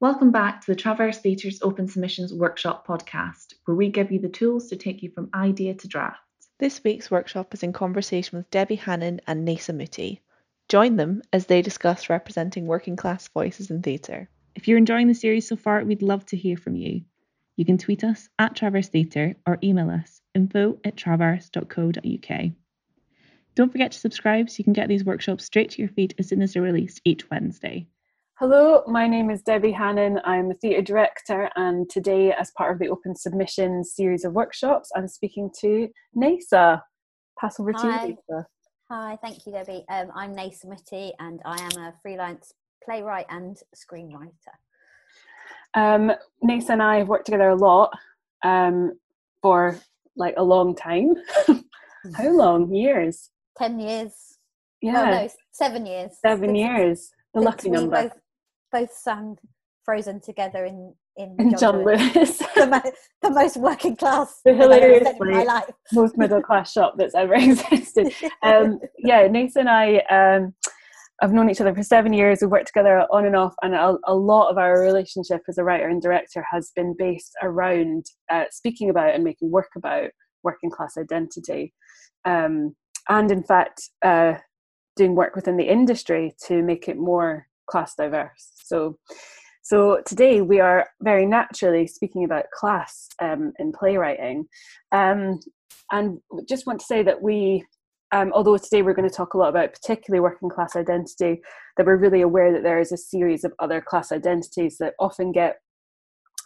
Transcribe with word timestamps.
Welcome 0.00 0.30
back 0.30 0.62
to 0.62 0.66
the 0.68 0.76
Traverse 0.76 1.18
Theatre's 1.18 1.60
Open 1.60 1.86
Submissions 1.86 2.32
Workshop 2.32 2.86
podcast, 2.86 3.52
where 3.66 3.74
we 3.74 3.90
give 3.90 4.10
you 4.10 4.18
the 4.18 4.30
tools 4.30 4.68
to 4.68 4.76
take 4.76 5.02
you 5.02 5.10
from 5.10 5.28
idea 5.34 5.74
to 5.74 5.88
draft. 5.88 6.22
This 6.58 6.82
week's 6.82 7.10
workshop 7.10 7.52
is 7.52 7.62
in 7.62 7.74
conversation 7.74 8.38
with 8.38 8.48
Debbie 8.48 8.76
Hannan 8.76 9.20
and 9.26 9.46
Nessah 9.46 9.74
Muthy. 9.74 10.22
Join 10.70 10.96
them 10.96 11.20
as 11.34 11.44
they 11.44 11.60
discuss 11.60 12.08
representing 12.08 12.66
working 12.66 12.96
class 12.96 13.28
voices 13.28 13.70
in 13.70 13.82
theatre. 13.82 14.30
If 14.54 14.68
you're 14.68 14.78
enjoying 14.78 15.06
the 15.06 15.12
series 15.12 15.46
so 15.46 15.56
far, 15.56 15.84
we'd 15.84 16.00
love 16.00 16.24
to 16.26 16.36
hear 16.38 16.56
from 16.56 16.76
you. 16.76 17.02
You 17.56 17.66
can 17.66 17.76
tweet 17.76 18.02
us 18.02 18.30
at 18.38 18.56
Traverse 18.56 18.88
Theatre 18.88 19.34
or 19.46 19.58
email 19.62 19.90
us 19.90 20.22
info 20.34 20.78
at 20.82 20.96
traverse.co.uk. 20.96 22.50
Don't 23.54 23.70
forget 23.70 23.92
to 23.92 23.98
subscribe 23.98 24.48
so 24.48 24.54
you 24.56 24.64
can 24.64 24.72
get 24.72 24.88
these 24.88 25.04
workshops 25.04 25.44
straight 25.44 25.72
to 25.72 25.82
your 25.82 25.90
feed 25.90 26.14
as 26.18 26.26
soon 26.26 26.40
as 26.40 26.54
they're 26.54 26.62
released 26.62 27.02
each 27.04 27.28
Wednesday. 27.28 27.86
Hello, 28.40 28.82
my 28.86 29.06
name 29.06 29.28
is 29.28 29.42
Debbie 29.42 29.70
Hannan. 29.70 30.18
I'm 30.24 30.50
a 30.50 30.54
theatre 30.54 30.80
director, 30.80 31.50
and 31.56 31.90
today, 31.90 32.32
as 32.32 32.50
part 32.56 32.72
of 32.72 32.78
the 32.78 32.88
Open 32.88 33.14
Submissions 33.14 33.92
series 33.94 34.24
of 34.24 34.32
workshops, 34.32 34.90
I'm 34.96 35.08
speaking 35.08 35.50
to 35.60 35.90
Nessah. 36.16 36.80
Pass 37.38 37.60
over 37.60 37.74
to 37.74 37.78
Hi. 37.78 38.06
you, 38.06 38.16
Nessah. 38.30 38.44
Hi, 38.90 39.18
thank 39.22 39.44
you, 39.44 39.52
Debbie. 39.52 39.84
Um, 39.90 40.06
I'm 40.14 40.34
Nessah 40.34 40.64
Muthy 40.64 41.12
and 41.18 41.42
I 41.44 41.60
am 41.60 41.82
a 41.82 41.92
freelance 42.00 42.54
playwright 42.82 43.26
and 43.28 43.58
screenwriter. 43.76 44.32
Um, 45.74 46.10
Nessah 46.42 46.70
and 46.70 46.82
I 46.82 46.96
have 46.96 47.08
worked 47.08 47.26
together 47.26 47.50
a 47.50 47.56
lot 47.56 47.92
um, 48.42 48.98
for 49.42 49.78
like 50.16 50.36
a 50.38 50.42
long 50.42 50.74
time. 50.74 51.12
How 52.16 52.30
long? 52.30 52.74
Years? 52.74 53.28
10 53.58 53.78
years. 53.80 54.38
Yeah, 54.80 55.10
no, 55.10 55.28
seven 55.52 55.84
years. 55.84 56.12
seven 56.24 56.48
Since- 56.48 56.58
years. 56.58 57.10
The 57.34 57.40
lucky 57.42 57.68
number. 57.68 58.04
Both, 58.04 58.12
both 58.72 58.92
sang 58.92 59.36
Frozen 59.84 60.20
together 60.20 60.64
in, 60.64 60.94
in 61.16 61.36
And 61.38 61.58
John 61.58 61.84
Lewis, 61.84 62.38
the, 62.54 62.66
mo- 62.70 62.92
the 63.22 63.30
most 63.30 63.56
working 63.56 63.96
class 63.96 64.40
The 64.44 64.52
thing 64.58 64.62
I've 64.62 64.70
ever 64.72 65.04
said 65.04 65.06
in 65.06 65.14
hilariously- 65.16 65.30
my 65.30 65.42
life. 65.44 65.70
most 65.92 66.18
middle 66.18 66.42
class 66.42 66.72
shop 66.72 66.94
that's 66.98 67.14
ever 67.14 67.34
existed. 67.36 68.12
um, 68.42 68.78
yeah, 68.98 69.26
Nathan 69.26 69.66
and 69.66 69.70
I 69.70 69.96
um, 70.10 70.54
have 71.20 71.32
known 71.32 71.50
each 71.50 71.60
other 71.60 71.74
for 71.74 71.82
seven 71.82 72.12
years. 72.12 72.38
We've 72.42 72.50
worked 72.50 72.68
together 72.68 73.00
on 73.10 73.24
and 73.26 73.36
off, 73.36 73.54
and 73.62 73.74
a, 73.74 73.96
a 74.06 74.14
lot 74.14 74.50
of 74.50 74.58
our 74.58 74.80
relationship 74.80 75.40
as 75.48 75.58
a 75.58 75.64
writer 75.64 75.88
and 75.88 76.00
director 76.00 76.44
has 76.50 76.72
been 76.76 76.94
based 76.98 77.32
around 77.42 78.04
uh, 78.30 78.44
speaking 78.50 78.90
about 78.90 79.14
and 79.14 79.24
making 79.24 79.50
work 79.50 79.70
about 79.76 80.10
working 80.42 80.70
class 80.70 80.94
identity. 80.98 81.72
Um, 82.24 82.74
and 83.08 83.30
in 83.32 83.42
fact, 83.42 83.82
uh, 84.02 84.34
doing 84.96 85.14
work 85.14 85.34
within 85.34 85.56
the 85.56 85.68
industry 85.70 86.34
to 86.46 86.62
make 86.62 86.86
it 86.88 86.96
more 86.98 87.46
class 87.70 87.94
diverse. 87.94 88.52
So, 88.64 88.98
so 89.62 90.00
today 90.06 90.40
we 90.40 90.60
are 90.60 90.88
very 91.00 91.26
naturally 91.26 91.86
speaking 91.86 92.24
about 92.24 92.50
class 92.52 93.08
um, 93.20 93.52
in 93.58 93.72
playwriting. 93.72 94.46
Um, 94.92 95.40
and 95.92 96.18
just 96.48 96.66
want 96.66 96.80
to 96.80 96.86
say 96.86 97.02
that 97.02 97.22
we 97.22 97.64
um, 98.12 98.32
although 98.34 98.56
today 98.56 98.82
we're 98.82 98.94
going 98.94 99.08
to 99.08 99.14
talk 99.14 99.34
a 99.34 99.38
lot 99.38 99.50
about 99.50 99.72
particularly 99.72 100.20
working 100.20 100.48
class 100.48 100.74
identity 100.74 101.40
that 101.76 101.86
we're 101.86 101.96
really 101.96 102.22
aware 102.22 102.52
that 102.52 102.62
there 102.62 102.80
is 102.80 102.92
a 102.92 102.96
series 102.96 103.44
of 103.44 103.52
other 103.58 103.80
class 103.80 104.10
identities 104.10 104.78
that 104.78 104.94
often 104.98 105.30
get 105.30 105.60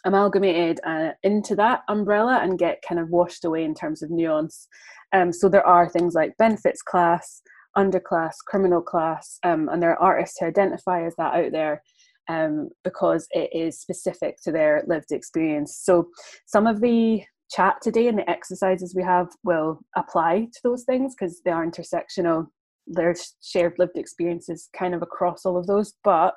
amalgamated 0.05 0.81
uh, 0.85 1.13
into 1.23 1.57
that 1.57 1.81
umbrella 1.89 2.41
and 2.43 2.59
get 2.59 2.83
kind 2.87 3.01
of 3.01 3.09
washed 3.09 3.47
away 3.47 3.65
in 3.65 3.75
terms 3.75 4.03
of 4.03 4.11
nuance 4.11 4.69
um, 5.15 5.33
so 5.33 5.49
there 5.49 5.67
are 5.67 5.89
things 5.89 6.15
like 6.15 6.37
benefits 6.37 6.83
class 6.83 7.41
underclass 7.77 8.35
criminal 8.47 8.83
class 8.83 9.39
um, 9.43 9.69
and 9.69 9.83
there 9.83 9.91
are 9.93 10.03
artists 10.13 10.39
who 10.39 10.47
identify 10.47 11.05
as 11.05 11.15
that 11.17 11.35
out 11.35 11.53
there 11.53 11.83
um, 12.29 12.71
because 12.85 13.27
it 13.33 13.51
is 13.53 13.81
specific 13.81 14.37
to 14.43 14.51
their 14.51 14.83
lived 14.87 15.13
experience 15.13 15.77
so 15.83 16.09
some 16.47 16.67
of 16.67 16.81
the 16.81 17.23
chat 17.51 17.77
today 17.83 18.09
and 18.09 18.19
the 18.19 18.29
exercises 18.29 18.95
we 18.95 19.03
have 19.03 19.29
will 19.45 19.81
apply 19.97 20.49
to 20.53 20.61
those 20.63 20.85
things 20.85 21.15
because 21.15 21.41
they 21.45 21.51
are 21.51 21.67
intersectional. 21.67 22.47
There's 22.87 23.37
shared 23.43 23.75
lived 23.79 23.97
experiences 23.97 24.69
kind 24.77 24.95
of 24.95 25.03
across 25.03 25.45
all 25.45 25.57
of 25.57 25.67
those, 25.67 25.95
but 26.03 26.35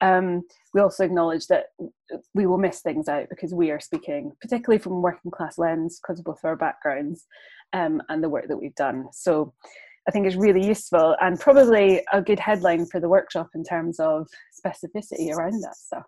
um, 0.00 0.42
we 0.72 0.80
also 0.80 1.04
acknowledge 1.04 1.46
that 1.46 1.66
we 2.34 2.46
will 2.46 2.58
miss 2.58 2.80
things 2.80 3.08
out 3.08 3.28
because 3.30 3.54
we 3.54 3.70
are 3.70 3.80
speaking, 3.80 4.32
particularly 4.40 4.78
from 4.78 5.02
working 5.02 5.30
class 5.30 5.56
lens, 5.56 6.00
because 6.00 6.18
of 6.18 6.24
both 6.24 6.44
our 6.44 6.56
backgrounds 6.56 7.26
um, 7.72 8.02
and 8.08 8.22
the 8.22 8.28
work 8.28 8.48
that 8.48 8.56
we've 8.56 8.74
done. 8.74 9.06
So 9.12 9.54
I 10.06 10.10
think 10.10 10.26
is 10.26 10.36
really 10.36 10.66
useful 10.66 11.16
and 11.20 11.40
probably 11.40 12.02
a 12.12 12.20
good 12.20 12.38
headline 12.38 12.86
for 12.86 13.00
the 13.00 13.08
workshop 13.08 13.48
in 13.54 13.64
terms 13.64 13.98
of 13.98 14.28
specificity 14.64 15.34
around 15.34 15.62
that 15.62 15.76
stuff. 15.76 16.04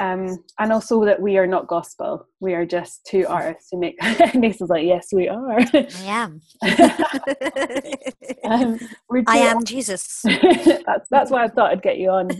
Um, 0.00 0.44
and 0.60 0.72
also 0.72 1.04
that 1.04 1.20
we 1.20 1.38
are 1.38 1.46
not 1.46 1.66
gospel. 1.66 2.28
We 2.38 2.54
are 2.54 2.64
just 2.64 3.04
two 3.04 3.26
artists 3.26 3.68
who 3.72 3.80
make. 3.80 3.96
Nessah's 4.34 4.68
like, 4.68 4.84
yes, 4.84 5.08
we 5.12 5.28
are. 5.28 5.58
I 5.58 5.88
am. 6.04 6.40
um, 8.44 8.78
I 9.26 9.38
am 9.38 9.64
Jesus. 9.64 10.22
that's 10.24 11.08
that's 11.10 11.32
why 11.32 11.42
I 11.44 11.48
thought 11.48 11.72
I'd 11.72 11.82
get 11.82 11.98
you 11.98 12.10
on. 12.10 12.30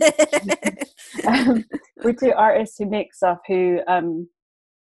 um, 1.27 1.65
we're 2.01 2.13
two 2.13 2.31
artists 2.33 2.77
who 2.77 2.85
make 2.85 3.13
stuff 3.13 3.39
who, 3.45 3.81
um, 3.89 4.29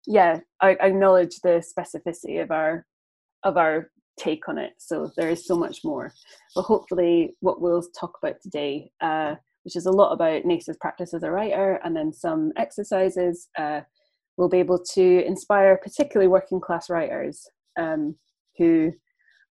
yeah, 0.08 0.40
I, 0.62 0.78
I 0.82 0.88
acknowledge 0.88 1.42
the 1.44 1.62
specificity 1.78 2.42
of 2.42 2.50
our 2.52 2.86
of 3.44 3.58
our 3.58 3.90
take 4.18 4.48
on 4.48 4.58
it. 4.58 4.74
So 4.78 5.12
there 5.18 5.30
is 5.30 5.46
so 5.46 5.56
much 5.56 5.80
more. 5.84 6.14
But 6.56 6.64
hopefully, 6.64 7.36
what 7.40 7.62
we'll 7.62 7.84
talk 8.00 8.18
about 8.22 8.42
today. 8.42 8.92
Uh, 9.02 9.36
which 9.64 9.76
is 9.76 9.86
a 9.86 9.92
lot 9.92 10.12
about 10.12 10.46
Nessah's 10.46 10.78
practice 10.78 11.14
as 11.14 11.24
a 11.24 11.32
writer, 11.32 11.80
and 11.84 11.96
then 11.96 12.12
some 12.12 12.52
exercises 12.58 13.48
uh, 13.58 13.82
will 14.38 14.50
be 14.50 14.60
able 14.60 14.80
to 14.94 15.26
inspire 15.26 15.78
particularly 15.78 16.28
working 16.28 16.60
class 16.60 16.90
writers 16.90 17.48
um, 17.80 18.16
who 18.58 18.92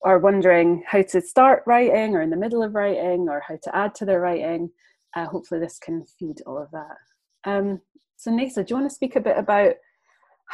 are 0.05 0.19
wondering 0.19 0.83
how 0.87 1.03
to 1.03 1.21
start 1.21 1.63
writing 1.67 2.15
or 2.15 2.21
in 2.21 2.31
the 2.31 2.37
middle 2.37 2.63
of 2.63 2.75
writing 2.75 3.27
or 3.31 3.43
how 3.47 3.57
to 3.63 3.75
add 3.75 3.95
to 3.95 4.05
their 4.05 4.21
writing. 4.21 4.71
Uh, 5.17 5.27
hopefully, 5.27 5.61
this 5.61 5.79
can 5.79 6.05
feed 6.19 6.37
all 6.47 6.59
of 6.59 6.71
that. 6.73 7.51
Um, 7.51 7.81
so, 8.17 8.31
Nasa, 8.31 8.57
do 8.57 8.75
you 8.75 8.77
want 8.77 8.91
to 8.91 8.95
speak 8.95 9.17
a 9.17 9.21
bit 9.21 9.39
about 9.39 9.75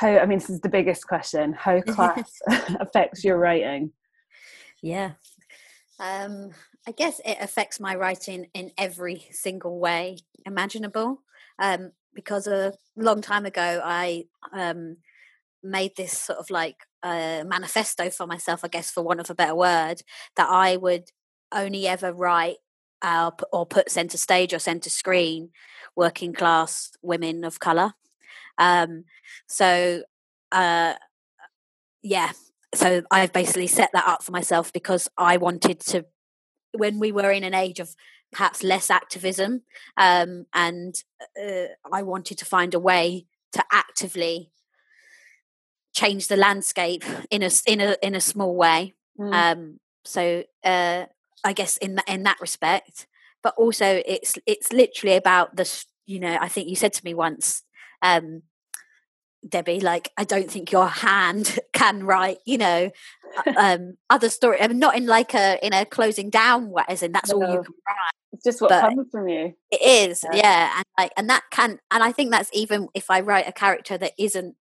how? 0.00 0.19
I 0.19 0.25
mean, 0.25 0.38
this 0.38 0.50
is 0.50 0.61
the 0.61 0.69
biggest 0.69 1.06
question: 1.06 1.53
how 1.53 1.81
class 1.87 2.41
affects 2.81 3.22
your 3.22 3.38
writing? 3.38 3.93
Yeah. 4.83 5.12
Um, 5.99 6.53
I 6.88 6.93
guess 6.93 7.21
it 7.25 7.37
affects 7.41 7.78
my 7.78 7.94
writing 7.94 8.47
in 8.55 8.72
every 8.78 9.27
single 9.31 9.78
way 9.78 10.19
imaginable. 10.47 11.22
Um, 11.59 11.93
because 12.15 12.47
a 12.47 12.72
long 12.97 13.21
time 13.21 13.44
ago, 13.44 13.83
I 13.84 14.25
um, 14.53 14.97
made 15.62 15.94
this 15.97 16.16
sort 16.16 16.39
of 16.39 16.49
like 16.49 16.77
uh, 17.03 17.44
manifesto 17.47 18.09
for 18.09 18.27
myself, 18.27 18.65
I 18.65 18.69
guess, 18.69 18.91
for 18.91 19.03
want 19.03 19.21
of 19.21 19.28
a 19.28 19.34
better 19.34 19.55
word, 19.55 20.03
that 20.37 20.49
I 20.49 20.78
would 20.78 21.10
only 21.53 21.87
ever 21.87 22.12
write 22.15 22.56
uh, 23.03 23.31
or 23.53 23.66
put 23.66 23.91
center 23.91 24.16
stage 24.16 24.55
or 24.55 24.59
center 24.59 24.89
screen 24.89 25.50
working 25.94 26.33
class 26.33 26.91
women 27.03 27.44
of 27.44 27.60
color. 27.60 27.93
Um, 28.60 29.04
so, 29.48 30.04
uh, 30.53 30.94
yeah, 32.03 32.31
so 32.75 33.03
I've 33.10 33.32
basically 33.32 33.66
set 33.66 33.91
that 33.93 34.06
up 34.06 34.22
for 34.22 34.31
myself 34.31 34.72
because 34.72 35.09
I 35.19 35.37
wanted 35.37 35.81
to, 35.81 36.04
when 36.72 37.00
we 37.00 37.10
were 37.10 37.32
in 37.32 37.43
an 37.43 37.54
age 37.54 37.81
of 37.81 37.97
perhaps 38.31 38.62
less 38.62 38.91
activism, 38.91 39.62
um, 39.97 40.47
and 40.54 40.94
uh, 41.41 41.75
I 41.93 42.03
wanted 42.03 42.38
to 42.38 42.44
find 42.44 42.75
a 42.75 42.78
way 42.78 43.26
to 43.53 43.65
actively 43.72 44.53
change 45.92 46.28
the 46.28 46.37
landscape 46.37 47.04
in 47.31 47.42
a 47.42 47.50
in 47.66 47.81
a 47.81 47.97
in 48.03 48.15
a 48.15 48.21
small 48.21 48.54
way. 48.54 48.94
Mm. 49.19 49.32
Um, 49.32 49.81
so 50.04 50.44
uh, 50.65 51.06
I 51.44 51.53
guess 51.53 51.77
in 51.78 51.97
that 51.97 52.09
in 52.09 52.22
that 52.22 52.41
respect, 52.41 53.06
but 53.42 53.54
also 53.56 54.03
it's 54.06 54.34
it's 54.47 54.72
literally 54.72 55.16
about 55.16 55.56
the 55.56 55.84
you 56.06 56.21
know 56.21 56.38
I 56.41 56.48
think 56.48 56.69
you 56.69 56.77
said 56.77 56.92
to 56.94 57.04
me 57.04 57.15
once. 57.15 57.62
Um, 58.03 58.42
Debbie, 59.48 59.81
like 59.81 60.10
I 60.16 60.25
don't 60.25 60.51
think 60.51 60.71
your 60.72 60.87
hand 60.87 61.59
can 61.72 62.04
write, 62.04 62.39
you 62.45 62.59
know, 62.59 62.91
uh, 63.47 63.53
um, 63.57 63.97
other 64.10 64.28
story. 64.28 64.60
I 64.60 64.69
mean, 64.69 64.78
not 64.78 64.97
in 64.97 65.07
like 65.07 65.34
a 65.34 65.59
in 65.65 65.72
a 65.72 65.84
closing 65.87 66.31
down 66.31 66.71
way, 66.71 66.84
as 66.89 67.03
in 67.03 67.13
that's 67.13 67.33
all 67.33 67.41
you 67.41 67.63
can 67.63 67.75
write. 67.87 68.13
it's 68.33 68.45
just 68.45 68.60
what 68.60 68.71
comes 68.71 69.09
from 69.10 69.28
you. 69.28 69.54
It 69.71 69.81
is, 70.10 70.25
Yeah. 70.25 70.37
yeah. 70.37 70.72
and 70.77 70.84
like, 70.98 71.13
and 71.16 71.31
that 71.31 71.45
can, 71.51 71.78
and 71.91 72.03
I 72.03 72.13
think 72.13 72.31
that's 72.31 72.51
even 72.53 72.89
if 72.95 73.10
I 73.10 73.21
write 73.21 73.48
a 73.48 73.53
character 73.53 73.97
that 73.98 74.13
isn't 74.19 74.57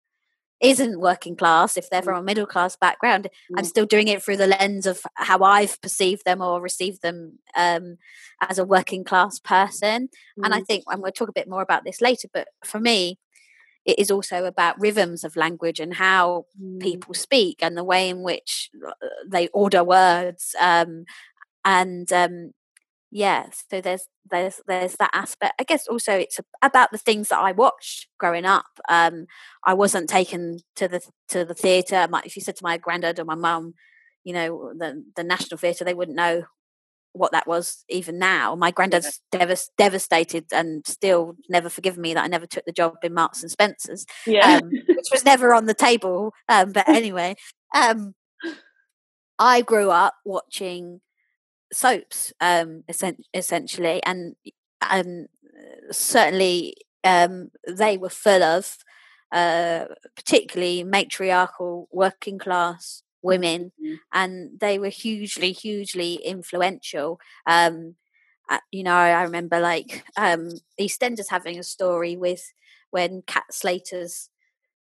isn't 0.62 1.02
working 1.02 1.36
class, 1.36 1.76
if 1.76 1.90
they're 1.90 2.02
Mm. 2.02 2.06
from 2.06 2.18
a 2.20 2.24
middle 2.24 2.46
class 2.46 2.78
background, 2.78 3.28
I'm 3.58 3.66
Mm. 3.66 3.68
still 3.68 3.86
doing 3.86 4.08
it 4.08 4.24
through 4.24 4.38
the 4.38 4.48
lens 4.48 4.86
of 4.86 5.02
how 5.16 5.44
I've 5.44 5.80
perceived 5.82 6.24
them 6.26 6.42
or 6.42 6.62
received 6.62 7.02
them 7.02 7.40
um, 7.56 7.98
as 8.42 8.58
a 8.58 8.64
working 8.64 9.04
class 9.04 9.38
person. 9.38 10.10
And 10.42 10.54
I 10.54 10.62
Mm. 10.62 10.66
think, 10.66 10.84
and 10.88 11.02
we'll 11.04 11.12
talk 11.12 11.28
a 11.28 11.34
bit 11.34 11.50
more 11.50 11.62
about 11.62 11.84
this 11.84 12.00
later, 12.00 12.30
but 12.34 12.48
for 12.64 12.80
me, 12.80 13.20
it 13.86 14.00
is 14.00 14.12
also 14.12 14.46
about 14.46 14.80
rhythms 14.80 15.24
of 15.24 15.36
language 15.36 15.80
and 15.80 15.96
how 15.96 16.46
Mm. 16.62 16.80
people 16.82 17.14
speak 17.14 17.58
and 17.62 17.78
the 17.78 17.84
way 17.84 18.10
in 18.10 18.24
which 18.24 18.70
uh, 18.88 18.92
they 19.28 19.48
order 19.50 19.84
words 19.84 20.56
um, 20.60 21.06
and 21.66 22.12
um, 22.14 22.52
yeah 23.12 23.48
so 23.70 23.82
there's 23.82 24.08
there's 24.32 24.62
there's 24.68 24.96
that 24.98 25.12
aspect. 25.14 25.54
I 25.60 25.64
guess 25.64 25.88
also 25.88 26.14
it's 26.14 26.40
about 26.62 26.92
the 26.92 26.98
things 26.98 27.30
that 27.30 27.40
i 27.40 27.52
watched 27.52 28.08
growing 28.20 28.46
up. 28.46 28.66
Um 28.90 29.28
i 29.66 29.74
wasn't 29.74 30.10
taken 30.10 30.60
to 30.78 30.88
the 30.88 31.02
to 31.30 31.46
the 31.46 31.54
theater 31.54 32.08
if 32.26 32.36
you 32.36 32.42
said 32.42 32.56
to 32.58 32.64
my 32.64 32.78
granddad 32.78 33.20
or 33.20 33.26
my 33.26 33.36
mum 33.36 33.74
you 34.24 34.34
know 34.34 34.74
the 34.78 35.04
the 35.16 35.24
national 35.24 35.58
theater 35.60 35.86
they 35.86 35.94
wouldn't 35.94 36.18
know 36.18 36.44
what 37.16 37.32
that 37.32 37.48
was 37.48 37.84
even 37.90 38.20
now. 38.20 38.56
My 38.56 38.72
granddad's 38.72 39.22
devas- 39.32 39.72
devastated 39.78 40.46
and 40.52 40.86
still 40.86 41.36
never 41.50 41.70
forgiven 41.70 42.02
me 42.02 42.14
that 42.14 42.24
i 42.24 42.28
never 42.28 42.46
took 42.46 42.66
the 42.66 42.72
job 42.72 42.96
in 43.04 43.14
marks 43.14 43.42
and 43.42 43.52
spencers 43.52 44.06
yeah. 44.26 44.58
um, 44.58 44.70
which 44.70 45.08
was 45.12 45.26
never 45.26 45.54
on 45.54 45.66
the 45.66 45.74
table 45.74 46.34
um 46.50 46.72
but 46.72 46.88
anyway 47.02 47.36
um 47.74 48.14
i 49.40 49.62
grew 49.62 49.90
up 49.90 50.16
watching 50.26 51.02
soaps 51.72 52.34
um 52.42 52.84
essentially 53.34 54.02
and 54.04 54.36
um 54.90 55.26
certainly 55.92 56.76
um 57.04 57.50
they 57.68 57.98
were 57.98 58.10
full 58.10 58.44
of 58.44 58.78
uh 59.32 59.86
particularly 60.16 60.84
matriarchal 60.84 61.88
working 61.92 62.38
class 62.38 63.02
women 63.26 63.72
mm-hmm. 63.82 63.96
and 64.14 64.60
they 64.60 64.80
were 64.80 64.90
hugely 64.90 65.52
hugely 65.52 66.16
influential 66.16 67.20
um 67.48 67.96
you 68.72 68.84
know 68.84 68.94
i 68.94 69.24
remember 69.24 69.60
like 69.60 70.04
um 70.18 70.52
eastenders 70.80 71.30
having 71.30 71.58
a 71.58 71.64
story 71.64 72.16
with 72.16 72.54
when 72.92 73.24
cat 73.26 73.46
slater's 73.52 74.30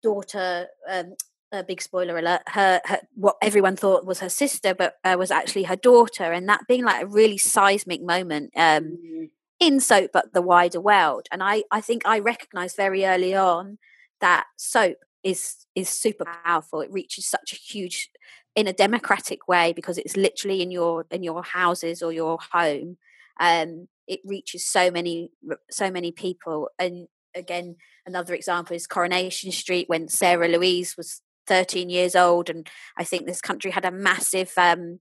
daughter 0.03 0.67
um 0.91 1.15
a 1.53 1.63
big 1.63 1.81
spoiler 1.81 2.19
alert 2.19 2.43
her, 2.49 2.81
her, 2.85 2.99
what 3.15 3.37
everyone 3.41 3.77
thought 3.77 4.05
was 4.05 4.19
her 4.19 4.29
sister 4.29 4.75
but 4.75 4.95
uh, 5.05 5.15
was 5.17 5.31
actually 5.31 5.63
her 5.63 5.77
daughter 5.77 6.33
and 6.33 6.49
that 6.49 6.67
being 6.67 6.85
like 6.85 7.05
a 7.05 7.07
really 7.07 7.39
seismic 7.39 8.03
moment 8.03 8.51
um, 8.57 8.99
mm. 9.07 9.31
in 9.61 9.79
soap 9.79 10.11
but 10.13 10.33
the 10.33 10.43
wider 10.43 10.81
world 10.81 11.29
and 11.31 11.45
i 11.45 11.63
i 11.71 11.81
think 11.81 12.03
i 12.07 12.19
recognized 12.19 12.77
very 12.77 13.05
early 13.05 13.37
on 13.37 13.79
that 14.21 14.47
soap 14.57 14.97
is 15.25 15.67
is 15.75 15.89
super 15.89 16.25
powerful 16.45 16.81
it 16.81 16.93
reaches 16.93 17.27
such 17.27 17.53
a 17.53 17.57
huge 17.57 18.11
in 18.55 18.67
a 18.67 18.73
democratic 18.73 19.49
way 19.49 19.73
because 19.73 19.99
it's 19.99 20.17
literally 20.17 20.63
in 20.63 20.71
your 20.71 21.07
in 21.11 21.23
your 21.23 21.43
houses 21.43 22.03
or 22.03 22.13
your 22.13 22.39
home 22.53 22.97
um 23.41 23.89
it 24.07 24.21
reaches 24.25 24.65
so 24.65 24.91
many 24.91 25.31
so 25.71 25.91
many 25.91 26.13
people 26.13 26.69
and 26.79 27.09
again 27.35 27.75
another 28.07 28.35
example 28.35 28.77
is 28.77 28.87
coronation 28.87 29.51
street 29.51 29.89
when 29.89 30.07
sarah 30.09 30.49
louise 30.49 30.95
was 30.97 31.23
13 31.47 31.91
years 31.91 32.17
old, 32.17 32.51
and 32.51 32.69
I 32.97 33.05
think 33.05 33.27
this 33.27 33.41
country 33.41 33.71
had 33.71 33.85
a 33.85 33.91
massive 33.91 34.53
um, 34.57 35.01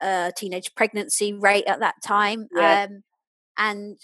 uh, 0.00 0.30
teenage 0.36 0.74
pregnancy 0.74 1.32
rate 1.32 1.66
at 1.66 1.80
that 1.80 1.96
time. 2.04 2.48
Yeah. 2.54 2.86
Um, 2.88 3.02
and 3.58 3.98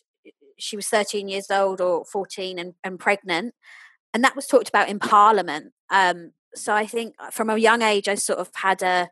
she 0.58 0.76
was 0.76 0.88
13 0.88 1.28
years 1.28 1.50
old 1.50 1.80
or 1.80 2.04
14 2.04 2.58
and, 2.58 2.74
and 2.82 2.98
pregnant. 2.98 3.54
And 4.14 4.25
that 4.25 4.37
was 4.37 4.47
talked 4.47 4.69
about 4.69 4.88
in 4.88 4.99
Parliament. 4.99 5.73
Um, 5.91 6.32
so 6.55 6.75
I 6.75 6.87
think 6.87 7.14
uh, 7.19 7.31
from 7.31 7.50
a 7.50 7.58
young 7.58 7.82
age, 7.82 8.08
I 8.08 8.14
sort 8.14 8.38
of 8.38 8.50
had 8.55 8.82
a 8.82 9.11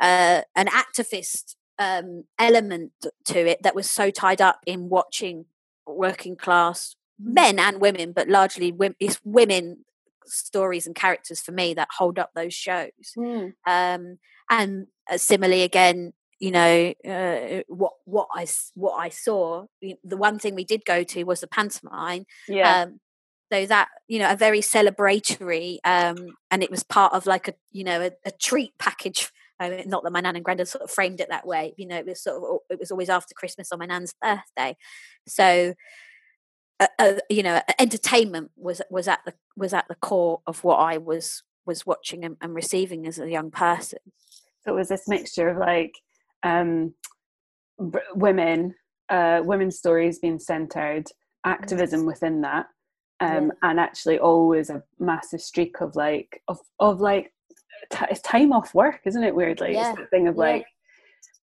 uh, 0.00 0.42
an 0.56 0.66
activist 0.66 1.54
um, 1.78 2.24
element 2.38 2.92
to 3.26 3.38
it 3.38 3.62
that 3.62 3.74
was 3.74 3.88
so 3.88 4.10
tied 4.10 4.40
up 4.40 4.60
in 4.66 4.88
watching 4.88 5.46
working 5.86 6.36
class 6.36 6.96
mm. 7.20 7.34
men 7.34 7.58
and 7.58 7.80
women, 7.80 8.12
but 8.12 8.28
largely 8.28 8.74
it's 9.00 9.20
women 9.24 9.84
stories 10.26 10.86
and 10.86 10.94
characters 10.94 11.40
for 11.40 11.52
me 11.52 11.74
that 11.74 11.88
hold 11.98 12.18
up 12.18 12.30
those 12.34 12.54
shows. 12.54 12.90
Mm. 13.16 13.54
Um, 13.66 14.18
and 14.50 14.86
uh, 15.10 15.18
similarly, 15.18 15.62
again, 15.62 16.12
you 16.38 16.50
know 16.50 16.92
uh, 17.08 17.62
what 17.68 17.92
what 18.04 18.28
I 18.34 18.46
what 18.74 18.96
I 18.96 19.08
saw. 19.08 19.66
The 19.80 20.16
one 20.16 20.40
thing 20.40 20.56
we 20.56 20.64
did 20.64 20.84
go 20.84 21.04
to 21.04 21.24
was 21.24 21.40
the 21.40 21.46
pantomime. 21.46 22.26
Yeah. 22.48 22.82
Um, 22.82 23.00
so 23.52 23.66
that 23.66 23.88
you 24.08 24.18
know 24.18 24.30
a 24.30 24.36
very 24.36 24.60
celebratory, 24.60 25.78
um, 25.84 26.34
and 26.50 26.62
it 26.62 26.70
was 26.70 26.82
part 26.82 27.12
of 27.12 27.26
like 27.26 27.48
a 27.48 27.54
you 27.70 27.84
know 27.84 28.00
a, 28.00 28.10
a 28.24 28.30
treat 28.30 28.72
package 28.78 29.30
I 29.62 29.70
mean, 29.70 29.88
not 29.88 30.02
that 30.02 30.12
my 30.12 30.20
nan 30.20 30.36
and 30.36 30.44
granddad 30.44 30.68
sort 30.68 30.82
of 30.82 30.90
framed 30.90 31.20
it 31.20 31.28
that 31.28 31.46
way. 31.46 31.74
You 31.76 31.86
know, 31.86 31.96
it 31.96 32.06
was 32.06 32.22
sort 32.22 32.36
of 32.36 32.58
it 32.70 32.78
was 32.80 32.90
always 32.90 33.08
after 33.08 33.34
Christmas 33.34 33.70
on 33.70 33.78
my 33.78 33.86
nan's 33.86 34.14
birthday. 34.20 34.76
So 35.28 35.74
uh, 36.80 37.12
you 37.28 37.42
know 37.42 37.60
entertainment 37.78 38.50
was 38.56 38.82
was 38.90 39.06
at 39.06 39.20
the 39.24 39.34
was 39.56 39.72
at 39.72 39.86
the 39.88 39.94
core 39.94 40.40
of 40.46 40.64
what 40.64 40.76
I 40.76 40.98
was 40.98 41.42
was 41.64 41.86
watching 41.86 42.24
and, 42.24 42.36
and 42.40 42.54
receiving 42.54 43.06
as 43.06 43.18
a 43.18 43.30
young 43.30 43.50
person. 43.50 44.00
So 44.64 44.72
it 44.72 44.76
was 44.76 44.88
this 44.88 45.06
mixture 45.06 45.48
of 45.48 45.58
like 45.58 45.94
um, 46.42 46.94
b- 47.78 47.98
women, 48.14 48.74
uh, 49.08 49.42
women's 49.44 49.78
stories 49.78 50.18
being 50.18 50.40
centered, 50.40 51.06
activism 51.44 52.04
within 52.04 52.40
that, 52.40 52.66
um, 53.22 53.52
and 53.62 53.78
actually 53.78 54.18
always 54.18 54.70
a 54.70 54.82
massive 54.98 55.40
streak 55.40 55.80
of 55.80 55.94
like 55.96 56.42
of 56.48 56.58
of 56.80 57.00
like 57.00 57.32
t- 57.90 58.06
it's 58.10 58.20
time 58.20 58.52
off 58.52 58.74
work, 58.74 59.00
isn't 59.04 59.22
it? 59.22 59.34
Weirdly, 59.34 59.74
yeah. 59.74 59.90
it's 59.90 60.00
the 60.00 60.06
thing 60.06 60.28
of 60.28 60.34
yeah. 60.34 60.40
like 60.40 60.66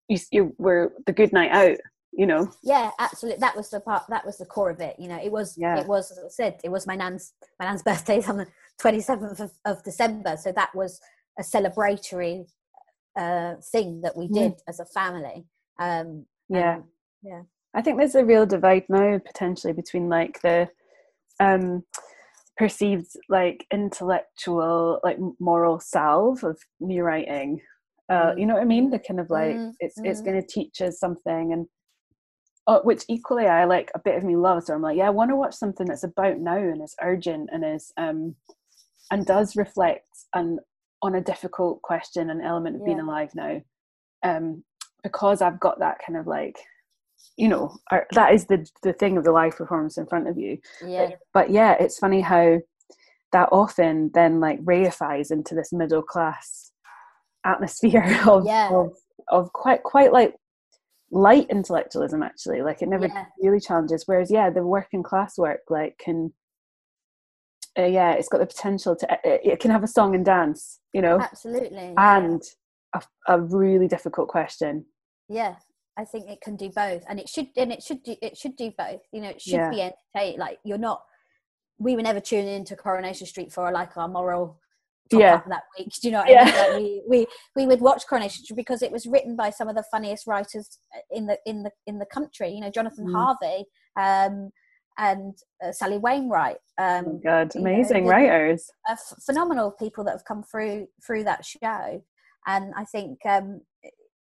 you, 0.08 0.18
you 0.32 0.54
were 0.58 0.92
the 1.06 1.12
good 1.12 1.32
night 1.32 1.50
out 1.50 1.76
you 2.12 2.26
know 2.26 2.50
yeah 2.62 2.90
absolutely 2.98 3.38
that 3.38 3.54
was 3.54 3.68
the 3.70 3.80
part 3.80 4.02
that 4.08 4.24
was 4.24 4.38
the 4.38 4.44
core 4.44 4.70
of 4.70 4.80
it 4.80 4.96
you 4.98 5.08
know 5.08 5.20
it 5.22 5.30
was 5.30 5.56
yeah. 5.56 5.78
it 5.78 5.86
was 5.86 6.10
as 6.10 6.18
i 6.18 6.28
said 6.28 6.58
it 6.64 6.70
was 6.70 6.86
my 6.86 6.96
nan's 6.96 7.34
my 7.60 7.66
nan's 7.66 7.82
birthday 7.84 8.20
on 8.24 8.38
the 8.38 8.46
27th 8.82 9.40
of, 9.40 9.52
of 9.64 9.82
december 9.84 10.36
so 10.36 10.50
that 10.50 10.74
was 10.74 11.00
a 11.38 11.42
celebratory 11.42 12.44
uh, 13.16 13.54
thing 13.72 14.00
that 14.00 14.16
we 14.16 14.26
mm. 14.26 14.34
did 14.34 14.52
mm. 14.52 14.60
as 14.66 14.80
a 14.80 14.86
family 14.86 15.44
um, 15.78 16.24
yeah 16.48 16.80
yeah 17.22 17.42
i 17.74 17.82
think 17.82 17.98
there's 17.98 18.14
a 18.14 18.24
real 18.24 18.46
divide 18.46 18.84
now 18.88 19.18
potentially 19.18 19.72
between 19.72 20.08
like 20.08 20.40
the 20.40 20.68
um 21.40 21.82
perceived 22.56 23.10
like 23.28 23.66
intellectual 23.72 25.00
like 25.04 25.18
moral 25.38 25.78
salve 25.78 26.42
of 26.42 26.58
new 26.80 27.02
writing 27.02 27.60
uh, 28.10 28.32
you 28.36 28.46
know 28.46 28.54
what 28.54 28.62
I 28.62 28.66
mean? 28.66 28.90
The 28.90 28.98
kind 28.98 29.20
of 29.20 29.28
like 29.28 29.54
mm, 29.54 29.72
it's 29.80 30.00
mm. 30.00 30.06
it's 30.06 30.22
going 30.22 30.40
to 30.40 30.46
teach 30.46 30.80
us 30.80 30.98
something, 30.98 31.52
and 31.52 31.66
uh, 32.66 32.80
which 32.80 33.04
equally 33.08 33.46
I 33.46 33.64
like 33.64 33.90
a 33.94 33.98
bit 33.98 34.16
of 34.16 34.24
me 34.24 34.34
loves. 34.34 34.66
So 34.66 34.74
I'm 34.74 34.82
like, 34.82 34.96
yeah, 34.96 35.08
I 35.08 35.10
want 35.10 35.30
to 35.30 35.36
watch 35.36 35.54
something 35.54 35.86
that's 35.86 36.04
about 36.04 36.38
now 36.38 36.56
and 36.56 36.82
is 36.82 36.96
urgent 37.02 37.50
and 37.52 37.64
is 37.64 37.92
um 37.98 38.34
and 39.10 39.26
does 39.26 39.56
reflect 39.56 40.06
and 40.34 40.58
on 41.02 41.14
a 41.14 41.20
difficult 41.20 41.82
question 41.82 42.30
and 42.30 42.42
element 42.42 42.76
of 42.76 42.82
yeah. 42.82 42.86
being 42.86 43.00
alive 43.00 43.30
now. 43.34 43.60
Um, 44.22 44.64
because 45.02 45.42
I've 45.42 45.60
got 45.60 45.78
that 45.78 45.98
kind 46.04 46.18
of 46.18 46.26
like, 46.26 46.58
you 47.36 47.48
know, 47.48 47.76
that 48.12 48.34
is 48.34 48.46
the 48.46 48.66
the 48.82 48.92
thing 48.92 49.16
of 49.16 49.24
the 49.24 49.32
live 49.32 49.56
performance 49.56 49.96
in 49.98 50.06
front 50.06 50.28
of 50.28 50.38
you. 50.38 50.58
Yeah. 50.84 51.06
But, 51.06 51.18
but 51.34 51.50
yeah, 51.50 51.76
it's 51.78 51.98
funny 51.98 52.20
how 52.20 52.58
that 53.32 53.48
often 53.52 54.10
then 54.14 54.40
like 54.40 54.64
reifies 54.64 55.30
into 55.30 55.54
this 55.54 55.72
middle 55.72 56.02
class 56.02 56.72
atmosphere 57.44 58.18
of, 58.28 58.44
yeah. 58.46 58.70
of 58.70 58.96
of 59.28 59.52
quite 59.52 59.82
quite 59.82 60.12
like 60.12 60.34
light 61.10 61.46
intellectualism 61.50 62.22
actually 62.22 62.62
like 62.62 62.82
it 62.82 62.88
never 62.88 63.06
yeah. 63.06 63.24
really 63.40 63.60
challenges 63.60 64.04
whereas 64.06 64.30
yeah 64.30 64.50
the 64.50 64.62
working 64.62 65.02
class 65.02 65.38
work 65.38 65.60
like 65.70 65.98
can 65.98 66.32
uh, 67.78 67.84
yeah 67.84 68.12
it's 68.12 68.28
got 68.28 68.38
the 68.38 68.46
potential 68.46 68.94
to 68.94 69.06
it, 69.10 69.20
uh, 69.24 69.52
it, 69.52 69.60
can 69.60 69.70
have 69.70 69.82
a 69.82 69.88
song 69.88 70.14
and 70.14 70.24
dance 70.24 70.80
you 70.92 71.00
know 71.00 71.18
absolutely 71.20 71.94
and 71.96 72.42
a, 72.94 73.02
a 73.28 73.40
really 73.40 73.88
difficult 73.88 74.28
question 74.28 74.84
yeah 75.28 75.54
i 75.98 76.04
think 76.04 76.28
it 76.28 76.40
can 76.40 76.56
do 76.56 76.70
both 76.70 77.04
and 77.08 77.20
it 77.20 77.28
should 77.28 77.48
and 77.56 77.72
it 77.72 77.82
should 77.82 78.02
do 78.02 78.16
it 78.22 78.36
should 78.36 78.56
do 78.56 78.72
both 78.78 79.00
you 79.12 79.20
know 79.20 79.28
it 79.28 79.40
should 79.40 79.54
yeah. 79.54 79.70
be 79.70 79.82
entertaining 79.82 80.38
like 80.38 80.58
you're 80.64 80.78
not 80.78 81.02
we 81.78 81.94
were 81.94 82.02
never 82.02 82.20
tuning 82.20 82.54
into 82.54 82.74
coronation 82.74 83.26
street 83.26 83.52
for 83.52 83.70
like 83.70 83.96
our 83.96 84.08
moral 84.08 84.58
yeah. 85.16 85.40
that 85.48 85.62
week. 85.78 85.88
Do 86.00 86.08
you 86.08 86.12
know 86.12 86.20
what 86.20 86.30
yeah. 86.30 86.42
I 86.42 86.44
mean? 86.44 86.56
Like 86.56 86.76
we, 86.76 87.02
we 87.08 87.26
we 87.56 87.66
would 87.66 87.80
watch 87.80 88.06
Coronation 88.08 88.44
Street 88.44 88.56
because 88.56 88.82
it 88.82 88.92
was 88.92 89.06
written 89.06 89.36
by 89.36 89.50
some 89.50 89.68
of 89.68 89.76
the 89.76 89.84
funniest 89.90 90.26
writers 90.26 90.78
in 91.10 91.26
the 91.26 91.38
in 91.46 91.62
the 91.62 91.70
in 91.86 91.98
the 91.98 92.06
country. 92.06 92.50
You 92.50 92.60
know, 92.60 92.70
Jonathan 92.70 93.06
mm. 93.06 93.14
Harvey 93.14 93.64
um, 93.96 94.50
and 94.98 95.34
uh, 95.64 95.72
Sally 95.72 95.98
Wainwright. 95.98 96.58
Um, 96.78 97.04
oh 97.08 97.20
God, 97.22 97.54
amazing 97.56 98.04
know, 98.04 98.10
writers! 98.10 98.70
F- 98.88 99.14
phenomenal 99.24 99.70
people 99.70 100.04
that 100.04 100.12
have 100.12 100.24
come 100.24 100.42
through 100.42 100.88
through 101.04 101.24
that 101.24 101.44
show, 101.44 102.02
and 102.46 102.72
I 102.76 102.84
think, 102.84 103.18
um, 103.24 103.62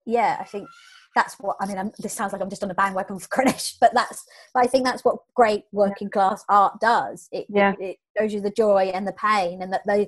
yeah, 0.09 0.37
I 0.39 0.43
think 0.43 0.67
that's 1.15 1.35
what 1.39 1.57
I 1.59 1.65
mean. 1.65 1.77
I'm, 1.77 1.91
this 1.99 2.13
sounds 2.13 2.33
like 2.33 2.41
I'm 2.41 2.49
just 2.49 2.63
on 2.63 2.71
a 2.71 2.75
bandwagon 2.75 3.19
for 3.19 3.27
Coronation, 3.29 3.77
but 3.79 3.93
that's. 3.93 4.25
But 4.53 4.63
I 4.63 4.67
think 4.67 4.85
that's 4.85 5.03
what 5.03 5.17
great 5.35 5.63
working 5.71 6.09
class 6.09 6.43
art 6.49 6.79
does. 6.79 7.29
It, 7.31 7.45
yeah. 7.49 7.73
it, 7.79 7.83
it 7.83 7.97
shows 8.17 8.33
you 8.33 8.41
the 8.41 8.51
joy 8.51 8.91
and 8.93 9.07
the 9.07 9.13
pain, 9.13 9.61
and 9.61 9.71
that 9.73 9.85
they 9.85 10.07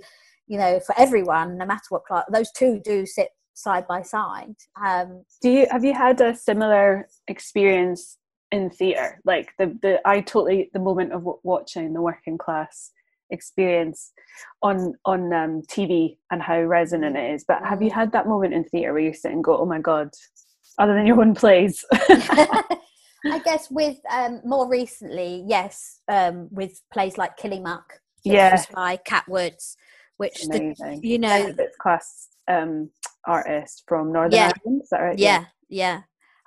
you 0.51 0.57
know, 0.57 0.81
for 0.81 0.93
everyone, 0.99 1.57
no 1.57 1.65
matter 1.65 1.85
what 1.89 2.03
class, 2.03 2.25
those 2.29 2.51
two 2.51 2.81
do 2.83 3.05
sit 3.05 3.29
side 3.53 3.87
by 3.87 4.01
side. 4.01 4.55
Um, 4.83 5.23
do 5.41 5.49
you 5.49 5.67
have 5.71 5.85
you 5.85 5.93
had 5.93 6.19
a 6.19 6.35
similar 6.35 7.07
experience 7.29 8.17
in 8.51 8.69
theatre? 8.69 9.21
Like 9.23 9.53
the 9.57 9.77
the 9.81 10.01
I 10.05 10.19
totally 10.19 10.69
the 10.73 10.79
moment 10.79 11.13
of 11.13 11.25
watching 11.43 11.93
the 11.93 12.01
working 12.01 12.37
class 12.37 12.91
experience 13.31 14.11
on 14.61 14.93
on 15.05 15.33
um, 15.33 15.61
TV 15.63 16.17
and 16.31 16.41
how 16.41 16.61
resonant 16.61 17.17
it 17.17 17.33
is. 17.33 17.45
But 17.47 17.63
have 17.65 17.81
you 17.81 17.89
mm. 17.89 17.95
had 17.95 18.11
that 18.11 18.27
moment 18.27 18.53
in 18.53 18.63
theatre 18.65 18.93
where 18.93 19.01
you 19.01 19.13
sit 19.13 19.31
and 19.31 19.43
go, 19.43 19.57
"Oh 19.57 19.65
my 19.65 19.79
god, 19.79 20.11
other 20.77 20.93
than 20.93 21.05
your 21.05 21.21
own 21.21 21.35
plays. 21.35 21.85
I 23.23 23.39
guess 23.45 23.69
with 23.69 23.97
um, 24.11 24.41
more 24.43 24.67
recently, 24.67 25.43
yes, 25.47 25.99
um, 26.07 26.47
with 26.51 26.81
plays 26.91 27.17
like 27.17 27.37
Killymuck, 27.37 27.83
yeah, 28.23 28.63
by 28.73 28.97
Kat 28.97 29.27
Woods, 29.27 29.77
which 30.17 30.41
the, 30.45 30.99
you 31.03 31.19
know, 31.19 31.27
Benefits 31.27 31.77
class 31.79 32.29
um, 32.47 32.89
artist 33.25 33.83
from 33.87 34.11
Northern 34.11 34.31
Yeah. 34.31 34.51
Ireland. 34.65 34.81
Is 34.83 34.89
that 34.89 35.01
right? 35.01 35.19
yeah, 35.19 35.45
yeah, 35.69 36.01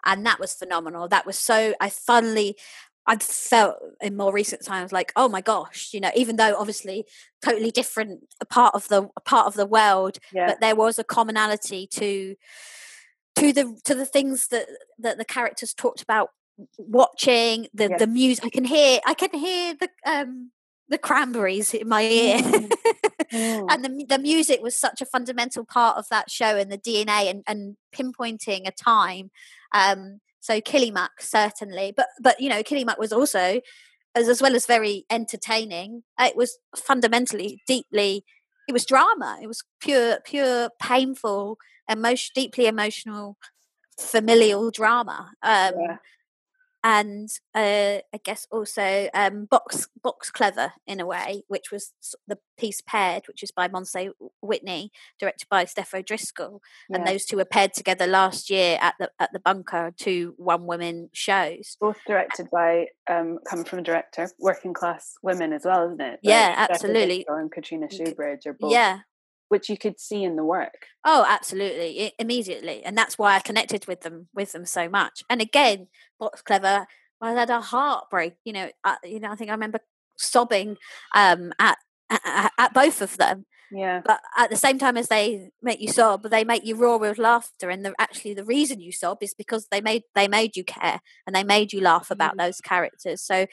and 0.05 0.27
that 0.27 0.41
was 0.41 0.55
phenomenal. 0.55 1.07
That 1.09 1.27
was 1.27 1.39
so. 1.39 1.75
I 1.81 1.91
finally. 1.91 2.57
I've 3.07 3.23
felt 3.23 3.77
in 4.01 4.17
more 4.17 4.33
recent 4.33 4.65
times 4.65 4.91
like, 4.93 5.13
oh 5.15 5.29
my 5.29 5.41
gosh, 5.41 5.91
you 5.93 6.01
know, 6.01 6.11
even 6.17 6.37
though 6.37 6.57
obviously 6.57 7.05
totally 7.43 7.71
different 7.71 8.21
a 8.41 8.47
part 8.47 8.75
of 8.75 8.89
the 8.89 9.09
part 9.25 9.47
of 9.47 9.55
the 9.55 9.67
world, 9.67 10.19
yeah. 10.33 10.47
but 10.47 10.61
there 10.61 10.75
was 10.77 10.99
a 10.99 11.05
commonality 11.05 11.87
to 11.89 12.35
to 13.37 13.53
the 13.53 13.79
to 13.85 13.95
the 13.95 14.07
things 14.07 14.49
that 14.49 14.67
that 14.99 15.19
the 15.19 15.25
characters 15.25 15.75
talked 15.75 16.03
about 16.03 16.31
watching 16.79 17.67
the 17.75 17.89
Yeah. 17.91 17.97
the 17.99 18.07
music 18.07 18.45
i 18.47 18.49
can 18.49 18.65
hear 18.65 19.01
i 19.07 19.13
can 19.15 19.31
hear 19.37 19.75
the 19.75 19.89
um 20.07 20.53
the 20.89 20.99
cranberries 20.99 21.75
in 21.75 21.89
my 21.89 22.03
ear 22.03 22.39
Mm. 22.39 22.71
Mm. 23.33 23.67
and 23.71 23.85
the, 23.85 24.05
the 24.09 24.19
music 24.19 24.61
was 24.63 24.77
such 24.77 25.01
a 25.01 25.07
fundamental 25.07 25.65
part 25.65 25.97
of 25.97 26.07
that 26.11 26.31
show 26.31 26.57
and 26.57 26.71
the 26.71 26.79
dna 26.79 27.29
and, 27.29 27.43
and 27.49 27.77
pinpointing 27.93 28.69
a 28.69 28.71
time 28.71 29.33
um 29.73 30.21
so 30.45 30.61
killymuck 30.61 31.09
certainly 31.21 31.93
but 31.97 32.07
but 32.21 32.39
you 32.39 32.51
know 32.51 32.63
killymuck 32.63 32.99
was 32.99 33.13
also 33.13 33.61
as, 34.15 34.29
as 34.29 34.43
well 34.43 34.55
as 34.55 34.67
very 34.67 35.05
entertaining 35.11 36.03
it 36.21 36.37
was 36.37 36.59
fundamentally 36.77 37.63
deeply 37.67 38.25
it 38.69 38.73
was 38.73 38.85
drama 38.85 39.39
it 39.43 39.47
was 39.47 39.65
pure 39.81 40.19
pure 40.25 40.69
painful 40.81 41.57
emotion 41.89 42.31
deeply 42.35 42.67
emotional 42.67 43.37
familial 43.99 44.71
drama 44.71 45.31
um 45.43 45.73
Yeah. 45.81 45.97
And 46.87 47.31
uh, 47.55 48.05
I 48.13 48.21
guess 48.23 48.47
also 48.51 49.09
um, 49.15 49.47
box 49.47 49.89
box 50.03 50.31
clever 50.31 50.75
in 50.87 51.01
a 51.01 51.07
way, 51.07 51.43
which 51.49 51.73
was 51.73 51.93
the 52.29 52.39
piece 52.59 52.83
paired, 52.83 53.27
which 53.27 53.43
is 53.43 53.51
by 53.51 53.69
Monsay 53.69 54.11
Whitney, 54.43 54.93
directed 55.19 55.49
by 55.49 55.65
Steph 55.65 55.95
O'Driscoll, 55.95 56.61
and 56.91 57.07
those 57.07 57.25
two 57.25 57.39
were 57.39 57.47
paired 57.47 57.73
together 57.73 58.07
last 58.07 58.51
year 58.51 58.77
at 58.83 58.97
the 59.01 59.11
at 59.19 59.33
the 59.33 59.41
Bunker, 59.41 59.95
two 59.97 60.35
one 60.37 60.67
women 60.67 61.09
shows. 61.15 61.79
both 61.81 61.97
directed 62.07 62.51
by 62.51 62.89
um, 63.09 63.39
coming 63.49 63.65
from 63.65 63.79
a 63.79 63.83
director, 63.83 64.29
working 64.39 64.75
class 64.75 65.15
women 65.23 65.55
as 65.55 65.63
well, 65.65 65.87
isn't 65.87 66.03
it? 66.03 66.21
Yeah, 66.23 66.55
absolutely. 66.71 67.25
And 67.27 67.51
Katrina 67.51 67.87
Shoebridge 67.87 68.47
are 68.47 68.53
both, 68.53 68.73
Yeah, 68.73 69.01
which 69.55 69.69
you 69.71 69.79
could 69.79 69.99
see 70.01 70.25
in 70.25 70.35
the 70.37 70.45
work. 70.45 70.87
oh, 71.05 71.25
absolutely, 71.29 71.91
I- 72.07 72.13
immediately, 72.19 72.83
and 72.85 72.99
that's 72.99 73.17
why 73.17 73.37
I 73.37 73.41
connected 73.41 73.87
with 73.87 74.01
them 74.03 74.29
with 74.35 74.51
them 74.53 74.67
so 74.67 74.89
much. 74.89 75.23
And 75.31 75.41
again, 75.41 75.87
box 76.19 76.43
clever. 76.43 76.87
I 77.21 77.33
had 77.33 77.51
a 77.51 77.61
heartbreak. 77.61 78.35
You 78.45 78.53
know, 78.53 78.69
uh, 78.83 78.97
you 79.05 79.21
know. 79.21 79.31
I 79.31 79.37
think 79.37 79.51
I 79.51 79.55
remember 79.55 79.79
sobbing 80.17 80.77
um, 81.15 81.53
at, 81.59 81.79
at 82.11 82.53
at 82.59 82.75
both 82.75 83.01
of 83.01 83.17
them. 83.17 83.47
Yeah, 83.73 84.03
but 84.05 84.21
at 84.37 84.51
the 84.51 84.57
same 84.67 84.79
time 84.79 84.97
as 84.97 85.09
they 85.09 85.51
make 85.63 85.81
you 85.81 85.89
sob 85.89 86.23
they 86.31 86.45
make 86.45 86.65
you 86.67 86.77
roar 86.77 86.99
with 86.99 87.19
laughter 87.19 87.71
and 87.71 87.85
the, 87.85 87.93
actually 87.99 88.35
the 88.35 88.45
reason 88.45 88.81
you 88.81 88.93
sob 88.93 89.19
is 89.23 89.35
because 89.35 89.67
they 89.71 89.81
made 89.81 90.03
they 90.15 90.29
made 90.29 90.55
you 90.57 90.63
care 90.65 91.01
and 91.27 91.35
they 91.35 91.43
made 91.43 91.73
you 91.73 91.81
laugh 91.81 92.11
about 92.11 92.35
Mm. 92.37 92.43
those 92.45 92.61
characters 92.61 93.21
so 93.23 93.47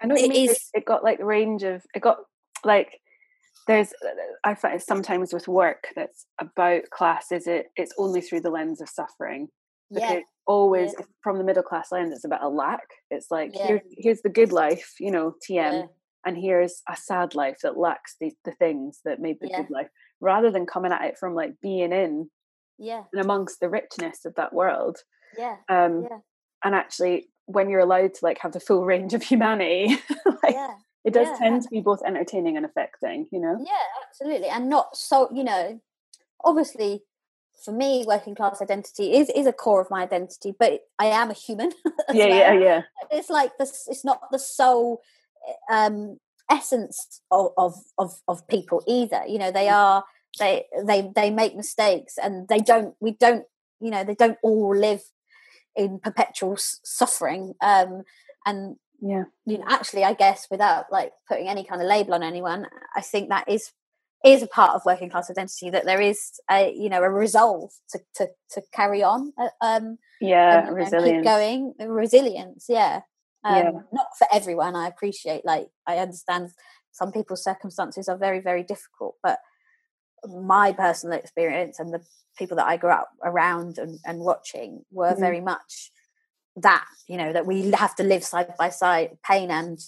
I 0.00 0.06
know 0.06 0.16
it. 0.16 0.30
It, 0.30 0.50
is- 0.50 0.70
it 0.74 0.84
got 0.84 1.04
like 1.04 1.18
the 1.18 1.24
range 1.24 1.62
of 1.62 1.82
it 1.94 2.00
got 2.02 2.18
like 2.64 2.90
there's 3.66 3.92
I 4.44 4.54
find 4.54 4.80
sometimes 4.80 5.32
with 5.32 5.48
work 5.48 5.88
that's 5.96 6.26
about 6.40 6.90
class 6.90 7.32
is 7.32 7.46
it 7.46 7.66
it's 7.76 7.92
only 7.98 8.20
through 8.20 8.40
the 8.40 8.50
lens 8.50 8.80
of 8.80 8.88
suffering 8.88 9.48
yeah 9.90 10.08
because 10.14 10.22
always 10.46 10.94
from 11.22 11.38
the 11.38 11.44
middle 11.44 11.62
class 11.62 11.90
lens 11.90 12.12
it's 12.12 12.24
about 12.24 12.42
a 12.42 12.48
lack 12.48 12.86
it's 13.10 13.30
like 13.30 13.50
Yeah. 13.54 13.66
here's 13.66 13.80
here's 13.98 14.22
the 14.22 14.28
good 14.28 14.52
life 14.52 14.94
you 15.00 15.10
know 15.10 15.34
tm 15.48 15.72
yeah 15.72 15.82
and 16.24 16.36
here's 16.36 16.82
a 16.88 16.96
sad 16.96 17.36
life 17.36 17.58
that 17.62 17.78
lacks 17.78 18.16
the, 18.20 18.32
the 18.44 18.50
things 18.52 18.98
that 19.04 19.20
made 19.20 19.36
the 19.40 19.48
Yeah. 19.48 19.62
good 19.62 19.70
life 19.70 19.88
rather 20.20 20.50
than 20.50 20.66
coming 20.66 20.90
at 20.92 21.04
it 21.04 21.18
from 21.18 21.34
like 21.34 21.54
being 21.62 21.92
in 21.92 22.30
yeah 22.78 23.02
and 23.12 23.22
amongst 23.22 23.60
the 23.60 23.68
richness 23.68 24.24
of 24.24 24.34
that 24.36 24.52
world 24.52 24.98
yeah 25.38 25.56
um 25.68 26.02
Yeah. 26.02 26.18
and 26.64 26.74
actually 26.74 27.28
when 27.46 27.68
you're 27.70 27.80
allowed 27.80 28.14
to 28.14 28.24
like 28.24 28.38
have 28.40 28.52
the 28.52 28.60
full 28.60 28.84
range 28.84 29.14
of 29.14 29.22
humanity 29.32 29.98
like 30.42 30.54
yeah 30.54 30.74
it 31.06 31.14
does 31.14 31.28
yeah, 31.28 31.38
tend 31.38 31.62
to 31.62 31.68
be 31.70 31.80
both 31.80 32.02
entertaining 32.04 32.56
and 32.56 32.66
affecting 32.66 33.26
you 33.30 33.40
know? 33.40 33.56
Yeah 33.58 33.72
absolutely 34.06 34.48
and 34.48 34.68
not 34.68 34.96
so 34.96 35.28
you 35.32 35.44
know 35.44 35.80
obviously 36.44 37.02
for 37.64 37.72
me 37.72 38.04
working 38.06 38.34
class 38.34 38.60
identity 38.60 39.14
is 39.14 39.30
is 39.30 39.46
a 39.46 39.52
core 39.52 39.80
of 39.80 39.90
my 39.90 40.02
identity 40.02 40.52
but 40.58 40.80
i 40.98 41.06
am 41.06 41.30
a 41.30 41.34
human 41.34 41.72
yeah 42.12 42.26
yeah 42.26 42.50
well. 42.50 42.60
yeah. 42.60 42.82
It's 43.10 43.30
like 43.30 43.56
this 43.58 43.86
it's 43.88 44.04
not 44.04 44.20
the 44.30 44.38
sole 44.38 45.00
um 45.70 46.18
essence 46.50 47.22
of, 47.30 47.52
of 47.56 47.74
of 47.98 48.20
of 48.28 48.46
people 48.48 48.82
either 48.86 49.22
you 49.26 49.38
know 49.38 49.50
they 49.50 49.68
are 49.68 50.04
they 50.38 50.66
they 50.86 51.10
they 51.14 51.30
make 51.30 51.56
mistakes 51.56 52.18
and 52.22 52.46
they 52.48 52.58
don't 52.58 52.94
we 53.00 53.12
don't 53.12 53.44
you 53.80 53.90
know 53.90 54.04
they 54.04 54.14
don't 54.14 54.38
all 54.42 54.76
live 54.76 55.02
in 55.74 55.98
perpetual 55.98 56.56
suffering 56.58 57.54
um 57.62 58.02
and 58.44 58.76
yeah 59.00 59.24
you 59.44 59.58
know 59.58 59.64
actually 59.68 60.04
i 60.04 60.12
guess 60.12 60.46
without 60.50 60.86
like 60.90 61.12
putting 61.28 61.48
any 61.48 61.64
kind 61.64 61.80
of 61.80 61.88
label 61.88 62.14
on 62.14 62.22
anyone 62.22 62.66
i 62.94 63.00
think 63.00 63.28
that 63.28 63.48
is 63.48 63.72
is 64.24 64.42
a 64.42 64.46
part 64.46 64.74
of 64.74 64.82
working 64.84 65.10
class 65.10 65.30
identity 65.30 65.70
that 65.70 65.84
there 65.84 66.00
is 66.00 66.32
a 66.50 66.72
you 66.74 66.88
know 66.88 67.02
a 67.02 67.10
resolve 67.10 67.70
to 67.90 67.98
to, 68.14 68.28
to 68.50 68.62
carry 68.72 69.02
on 69.02 69.32
uh, 69.38 69.48
um 69.60 69.98
yeah 70.20 70.58
and, 70.58 70.68
and 70.68 70.76
resilience 70.76 71.16
keep 71.16 71.24
going 71.24 71.74
resilience 71.80 72.66
yeah 72.68 73.00
um 73.44 73.54
Yeah. 73.54 73.70
not 73.92 74.06
for 74.18 74.26
everyone 74.32 74.74
i 74.74 74.88
appreciate 74.88 75.44
like 75.44 75.68
i 75.86 75.98
understand 75.98 76.50
some 76.92 77.12
people's 77.12 77.44
circumstances 77.44 78.08
are 78.08 78.16
very 78.16 78.40
very 78.40 78.62
difficult 78.62 79.16
but 79.22 79.38
my 80.26 80.72
personal 80.72 81.18
experience 81.18 81.78
and 81.78 81.92
the 81.92 82.00
people 82.38 82.56
that 82.56 82.66
i 82.66 82.76
grew 82.76 82.90
up 82.90 83.10
around 83.22 83.78
and, 83.78 83.98
and 84.04 84.20
watching 84.20 84.82
were 84.90 85.14
Mhm. 85.14 85.20
very 85.20 85.40
much 85.40 85.92
that 86.56 86.84
you 87.06 87.16
know 87.16 87.32
that 87.32 87.46
we 87.46 87.70
have 87.72 87.94
to 87.96 88.02
live 88.02 88.24
side 88.24 88.54
by 88.58 88.68
side 88.70 89.16
pain 89.24 89.50
and 89.50 89.78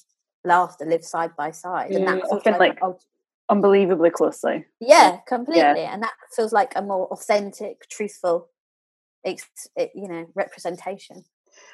laughter 0.45 0.85
live 0.85 1.05
side 1.05 1.35
by 1.37 1.51
side 1.51 1.91
and 1.91 2.05
Yeah, 2.05 2.15
that 2.15 2.21
feels 2.21 2.33
often 2.33 2.53
like, 2.53 2.61
like- 2.61 2.83
ult- 2.83 3.05
unbelievably 3.49 4.11
closely 4.11 4.67
yeah 4.81 5.19
completely 5.27 5.81
and 5.81 6.03
that 6.03 6.13
feels 6.37 6.53
like 6.53 6.73
a 6.77 6.83
more 6.83 7.07
authentic 7.09 7.89
truthful 7.89 8.49
it- 9.25 9.43
you 9.95 10.09
know 10.09 10.27
representation. 10.35 11.25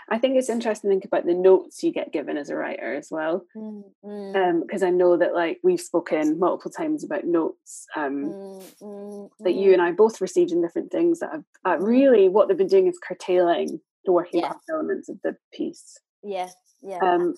I 0.09 0.19
think 0.19 0.37
it's 0.37 0.49
interesting 0.49 0.89
to 0.91 0.95
think 0.95 1.05
about 1.05 1.27
the 1.27 1.35
notes 1.35 1.83
you 1.83 1.93
get 1.93 2.13
given 2.13 2.37
as 2.39 2.49
a 2.49 2.57
writer 2.57 2.95
as 2.95 3.09
well 3.11 3.45
Mm, 3.55 3.83
mm, 4.05 4.61
because 4.63 4.83
i 4.83 4.91
know 4.91 5.17
that 5.17 5.35
like 5.35 5.59
we've 5.63 5.81
spoken 5.81 6.39
multiple 6.39 6.71
times 6.71 7.05
about 7.05 7.25
notes 7.25 7.87
um 7.97 8.35
mm, 8.35 8.83
mm, 8.83 9.31
that 9.41 9.55
you 9.55 9.71
mm. 9.71 9.73
and 9.75 9.83
i 9.83 9.93
both 9.93 10.21
received 10.21 10.53
in 10.53 10.63
different 10.63 10.91
things 10.91 11.21
that 11.21 11.33
have 11.33 11.45
uh, 11.67 11.77
really 11.85 12.29
what 12.29 12.49
they've 12.49 12.57
been 12.57 12.67
doing 12.67 12.87
is 12.87 12.99
curtailing 12.99 13.81
working 14.13 14.41
Yeah. 14.41 14.49
class 14.49 14.63
elements 14.71 15.09
of 15.09 15.19
the 15.23 15.37
piece. 15.53 15.99
Yeah 16.23 16.49
yeah 16.85 16.99
um, 16.99 17.35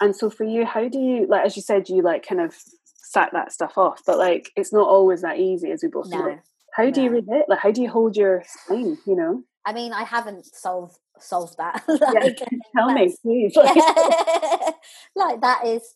and 0.00 0.14
so 0.14 0.28
for 0.28 0.44
you 0.44 0.66
how 0.66 0.88
do 0.88 0.98
you 0.98 1.26
like 1.28 1.46
as 1.46 1.56
you 1.56 1.62
said 1.62 1.88
you 1.88 2.02
like 2.02 2.26
kind 2.26 2.40
of 2.40 2.54
sack 2.84 3.30
that 3.32 3.52
stuff 3.52 3.78
off 3.78 4.00
but 4.06 4.18
like 4.18 4.50
it's 4.56 4.72
not 4.72 4.88
always 4.88 5.22
that 5.22 5.38
easy 5.38 5.70
as 5.70 5.82
we 5.82 5.88
both 5.88 6.08
know. 6.10 6.26
No 6.26 6.38
how 6.74 6.88
do 6.90 7.02
you 7.02 7.10
no. 7.10 7.16
read 7.16 7.24
it? 7.28 7.46
Like 7.48 7.58
how 7.58 7.70
do 7.70 7.82
you 7.82 7.90
hold 7.90 8.16
your 8.16 8.42
spine 8.46 8.98
you 9.06 9.16
know? 9.16 9.42
I 9.64 9.72
mean 9.72 9.92
i 9.92 10.02
haven't 10.02 10.46
solved 10.46 10.98
solved 11.18 11.56
that. 11.58 11.82
Yeah 11.88 12.20
like, 12.20 12.38
tell 12.76 12.92
me 12.92 13.14
please. 13.22 13.52
Yeah. 13.54 14.70
like 15.16 15.40
that 15.40 15.66
is 15.66 15.94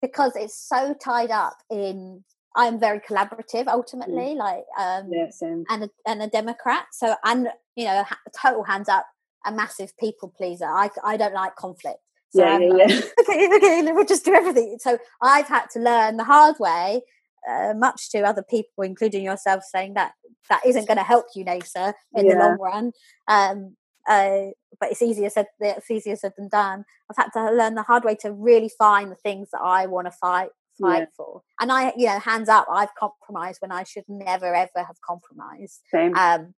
because 0.00 0.32
it's 0.36 0.56
so 0.56 0.94
tied 0.94 1.30
up 1.30 1.56
in 1.70 2.22
i'm 2.56 2.80
very 2.80 3.00
collaborative 3.00 3.66
ultimately 3.68 4.34
like 4.34 4.64
um 4.78 5.08
yeah 5.10 5.28
and 5.70 5.84
a, 5.84 5.90
and 6.06 6.20
a 6.22 6.26
democrat 6.26 6.86
so 6.92 7.14
and 7.24 7.48
you 7.76 7.84
know 7.84 8.04
total 8.40 8.64
hands 8.64 8.88
up 8.88 9.06
a 9.46 9.52
massive 9.52 9.96
people 9.98 10.32
pleaser 10.36 10.66
i 10.66 10.90
i 11.04 11.16
don't 11.16 11.34
like 11.34 11.54
conflict 11.56 11.98
so 12.30 12.44
yeah 12.44 12.54
I'm 12.54 12.62
yeah 12.62 12.68
like, 12.68 13.04
okay, 13.20 13.48
okay, 13.56 13.92
we'll 13.92 14.04
just 14.04 14.24
do 14.24 14.32
everything. 14.34 14.76
So 14.80 14.98
I've 15.20 15.48
had 15.48 15.66
to 15.72 15.80
learn 15.80 16.16
the 16.16 16.24
hard 16.24 16.56
way, 16.60 17.02
uh, 17.48 17.74
much 17.76 18.10
to 18.10 18.20
other 18.22 18.44
people, 18.48 18.84
including 18.84 19.24
yourself, 19.24 19.64
saying 19.64 19.94
that 19.94 20.12
that 20.48 20.60
isn't 20.64 20.86
going 20.86 20.98
to 20.98 21.02
help 21.02 21.26
you, 21.34 21.44
Nessah, 21.44 21.92
in 22.14 22.28
the 22.28 22.36
long 22.36 22.56
run. 22.58 22.92
Um, 23.26 23.76
uh, 24.08 24.52
but 24.78 24.92
it's 24.92 25.02
easier 25.02 25.28
said 25.28 25.46
it's 25.58 25.90
easier 25.90 26.14
said 26.16 26.32
than 26.38 26.48
done. 26.48 26.84
I've 27.10 27.16
had 27.16 27.30
to 27.32 27.52
learn 27.52 27.74
the 27.74 27.82
hard 27.82 28.04
way 28.04 28.14
to 28.20 28.32
really 28.32 28.70
find 28.78 29.10
the 29.10 29.16
things 29.16 29.50
that 29.52 29.60
I 29.60 29.86
want 29.86 30.06
to 30.06 30.12
fight 30.12 30.50
fight 30.80 31.00
Yeah. 31.00 31.06
for. 31.16 31.42
And 31.60 31.72
I, 31.72 31.92
you 31.96 32.06
know, 32.06 32.18
hands 32.20 32.48
up, 32.48 32.66
I've 32.70 32.94
compromised 32.94 33.60
when 33.60 33.72
I 33.72 33.82
should 33.82 34.04
never 34.08 34.54
ever 34.54 34.84
have 34.86 35.00
compromised 35.04 35.80
same 35.92 36.14
um, 36.14 36.54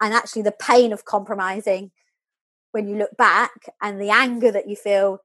and 0.00 0.14
actually 0.14 0.42
the 0.42 0.52
pain 0.52 0.92
of 0.92 1.04
compromising 1.04 1.90
when 2.72 2.88
you 2.88 2.96
look 2.96 3.16
back 3.16 3.52
and 3.82 4.00
the 4.00 4.10
anger 4.10 4.50
that 4.52 4.68
you 4.68 4.76
feel 4.76 5.20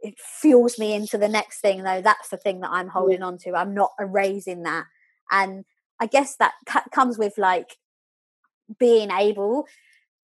it 0.00 0.14
fuels 0.18 0.78
me 0.78 0.94
into 0.94 1.16
the 1.18 1.28
next 1.28 1.60
thing 1.60 1.82
though 1.82 2.00
that's 2.02 2.28
the 2.28 2.36
thing 2.36 2.60
that 2.60 2.70
i'm 2.70 2.88
holding 2.88 3.22
on 3.22 3.38
to 3.38 3.54
i'm 3.54 3.74
not 3.74 3.92
erasing 3.98 4.62
that 4.62 4.84
and 5.30 5.64
i 6.00 6.06
guess 6.06 6.36
that 6.36 6.52
comes 6.92 7.18
with 7.18 7.38
like 7.38 7.76
being 8.78 9.10
able 9.10 9.66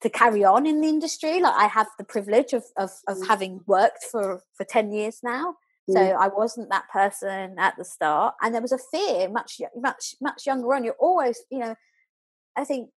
to 0.03 0.11
carry 0.11 0.45
on 0.45 0.67
in 0.67 0.81
the 0.81 0.89
industry. 0.89 1.41
Like 1.41 1.55
I 1.55 1.67
have 1.69 1.89
the 1.97 2.05
privilege 2.05 2.53
of 2.53 2.65
of, 2.77 2.91
of 3.09 3.19
Mm. 3.19 3.27
having 3.29 3.61
worked 3.67 4.05
for 4.05 4.43
for 4.55 4.65
ten 4.65 4.93
years 4.93 5.21
now. 5.23 5.57
So. 5.91 5.99
I 6.01 6.29
wasn't 6.29 6.71
that 6.71 6.89
person 6.93 7.59
at 7.59 7.77
the 7.77 7.85
start, 7.85 8.37
and 8.41 8.55
there 8.55 8.63
was 8.63 8.73
a 8.73 8.79
fear 8.79 9.29
much 9.29 9.61
much 9.77 10.15
much 10.21 10.47
younger 10.47 10.73
on. 10.75 10.85
You're 10.85 10.95
always, 10.95 11.43
you 11.51 11.59
know, 11.59 11.75
I 12.57 12.65
think 12.65 12.91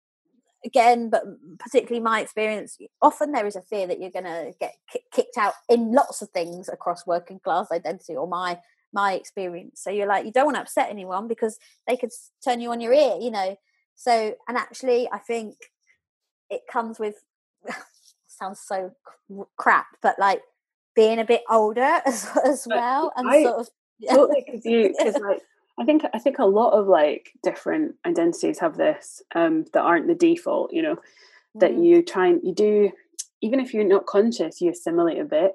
again, 0.65 1.09
but 1.09 1.23
particularly 1.59 2.03
my 2.03 2.19
experience, 2.21 2.77
often 3.01 3.31
there 3.31 3.47
is 3.47 3.55
a 3.55 3.61
fear 3.61 3.87
that 3.87 3.99
you're 3.99 4.11
going 4.11 4.25
to 4.25 4.51
get 4.59 4.73
ki- 4.91 5.03
kicked 5.13 5.37
out 5.37 5.53
in 5.69 5.93
lots 5.93 6.21
of 6.21 6.29
things 6.29 6.67
across 6.67 7.05
working 7.05 7.39
class 7.39 7.67
identity 7.71 8.15
or 8.15 8.27
my 8.27 8.59
my 8.93 9.13
experience. 9.13 9.81
So 9.81 9.89
you're 9.89 10.07
like, 10.07 10.25
you 10.25 10.31
don't 10.31 10.45
want 10.45 10.55
to 10.55 10.61
upset 10.61 10.89
anyone 10.89 11.27
because 11.27 11.59
they 11.85 11.97
could 11.97 12.11
turn 12.43 12.61
you 12.61 12.71
on 12.71 12.79
your 12.79 12.93
ear, 12.93 13.17
you 13.19 13.29
know. 13.29 13.57
So, 13.95 14.35
and 14.47 14.57
actually, 14.57 15.09
I 15.11 15.19
think 15.19 15.55
it 16.49 16.61
comes 16.71 16.97
with 16.97 17.15
sounds 18.27 18.61
so 18.65 18.91
cr- 19.03 19.43
crap, 19.57 19.87
but 20.01 20.17
like 20.17 20.41
being 20.95 21.19
a 21.19 21.25
bit 21.25 21.43
older 21.49 21.81
as 22.05 22.29
as 22.43 22.67
well, 22.67 23.11
and 23.15 23.27
I- 23.27 23.43
sort 23.43 23.59
of 23.59 23.69
totally 24.09 24.43
because 24.45 24.65
you 24.65 24.93
because 24.97 25.21
like 25.21 25.41
I 25.77 25.85
think 25.85 26.03
I 26.13 26.19
think 26.19 26.39
a 26.39 26.45
lot 26.45 26.71
of 26.71 26.87
like 26.87 27.31
different 27.43 27.95
identities 28.05 28.59
have 28.59 28.77
this 28.77 29.21
um 29.35 29.65
that 29.73 29.81
aren't 29.81 30.07
the 30.07 30.15
default 30.15 30.71
you 30.73 30.81
know 30.81 30.97
that 31.55 31.71
Mhm. 31.71 31.85
you 31.85 32.01
try 32.03 32.27
and 32.27 32.41
you 32.43 32.53
do 32.53 32.91
even 33.41 33.59
if 33.59 33.73
you're 33.73 33.83
not 33.83 34.05
conscious 34.05 34.61
you 34.61 34.71
assimilate 34.71 35.19
a 35.19 35.25
bit 35.25 35.53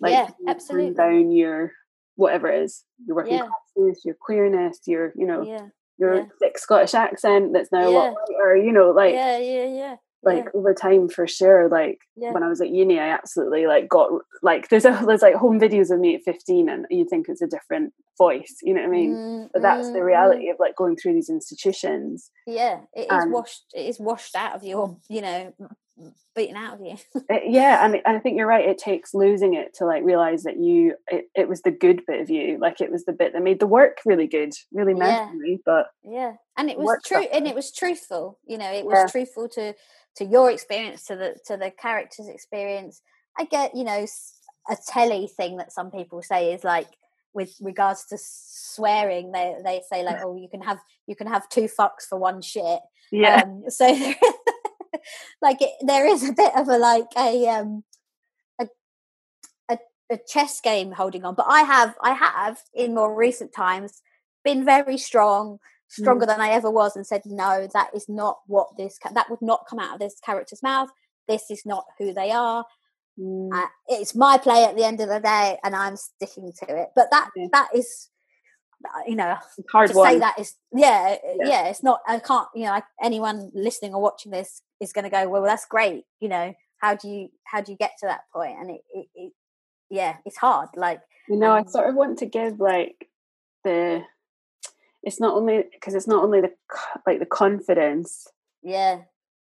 like 0.00 0.12
Yeah, 0.12 0.30
absolutely. 0.46 0.94
down 0.94 1.30
your 1.30 1.72
whatever 2.16 2.48
it 2.48 2.62
is 2.62 2.84
your 3.06 3.16
working 3.16 3.34
Yeah. 3.38 3.48
classness 3.48 4.04
your 4.04 4.14
queerness 4.14 4.80
your 4.86 5.12
you 5.14 5.26
know 5.26 5.42
yeah, 5.42 5.68
your 5.98 6.14
yeah. 6.16 6.26
thick 6.38 6.58
Scottish 6.58 6.94
accent 6.94 7.52
that's 7.52 7.70
now 7.72 7.88
a 7.88 7.90
lot 7.90 8.14
lighter 8.28 8.56
you 8.56 8.72
know 8.72 8.90
like 8.90 9.14
yeah, 9.14 9.38
yeah, 9.38 9.64
yeah, 9.66 9.96
like 10.22 10.54
over 10.54 10.74
time 10.74 11.08
for 11.08 11.26
sure 11.26 11.68
like 11.68 11.98
yeah. 12.16 12.32
when 12.32 12.42
I 12.42 12.48
was 12.48 12.60
at 12.60 12.70
uni, 12.70 12.98
I 12.98 13.08
absolutely 13.08 13.66
like 13.66 13.88
got 13.88 14.10
like 14.42 14.68
there's 14.68 14.84
a 14.84 15.02
there's 15.06 15.22
like 15.22 15.34
home 15.34 15.58
videos 15.58 15.90
of 15.90 16.00
me 16.00 16.14
at 16.14 16.22
15 16.24 16.68
and 16.68 16.86
you 16.90 17.06
think 17.08 17.26
it's 17.28 17.42
a 17.42 17.46
different 17.46 17.92
voice, 18.18 18.56
you 18.62 18.74
know 18.74 18.82
what 18.82 18.88
I 18.88 18.90
mean? 18.90 19.14
Mm, 19.14 19.48
But 19.52 19.62
that's 19.62 19.88
mm, 19.88 19.92
the 19.94 20.00
mm. 20.00 20.04
reality 20.04 20.50
of 20.50 20.56
like 20.60 20.76
going 20.76 20.96
through 20.96 21.14
these 21.14 21.30
institutions. 21.30 22.30
Yeah, 22.46 22.80
it 22.92 23.10
is 23.10 23.24
washed. 23.28 23.64
It 23.74 23.86
is 23.86 23.98
washed 23.98 24.36
out 24.36 24.54
of 24.54 24.62
you, 24.62 24.98
you 25.08 25.22
know, 25.22 25.54
beaten 26.34 26.56
out 26.56 26.74
of 26.74 26.80
you. 26.80 26.96
It- 27.28 27.50
yeah, 27.50 27.84
and, 27.84 27.94
and 27.94 28.16
I 28.16 28.20
think 28.20 28.36
you're 28.36 28.46
right. 28.46 28.68
It 28.68 28.78
takes 28.78 29.14
losing 29.14 29.54
it 29.54 29.74
to 29.76 29.86
like 29.86 30.02
realize 30.04 30.42
that 30.44 30.58
you 30.58 30.94
it, 31.08 31.26
it 31.34 31.48
was 31.48 31.62
the 31.62 31.70
good 31.70 32.02
bit 32.06 32.20
of 32.20 32.30
you, 32.30 32.58
like 32.60 32.80
it 32.80 32.90
was 32.90 33.04
the 33.04 33.12
bit 33.12 33.32
that 33.32 33.42
made 33.42 33.60
the 33.60 33.66
work 33.66 33.98
really 34.04 34.26
good, 34.26 34.52
really 34.72 34.94
Yeah. 34.96 35.26
mentally. 35.30 35.60
But 35.64 35.86
yeah, 36.04 36.34
and 36.56 36.70
it 36.70 36.78
was 36.78 36.98
true, 37.04 37.24
and 37.32 37.46
it 37.46 37.54
was 37.54 37.72
truthful. 37.72 38.38
You 38.46 38.58
know, 38.58 38.70
it 38.72 38.84
was 38.84 38.98
Yeah. 38.98 39.06
truthful 39.06 39.48
to 39.50 39.74
to 40.16 40.24
your 40.24 40.50
experience, 40.50 41.04
to 41.06 41.16
the 41.16 41.36
to 41.46 41.56
the 41.56 41.70
character's 41.70 42.28
experience. 42.28 43.02
I 43.38 43.44
get, 43.44 43.74
you 43.74 43.84
know, 43.84 44.06
a 44.68 44.76
telly 44.88 45.28
thing 45.28 45.56
that 45.56 45.72
some 45.72 45.90
people 45.90 46.22
say 46.22 46.52
is 46.52 46.64
like 46.64 46.88
with 47.32 47.54
regards 47.60 48.06
to 48.06 48.18
swearing. 48.20 49.32
They 49.32 49.54
they 49.64 49.82
say 49.90 50.04
like, 50.04 50.18
oh, 50.22 50.36
you 50.36 50.48
can 50.48 50.62
have 50.62 50.78
you 51.06 51.16
can 51.16 51.26
have 51.26 51.48
two 51.48 51.68
fucks 51.68 52.06
for 52.08 52.18
one 52.18 52.42
shit. 52.42 52.80
yeah, 53.10 53.42
Um, 53.44 53.64
so 53.68 53.86
like 55.42 55.60
it, 55.60 55.72
there 55.82 56.06
is 56.06 56.28
a 56.28 56.32
bit 56.32 56.54
of 56.56 56.68
a 56.68 56.78
like 56.78 57.06
a 57.16 57.48
um 57.48 57.84
a, 58.60 58.68
a 59.68 59.78
a 60.10 60.18
chess 60.28 60.60
game 60.60 60.92
holding 60.92 61.24
on 61.24 61.34
but 61.34 61.46
i 61.48 61.62
have 61.62 61.94
i 62.02 62.12
have 62.12 62.58
in 62.74 62.94
more 62.94 63.14
recent 63.14 63.52
times 63.52 64.02
been 64.44 64.64
very 64.64 64.98
strong 64.98 65.58
stronger 65.90 66.24
than 66.26 66.40
i 66.40 66.48
ever 66.50 66.70
was 66.70 66.96
and 66.96 67.06
said 67.06 67.22
no 67.26 67.68
that 67.74 67.90
is 67.94 68.08
not 68.08 68.38
what 68.46 68.68
this 68.78 68.98
that 69.14 69.28
would 69.28 69.42
not 69.42 69.66
come 69.68 69.78
out 69.78 69.94
of 69.94 70.00
this 70.00 70.18
character's 70.24 70.62
mouth 70.62 70.88
this 71.28 71.50
is 71.50 71.62
not 71.66 71.84
who 71.98 72.12
they 72.14 72.30
are 72.30 72.64
Mm, 73.18 73.50
uh, 73.52 73.66
it's 73.88 74.14
my 74.14 74.38
play 74.38 74.64
at 74.64 74.76
the 74.76 74.84
end 74.84 75.00
of 75.00 75.08
the 75.08 75.18
day 75.18 75.58
and 75.64 75.74
i'm 75.74 75.96
sticking 75.96 76.52
to 76.62 76.80
it 76.82 76.88
but 76.94 77.08
that 77.10 77.28
Yeah. 77.36 77.48
that 77.52 77.68
is 77.74 78.08
uh, 78.84 79.02
you 79.06 79.16
know 79.16 79.36
it's 79.58 79.70
hard 79.70 79.90
to 79.90 79.96
one. 79.96 80.12
say 80.12 80.18
that 80.20 80.38
is 80.38 80.54
yeah, 80.72 81.16
uh, 81.22 81.28
Yeah. 81.40 81.48
yeah 81.48 81.66
it's 81.68 81.82
not 81.82 82.00
i 82.06 82.18
can't 82.20 82.46
you 82.54 82.64
know 82.64 82.70
like 82.70 82.84
anyone 83.02 83.50
listening 83.52 83.92
or 83.94 84.00
watching 84.00 84.30
this 84.32 84.62
is 84.80 84.92
going 84.92 85.04
to 85.04 85.10
go 85.10 85.28
well 85.28 85.42
that's 85.42 85.66
great 85.66 86.04
you 86.20 86.28
know 86.28 86.54
how 86.78 86.94
do 86.94 87.08
you 87.08 87.28
how 87.44 87.60
do 87.60 87.72
you 87.72 87.78
get 87.78 87.92
to 88.00 88.06
that 88.06 88.22
point? 88.32 88.56
and 88.58 88.70
it, 88.70 88.80
it, 88.94 89.06
it 89.14 89.32
yeah 89.90 90.16
it's 90.24 90.38
hard 90.38 90.68
like 90.76 91.00
You 91.28 91.36
know, 91.36 91.50
I 91.52 91.60
um, 91.60 91.68
sort 91.68 91.88
of 91.88 91.94
want 91.96 92.18
to 92.20 92.26
give 92.26 92.58
like 92.60 93.08
the. 93.64 94.02
It's 95.02 95.20
not 95.20 95.34
only 95.34 95.64
because 95.72 95.94
it's 95.94 96.06
not 96.08 96.22
only 96.22 96.40
the 96.40 96.52
like 97.06 97.18
the 97.20 97.26
confidence 97.26 98.26
yeah. 98.62 99.02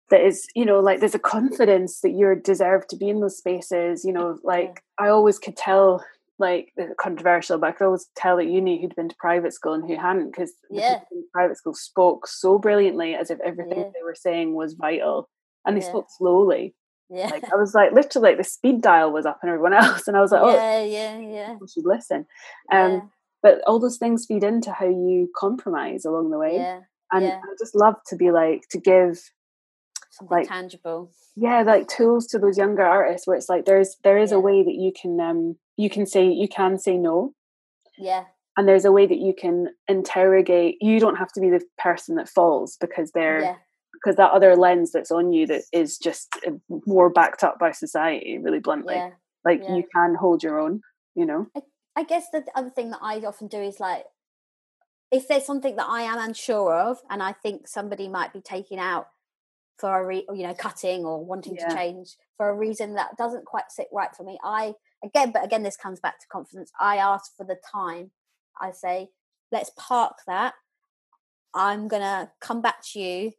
that 0.09 0.21
is 0.21 0.47
you 0.55 0.65
know 0.65 0.79
like 0.79 0.99
there's 0.99 1.15
a 1.15 1.19
confidence 1.19 2.01
that 2.01 2.11
you 2.11 2.35
deserve 2.43 2.87
to 2.87 2.97
be 2.97 3.09
in 3.09 3.21
those 3.21 3.37
spaces 3.37 4.03
you 4.03 4.11
know 4.11 4.37
like 4.43 4.83
i 4.99 5.07
always 5.07 5.39
could 5.39 5.55
tell 5.55 6.03
like 6.37 6.73
controversial 6.99 7.57
but 7.57 7.67
i 7.67 7.71
could 7.71 7.85
always 7.85 8.09
tell 8.15 8.37
at 8.39 8.47
uni 8.47 8.81
who'd 8.81 8.95
been 8.95 9.07
to 9.07 9.15
private 9.17 9.53
school 9.53 9.73
and 9.73 9.85
who 9.89 9.95
hadn't 9.95 10.31
because 10.31 10.51
Yeah. 10.69 10.99
private 11.31 11.57
school 11.57 11.73
spoke 11.73 12.27
so 12.27 12.59
brilliantly 12.59 13.15
as 13.15 13.29
if 13.31 13.39
everything 13.39 13.79
Yeah. 13.79 13.91
they 13.95 14.03
were 14.03 14.15
saying 14.15 14.53
was 14.53 14.73
vital 14.73 15.29
and 15.65 15.77
they 15.77 15.81
Yeah. 15.81 15.87
spoke 15.89 16.07
slowly. 16.09 16.75
Yeah. 17.09 17.27
Like 17.29 17.45
i 17.53 17.55
was 17.55 17.73
like 17.73 17.93
literally 17.93 18.29
like 18.29 18.37
the 18.37 18.43
speed 18.43 18.81
dial 18.81 19.11
was 19.13 19.25
up 19.25 19.39
and 19.41 19.49
everyone 19.49 19.73
else 19.81 20.07
and 20.07 20.17
i 20.17 20.21
was 20.21 20.31
like 20.31 20.41
oh 20.43 20.53
yeah 20.53 20.81
yeah 20.83 21.17
yeah. 21.19 21.53
people 21.53 21.67
should 21.67 21.85
listen. 21.85 22.25
Um 22.71 22.91
yeah, 22.91 23.01
but 23.45 23.61
all 23.67 23.79
those 23.79 23.97
things 23.97 24.25
feed 24.25 24.43
into 24.43 24.71
how 24.71 24.87
you 24.87 25.29
compromise 25.37 26.03
along 26.03 26.31
the 26.31 26.39
way. 26.39 26.55
Yeah 26.55 26.79
and 27.11 27.25
yeah. 27.25 27.37
i 27.37 27.55
just 27.59 27.75
love 27.75 27.95
to 28.07 28.15
be 28.15 28.31
like 28.31 28.63
to 28.71 28.79
give 28.79 29.19
something 30.11 30.37
like- 30.37 30.47
tangible. 30.47 31.11
Yeah 31.35 31.63
like 31.63 31.87
tools 31.87 32.27
to 32.27 32.39
those 32.39 32.57
younger 32.57 32.83
artists 32.83 33.27
where 33.27 33.35
it's 33.35 33.49
like 33.49 33.65
there's 33.65 33.97
there 34.03 34.17
is 34.17 34.31
Yeah. 34.31 34.37
a 34.37 34.39
way 34.39 34.63
that 34.63 34.75
you 34.75 34.91
can 34.99 35.19
um 35.19 35.57
you 35.75 35.89
can 35.89 36.05
say 36.05 36.27
you 36.27 36.47
can 36.47 36.77
say 36.79 36.97
no. 36.97 37.33
Yeah. 37.97 38.23
And 38.57 38.69
there's 38.69 38.85
a 38.85 38.91
way 38.91 39.05
that 39.05 39.19
you 39.19 39.33
can 39.37 39.67
interrogate 39.89 40.77
you 40.79 40.99
don't 40.99 41.17
have 41.17 41.31
to 41.33 41.41
be 41.41 41.49
the 41.49 41.61
person 41.77 42.15
that 42.15 42.29
falls 42.29 42.77
because 42.79 43.11
they're 43.11 43.41
yeah. 43.41 43.55
because 43.93 44.15
that 44.15 44.31
other 44.31 44.55
lens 44.55 44.93
that's 44.93 45.11
on 45.11 45.33
you 45.33 45.45
that 45.47 45.63
is 45.73 45.97
just 45.97 46.33
uh, 46.47 46.51
more 46.87 47.09
backed 47.09 47.43
up 47.43 47.59
by 47.59 47.71
society 47.71 48.37
really 48.37 48.59
bluntly. 48.59 48.95
Yeah 48.95 49.11
like 49.43 49.61
yeah. 49.61 49.75
you 49.75 49.83
can 49.93 50.15
hold 50.15 50.41
your 50.41 50.59
own 50.59 50.81
you 51.15 51.25
know 51.25 51.47
I 51.95 52.03
guess 52.03 52.29
the 52.31 52.43
other 52.55 52.69
thing 52.69 52.91
that 52.91 52.99
I 53.01 53.17
often 53.19 53.47
do 53.47 53.57
is 53.61 53.79
like, 53.79 54.05
if 55.11 55.27
there's 55.27 55.45
something 55.45 55.75
that 55.77 55.87
I 55.87 56.01
am 56.01 56.17
unsure 56.19 56.73
of, 56.77 56.97
and 57.09 57.23
I 57.23 57.31
think 57.31 57.67
somebody 57.67 58.07
might 58.09 58.33
be 58.33 58.41
taking 58.41 58.79
out 58.79 59.07
for 59.77 60.01
a 60.01 60.05
re- 60.05 60.25
you 60.33 60.47
know 60.47 60.53
cutting 60.53 61.05
or 61.05 61.23
wanting 61.23 61.55
Yeah. 61.55 61.67
to 61.69 61.75
change 61.75 62.15
for 62.37 62.49
a 62.49 62.53
reason 62.55 62.95
that 62.95 63.17
doesn't 63.17 63.45
quite 63.45 63.69
sit 63.71 63.87
right 63.91 64.13
for 64.15 64.23
me, 64.23 64.37
I 64.43 64.73
again, 65.03 65.31
but 65.31 65.43
again, 65.45 65.63
this 65.63 65.77
comes 65.77 65.99
back 65.99 66.19
to 66.19 66.27
confidence. 66.27 66.71
I 66.79 66.97
ask 66.97 67.35
for 67.37 67.45
the 67.45 67.57
time. 67.71 68.11
I 68.59 68.71
say, 68.71 69.09
let's 69.51 69.71
park 69.77 70.17
that. 70.27 70.53
I'm 71.53 71.87
gonna 71.87 72.31
come 72.41 72.61
back 72.61 72.81
to 72.93 72.99
you, 72.99 73.31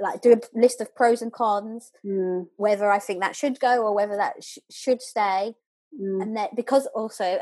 like 0.00 0.20
do 0.22 0.32
a 0.32 0.40
list 0.58 0.80
of 0.80 0.94
pros 0.94 1.22
and 1.22 1.32
cons, 1.32 1.92
Mm, 2.04 2.48
whether 2.56 2.90
I 2.90 2.98
think 2.98 3.20
that 3.20 3.36
should 3.36 3.60
go 3.60 3.82
or 3.84 3.94
whether 3.94 4.16
that 4.16 4.42
sh- 4.42 4.58
should 4.70 5.02
stay 5.02 5.54
mm, 6.00 6.22
and 6.22 6.36
that 6.36 6.54
because 6.56 6.86
also 6.94 7.38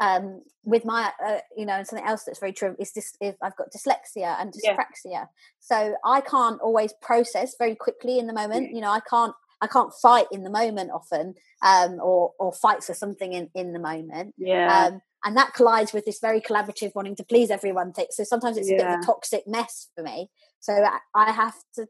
um 0.00 0.42
with 0.64 0.84
my 0.84 1.12
uh, 1.24 1.38
you 1.56 1.66
know 1.66 1.74
and 1.74 1.86
something 1.86 2.06
else 2.06 2.24
that's 2.24 2.40
very 2.40 2.52
true 2.52 2.74
is 2.78 2.92
this 2.92 3.14
if 3.20 3.36
i've 3.42 3.56
got 3.56 3.72
dyslexia 3.72 4.40
and 4.40 4.52
Yeah. 4.62 4.76
dyspraxia. 4.76 5.28
So 5.60 5.94
i 6.04 6.20
can't 6.20 6.60
always 6.60 6.92
process 7.00 7.54
very 7.58 7.74
quickly 7.74 8.18
in 8.18 8.26
the 8.26 8.32
moment 8.32 8.74
you 8.74 8.80
know 8.80 8.90
i 8.90 9.00
can't 9.00 9.34
i 9.60 9.66
can't 9.66 9.92
fight 10.00 10.26
in 10.32 10.42
the 10.44 10.50
moment 10.50 10.90
often 10.92 11.34
um 11.62 11.98
or 12.02 12.32
or 12.38 12.52
fight 12.52 12.82
for 12.82 12.94
something 12.94 13.32
in 13.32 13.50
in 13.54 13.72
the 13.72 13.78
moment. 13.78 14.34
Yeah. 14.38 14.86
Um 14.86 15.00
and 15.24 15.36
that 15.36 15.54
collides 15.54 15.92
with 15.92 16.04
this 16.04 16.18
very 16.18 16.40
collaborative 16.40 16.92
wanting 16.96 17.14
to 17.16 17.24
please 17.24 17.50
everyone 17.50 17.92
thing. 17.92 18.06
So 18.10 18.24
sometimes 18.24 18.56
it's 18.56 18.68
a 18.68 18.76
bit 18.76 18.86
of 18.86 18.98
a 19.00 19.06
toxic 19.06 19.46
mess 19.46 19.88
for 19.94 20.02
me. 20.02 20.30
So 20.58 20.72
I, 20.72 20.98
I 21.14 21.30
have 21.30 21.54
to 21.76 21.86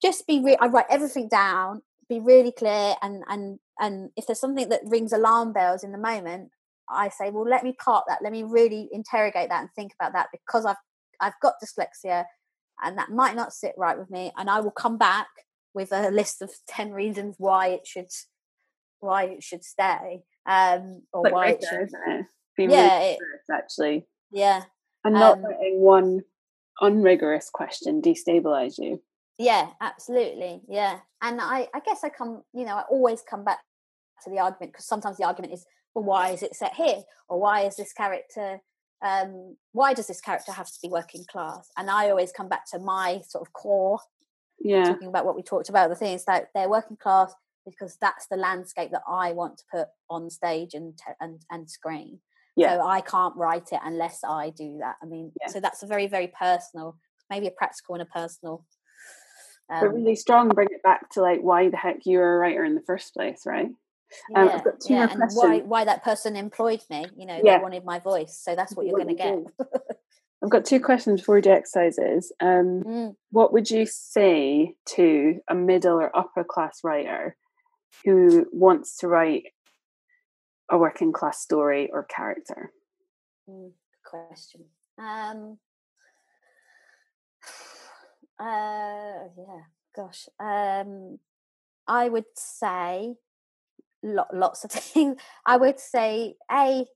just 0.00 0.26
be 0.26 0.40
re- 0.40 0.56
i 0.60 0.66
write 0.66 0.86
everything 0.88 1.28
down 1.28 1.82
be 2.08 2.20
really 2.20 2.52
clear 2.52 2.94
and 3.02 3.22
and 3.28 3.58
and 3.80 4.10
if 4.16 4.26
there's 4.26 4.40
something 4.40 4.68
that 4.68 4.82
rings 4.84 5.12
alarm 5.12 5.52
bells 5.52 5.82
in 5.82 5.92
the 5.92 5.98
moment 5.98 6.50
i 6.88 7.08
say 7.08 7.30
well 7.30 7.44
let 7.48 7.64
me 7.64 7.74
park 7.82 8.04
that. 8.08 8.18
Let 8.22 8.32
me 8.32 8.42
really 8.42 8.88
interrogate 8.92 9.48
that 9.48 9.60
and 9.60 9.70
think 9.74 9.92
about 9.98 10.12
that 10.12 10.28
because 10.32 10.64
i've 10.66 10.76
i've 11.20 11.38
got 11.42 11.54
dyslexia 11.62 12.24
and 12.82 12.96
that 12.98 13.10
might 13.10 13.36
not 13.36 13.52
sit 13.52 13.74
right 13.76 13.98
with 13.98 14.10
me 14.10 14.32
and 14.36 14.50
i 14.50 14.60
will 14.60 14.70
come 14.70 14.98
back 14.98 15.28
with 15.74 15.92
a 15.92 16.10
list 16.10 16.42
of 16.42 16.50
10 16.68 16.92
reasons 16.92 17.36
why 17.38 17.68
it 17.68 17.86
should 17.86 18.08
why 19.00 19.24
it 19.24 19.42
should 19.42 19.64
stay 19.64 20.20
um 20.46 21.02
or 21.12 21.22
like 21.22 21.32
why 21.32 21.44
right 21.46 21.56
it 21.56 21.64
should 21.68 21.82
isn't 21.82 22.08
it? 22.08 22.26
Yeah 22.58 22.98
really 22.98 23.12
it, 23.12 23.18
rigorous, 23.20 23.50
actually. 23.52 24.06
Yeah 24.30 24.64
and 25.04 25.14
not 25.14 25.38
Um, 25.38 25.44
letting 25.44 25.80
one 25.80 26.20
unrigorous 26.80 27.48
question 27.50 28.02
destabilize 28.02 28.78
you. 28.78 29.00
Yeah 29.38 29.68
absolutely 29.80 30.60
yeah. 30.68 31.00
And 31.22 31.40
i 31.40 31.68
i 31.74 31.80
guess 31.80 32.04
i 32.04 32.08
come 32.10 32.42
you 32.52 32.64
know 32.64 32.74
i 32.76 32.82
always 32.90 33.22
come 33.22 33.44
back 33.44 33.60
to 34.22 34.30
the 34.30 34.38
argument 34.38 34.72
because 34.72 34.86
sometimes 34.86 35.16
the 35.16 35.24
argument 35.24 35.52
is 35.52 35.64
well 35.94 36.04
why 36.04 36.30
is 36.30 36.42
it 36.42 36.54
set 36.54 36.74
here 36.74 37.02
or 37.28 37.40
why 37.40 37.62
is 37.62 37.76
this 37.76 37.92
character 37.92 38.60
um 39.02 39.56
why 39.72 39.94
does 39.94 40.06
this 40.06 40.20
character 40.20 40.52
have 40.52 40.66
to 40.66 40.78
be 40.82 40.88
working 40.88 41.24
class 41.30 41.70
and 41.76 41.90
i 41.90 42.10
always 42.10 42.32
come 42.32 42.48
back 42.48 42.64
to 42.70 42.78
my 42.78 43.20
sort 43.26 43.46
of 43.46 43.52
core 43.52 43.98
yeah 44.60 44.84
talking 44.84 45.08
about 45.08 45.24
what 45.24 45.36
we 45.36 45.42
talked 45.42 45.68
about 45.68 45.88
the 45.88 45.96
thing 45.96 46.14
is 46.14 46.24
that 46.24 46.48
they're 46.54 46.68
working 46.68 46.96
class 46.96 47.32
because 47.66 47.96
that's 48.00 48.26
the 48.28 48.36
landscape 48.36 48.90
that 48.90 49.02
I 49.08 49.32
want 49.32 49.58
to 49.58 49.64
put 49.70 49.88
on 50.08 50.30
stage 50.30 50.74
and 50.74 50.96
te- 50.96 51.12
and 51.20 51.40
and 51.50 51.70
screen. 51.70 52.20
Yeah. 52.56 52.74
So 52.76 52.86
I 52.86 53.00
can't 53.00 53.36
write 53.36 53.68
it 53.72 53.80
unless 53.84 54.20
I 54.24 54.50
do 54.50 54.78
that. 54.80 54.96
I 55.02 55.06
mean, 55.06 55.32
Yeah. 55.40 55.48
so 55.48 55.60
that's 55.60 55.82
a 55.82 55.86
very 55.86 56.06
very 56.06 56.28
personal, 56.28 56.96
maybe 57.28 57.46
a 57.46 57.50
practical 57.50 57.94
and 57.94 58.02
a 58.02 58.06
personal. 58.06 58.64
but 59.68 59.86
Um, 59.88 59.94
really 59.94 60.16
strong 60.16 60.48
bring 60.48 60.68
it 60.70 60.82
back 60.82 61.10
to 61.10 61.20
like 61.20 61.40
why 61.42 61.68
the 61.68 61.76
heck 61.76 62.06
you 62.06 62.18
were 62.18 62.36
a 62.36 62.38
writer 62.38 62.64
in 62.64 62.74
the 62.74 62.82
first 62.82 63.12
place 63.14 63.42
right 63.46 63.70
um, 64.34 64.48
I've 64.48 64.52
yeah, 64.52 64.62
got 64.64 64.80
two 64.80 64.94
yeah, 64.94 65.06
more 65.06 65.24
and 65.26 65.36
why 65.36 65.58
why 65.60 65.84
that 65.84 66.02
person 66.04 66.36
employed 66.36 66.82
me? 66.90 67.12
You 67.16 67.26
know, 67.26 67.40
Yeah. 67.42 67.58
they 67.58 67.62
wanted 67.62 67.84
my 67.84 67.98
voice, 67.98 68.38
so 68.38 68.54
that's 68.54 68.76
what 68.76 68.86
you're 68.86 68.96
going 68.96 69.08
to 69.08 69.14
get. 69.14 69.38
i've 70.42 70.48
got 70.50 70.64
two 70.64 70.80
questions 70.80 71.20
before 71.20 71.34
we 71.34 71.40
do 71.42 71.50
exercises 71.50 72.32
um 72.40 72.82
Mm, 72.82 73.14
what 73.30 73.52
would 73.52 73.70
you 73.70 73.84
say 73.86 74.74
to 74.86 75.38
a 75.48 75.54
middle 75.54 76.00
or 76.00 76.16
upper 76.16 76.44
class 76.44 76.80
writer 76.82 77.36
who 78.04 78.46
wants 78.52 78.96
to 78.96 79.06
write 79.06 79.44
a 80.70 80.78
working 80.78 81.12
class 81.12 81.40
story 81.40 81.90
or 81.92 82.04
character 82.04 82.72
mm, 83.48 83.70
good 83.70 84.02
question. 84.02 84.64
Um, 84.98 85.58
uh, 88.38 89.28
yeah, 89.36 89.62
gosh. 89.94 90.28
Um, 90.38 91.18
I 91.86 92.08
would 92.08 92.26
say 92.36 93.14
lo- 94.02 94.24
lots 94.32 94.64
of 94.64 94.70
things. 94.72 95.16
I 95.46 95.56
would 95.56 95.80
say 95.80 96.36
a 96.50 96.86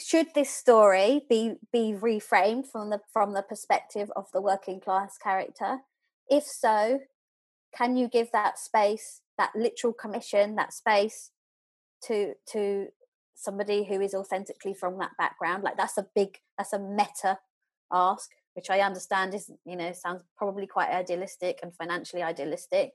should 0.00 0.28
this 0.34 0.50
story 0.50 1.22
be 1.28 1.54
be 1.72 1.94
reframed 1.98 2.66
from 2.66 2.90
the 2.90 3.00
from 3.12 3.34
the 3.34 3.42
perspective 3.42 4.10
of 4.16 4.26
the 4.32 4.40
working 4.40 4.80
class 4.80 5.18
character? 5.18 5.78
If 6.28 6.44
so, 6.44 7.00
can 7.76 7.96
you 7.96 8.08
give 8.08 8.30
that 8.32 8.58
space, 8.58 9.22
that 9.36 9.52
literal 9.54 9.92
commission, 9.92 10.56
that 10.56 10.72
space 10.72 11.30
to 12.04 12.34
to 12.52 12.88
somebody 13.34 13.84
who 13.84 14.00
is 14.00 14.14
authentically 14.14 14.74
from 14.74 14.98
that 14.98 15.12
background? 15.18 15.62
Like 15.62 15.76
that's 15.76 15.98
a 15.98 16.06
big, 16.14 16.38
that's 16.56 16.72
a 16.72 16.78
meta 16.78 17.38
ask, 17.92 18.30
which 18.54 18.70
I 18.70 18.80
understand 18.80 19.34
is 19.34 19.50
you 19.64 19.76
know 19.76 19.92
sounds 19.92 20.22
probably 20.36 20.66
quite 20.66 20.90
idealistic 20.90 21.60
and 21.62 21.74
financially 21.74 22.22
idealistic, 22.22 22.92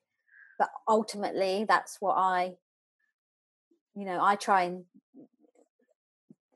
but 0.63 0.71
ultimately 0.87 1.65
that's 1.67 1.97
what 1.99 2.13
I, 2.13 2.53
you 3.95 4.05
know, 4.05 4.19
I 4.23 4.37
try 4.37 4.63
and 4.63 4.85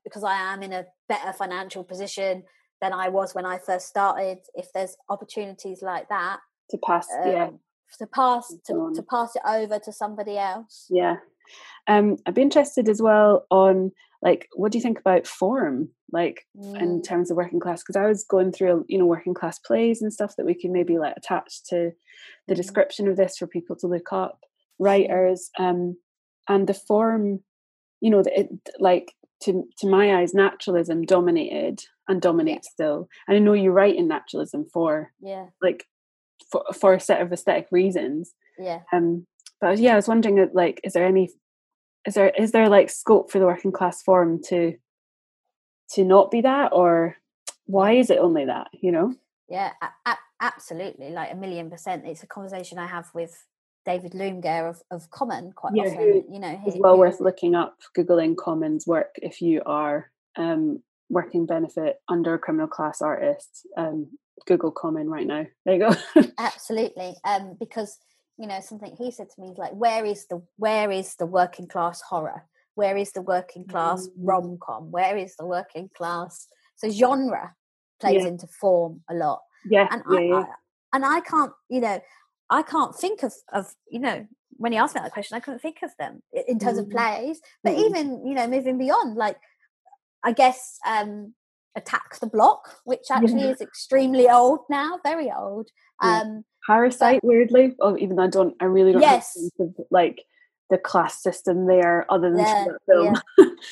because 0.05 0.23
I 0.23 0.35
am 0.53 0.63
in 0.63 0.71
a 0.71 0.85
better 1.09 1.33
financial 1.33 1.83
position 1.83 2.43
than 2.79 2.93
I 2.93 3.09
was 3.09 3.35
when 3.35 3.45
I 3.45 3.57
first 3.57 3.87
started. 3.87 4.37
If 4.55 4.71
there's 4.73 4.95
opportunities 5.09 5.81
like 5.81 6.07
that, 6.07 6.39
to 6.69 6.77
pass 6.77 7.07
yeah 7.25 7.47
um, 7.47 7.59
to 7.99 8.07
pass 8.07 8.53
to, 8.65 8.91
to 8.95 9.01
pass 9.03 9.35
it 9.35 9.41
over 9.45 9.79
to 9.79 9.91
somebody 9.91 10.37
else. 10.37 10.87
yeah 10.89 11.15
um 11.87 12.17
i'd 12.25 12.33
be 12.33 12.41
interested 12.41 12.89
as 12.89 13.01
well 13.01 13.45
on 13.49 13.91
like 14.21 14.47
what 14.55 14.71
do 14.71 14.77
you 14.77 14.81
think 14.81 14.99
about 14.99 15.27
form 15.27 15.89
like 16.11 16.45
in 16.55 16.99
Mm, 16.99 17.03
terms 17.03 17.29
of 17.29 17.37
working 17.37 17.59
class? 17.59 17.83
Because 17.83 17.95
i 17.95 18.05
was 18.07 18.23
going 18.23 18.51
through 18.51 18.85
you 18.87 18.97
know 18.97 19.05
working 19.05 19.33
class 19.33 19.59
plays 19.59 20.01
and 20.01 20.11
stuff 20.13 20.35
that 20.37 20.45
we 20.45 20.53
can 20.55 20.71
maybe 20.71 20.97
like 20.97 21.15
attach 21.17 21.63
to 21.69 21.91
the 22.47 22.53
Mhm. 22.53 22.57
description 22.57 23.07
of 23.07 23.17
this 23.17 23.37
for 23.37 23.47
people 23.47 23.75
to 23.77 23.87
look 23.87 24.11
up 24.11 24.39
writers 24.79 25.49
um 25.59 25.97
and 26.47 26.67
the 26.67 26.73
form 26.73 27.43
you 28.01 28.09
know 28.09 28.23
it 28.25 28.47
like 28.79 29.13
to 29.43 29.63
to 29.79 29.87
my 29.87 30.15
eyes 30.17 30.33
naturalism 30.33 31.03
dominated 31.03 31.79
and 32.07 32.21
dominates 32.21 32.69
still 32.71 33.07
and 33.27 33.35
i 33.37 33.39
know 33.39 33.53
you 33.53 33.71
write 33.71 33.95
in 33.95 34.07
naturalism 34.07 34.65
for 34.73 35.11
yeah, 35.19 35.47
like 35.61 35.85
for, 36.51 36.63
for 36.79 36.93
a 36.93 36.99
set 36.99 37.21
of 37.21 37.31
aesthetic 37.33 37.67
reasons 37.71 38.33
yeah. 38.57 38.81
um 38.93 39.25
but 39.61 39.77
yeah 39.79 39.93
i 39.93 39.95
was 39.95 40.07
wondering 40.07 40.39
uh, 40.39 40.45
like 40.53 40.79
is 40.83 40.93
there 40.93 41.05
any 41.05 41.29
is 42.07 42.15
there 42.15 42.29
is 42.29 42.51
there 42.51 42.69
like 42.69 42.89
scope 42.89 43.29
for 43.31 43.37
the 43.37 43.45
working 43.45 43.71
class 43.71 44.01
form 44.01 44.41
to 44.49 44.73
to 45.93 46.03
not 46.03 46.31
be 46.31 46.41
that 46.41 46.71
or 46.73 47.15
why 47.65 47.91
is 47.93 48.09
it 48.09 48.17
only 48.19 48.45
that 48.45 48.67
you 48.81 48.91
know 48.91 49.13
Yeah, 49.49 49.71
a- 49.81 50.17
absolutely, 50.39 51.09
like 51.11 51.31
a 51.31 51.35
million 51.35 51.69
percent. 51.69 52.05
It's 52.05 52.23
a 52.23 52.27
conversation 52.27 52.77
I 52.79 52.87
have 52.87 53.07
with 53.13 53.33
David 53.85 54.11
Loumgair 54.13 54.69
of, 54.69 54.81
of 54.91 55.09
Common 55.09 55.51
quite 55.53 55.73
Yeah, 55.75 55.83
often. 55.83 56.25
you 56.33 56.39
know, 56.39 56.61
it's 56.65 56.77
well 56.79 56.93
who- 56.93 56.99
worth 56.99 57.19
looking 57.19 57.55
up 57.55 57.75
googling 57.97 58.35
commons 58.35 58.85
work 58.87 59.15
if 59.21 59.41
you 59.41 59.61
are 59.65 60.11
um 60.37 60.81
working 61.09 61.45
benefit 61.45 61.97
under 62.09 62.33
a 62.33 62.39
criminal 62.39 62.67
class 62.67 63.01
artist 63.01 63.65
um 63.77 64.07
google 64.45 64.71
common 64.71 65.09
right 65.09 65.25
now 65.25 65.45
there 65.65 65.75
you 65.75 65.79
go 65.89 66.21
absolutely. 66.37 67.15
Um, 67.23 67.55
because 67.59 67.97
you 68.37 68.47
know 68.47 68.59
something 68.61 68.95
he 68.97 69.11
said 69.11 69.29
to 69.29 69.41
me 69.41 69.49
is 69.49 69.57
like, 69.57 69.73
where 69.73 70.05
is 70.05 70.27
the 70.27 70.41
where 70.57 70.91
is 70.91 71.15
the 71.15 71.25
working 71.25 71.67
class 71.67 72.01
horror? 72.01 72.43
Where 72.75 72.95
is 72.97 73.11
the 73.11 73.21
working 73.23 73.65
class 73.65 74.07
Mm. 74.07 74.11
rom 74.19 74.57
com? 74.61 74.91
Where 74.91 75.17
is 75.17 75.35
the 75.35 75.45
working 75.45 75.89
class? 75.95 76.47
So 76.75 76.89
genre 76.89 77.55
plays 77.99 78.23
Yeah. 78.23 78.29
into 78.29 78.47
form 78.47 79.01
a 79.09 79.13
lot. 79.15 79.41
yeah 79.69 79.87
and 79.91 80.03
yeah 80.11 80.19
I, 80.19 80.21
yeah 80.23 80.35
I 80.35 80.45
and 80.93 81.05
I 81.05 81.19
can't, 81.21 81.51
you 81.69 81.81
know, 81.81 81.99
I 82.49 82.61
can't 82.63 82.95
think 82.95 83.23
of 83.23 83.33
of 83.51 83.73
you 83.89 83.99
know 83.99 84.27
when 84.51 84.71
he 84.71 84.77
asked 84.77 84.95
me 84.95 85.01
that 85.01 85.11
question, 85.11 85.35
I 85.35 85.39
couldn't 85.39 85.59
think 85.61 85.77
of 85.83 85.91
them 85.99 86.21
in 86.47 86.57
terms 86.59 86.77
of 86.79 86.85
Mm. 86.85 86.91
plays, 86.91 87.41
but 87.63 87.73
Mm. 87.73 87.85
even 87.85 88.27
you 88.27 88.33
know 88.35 88.47
moving 88.47 88.77
beyond, 88.77 89.15
like 89.15 89.37
I 90.23 90.31
guess 90.31 90.79
um 90.85 91.33
attack 91.77 92.19
the 92.19 92.27
block, 92.27 92.67
which 92.83 93.05
actually 93.11 93.43
Yeah. 93.43 93.51
is 93.51 93.61
extremely 93.61 94.29
old 94.29 94.59
now, 94.69 94.99
very 95.03 95.31
old. 95.31 95.69
Yeah. 96.03 96.21
Um, 96.21 96.45
parasite 96.67 97.23
weirdly 97.23 97.75
oh 97.79 97.95
even 97.97 98.17
though 98.17 98.23
i 98.23 98.27
don't 98.27 98.53
i 98.59 98.65
really 98.65 98.91
don't 98.91 99.01
Yes. 99.01 99.37
of 99.57 99.73
like 99.89 100.21
the 100.69 100.77
class 100.77 101.23
system 101.23 101.65
there 101.65 102.05
other 102.11 102.29
than 102.29 102.39
Yeah, 102.39 102.65
that 102.65 102.79
film 102.85 103.15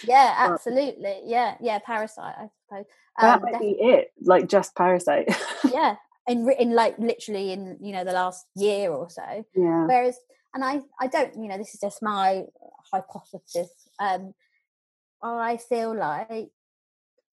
yeah, 0.08 0.34
Well- 0.46 0.54
absolutely, 0.54 1.16
yeah, 1.26 1.58
yeah, 1.60 1.80
Parasite, 1.80 2.36
I 2.38 2.48
suppose. 2.64 2.86
that 3.20 3.36
Um, 3.36 3.42
might 3.42 3.52
def- 3.52 3.62
be 3.62 3.72
it 3.82 4.12
like 4.22 4.48
just 4.48 4.76
parasite 4.76 5.28
yeah, 5.74 5.98
in 6.26 6.46
written 6.46 6.74
like 6.74 6.98
literally 6.98 7.52
in 7.52 7.78
you 7.82 7.92
know 7.92 8.06
the 8.06 8.14
last 8.14 8.46
year 8.56 8.90
or 8.92 9.10
so. 9.10 9.46
yeah 9.54 9.86
Whereas, 9.86 10.18
and 10.54 10.64
I, 10.64 10.82
I 11.00 11.08
don't, 11.08 11.36
you 11.36 11.50
know, 11.50 11.58
this 11.58 11.74
is 11.76 11.82
just 11.82 12.02
my 12.02 12.46
hypothesis. 12.92 13.70
Um, 14.00 14.34
I 15.22 15.58
feel 15.58 15.94
like 15.94 16.50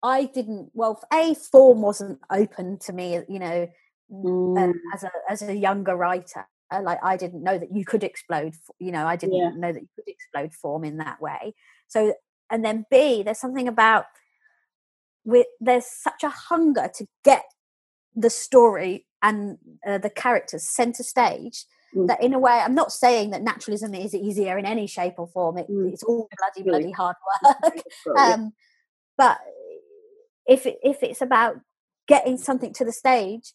I 0.03 0.25
didn't. 0.27 0.71
Well, 0.75 1.01
a 1.13 1.35
form 1.35 1.83
wasn't 1.83 2.21
open 2.31 2.79
to 2.81 2.93
me, 2.93 3.21
you 3.29 3.39
know, 3.39 3.69
Mm, 4.13 4.59
uh, 4.59 4.73
as 4.95 5.05
a 5.05 5.11
as 5.31 5.43
a 5.43 5.57
younger 5.57 5.97
writer. 5.97 6.47
Like 6.83 6.99
I 7.03 7.17
didn't 7.17 7.43
know 7.43 7.59
that 7.59 7.75
you 7.75 7.85
could 7.85 8.03
explode. 8.05 8.55
You 8.79 8.93
know, 8.93 9.07
I 9.07 9.17
didn't 9.17 9.37
Yeah. 9.39 9.51
know 9.57 9.73
that 9.73 9.81
you 9.81 9.89
could 9.97 10.09
explode 10.09 10.53
form 10.55 10.85
in 10.85 10.99
that 10.99 11.21
way. 11.21 11.55
So, 11.89 12.15
and 12.51 12.65
then 12.65 12.85
B, 12.91 13.23
there's 13.23 13.39
something 13.39 13.69
about 13.69 14.07
with 15.25 15.47
there's 15.61 15.87
such 15.87 16.25
a 16.25 16.29
hunger 16.29 16.91
to 16.97 17.07
get 17.25 17.45
the 18.15 18.31
story 18.31 19.07
and 19.23 19.59
uh, 19.87 19.99
the 19.99 20.11
characters 20.11 20.65
center 20.65 21.03
stage 21.03 21.65
Mm. 21.95 22.07
that 22.07 22.23
in 22.23 22.33
a 22.33 22.39
way 22.39 22.53
i'm 22.53 22.75
not 22.75 22.91
saying 22.91 23.31
that 23.31 23.43
naturalism 23.43 23.95
is 23.95 24.15
easier 24.15 24.57
in 24.57 24.65
any 24.65 24.87
shape 24.87 25.13
or 25.19 25.27
form 25.27 25.59
it, 25.59 25.69
Mm. 25.69 25.93
it's 25.93 26.03
all 26.03 26.27
bloody 26.39 26.63
bloody 26.69 26.91
hard 26.91 27.17
work 27.55 27.83
um 28.17 28.53
but 29.19 29.39
if 30.47 30.67
it, 30.67 30.79
if 30.83 31.03
it's 31.03 31.21
about 31.21 31.61
getting 32.09 32.37
something 32.37 32.73
to 32.75 32.85
the 32.85 32.93
stage 32.93 33.53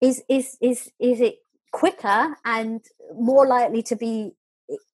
is 0.00 0.22
is 0.28 0.56
is 0.60 0.90
is 0.98 1.20
it 1.20 1.36
quicker 1.72 2.36
and 2.44 2.80
more 3.14 3.46
likely 3.46 3.82
to 3.82 3.96
be 3.96 4.32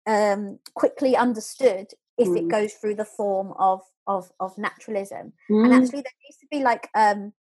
um 0.07 0.59
quickly 0.73 1.15
understood 1.15 1.87
if 2.17 2.29
Mm. 2.29 2.37
it 2.37 2.47
goes 2.49 2.73
through 2.73 2.95
the 2.95 3.05
form 3.05 3.53
of 3.59 3.81
of 4.07 4.31
of 4.39 4.57
naturalism 4.57 5.33
and 5.63 5.73
Mm, 5.73 5.73
actually 5.73 6.01
there 6.01 6.13
needs 6.23 6.37
to 6.39 6.47
be 6.49 6.63
like 6.63 6.89
um 6.95 7.33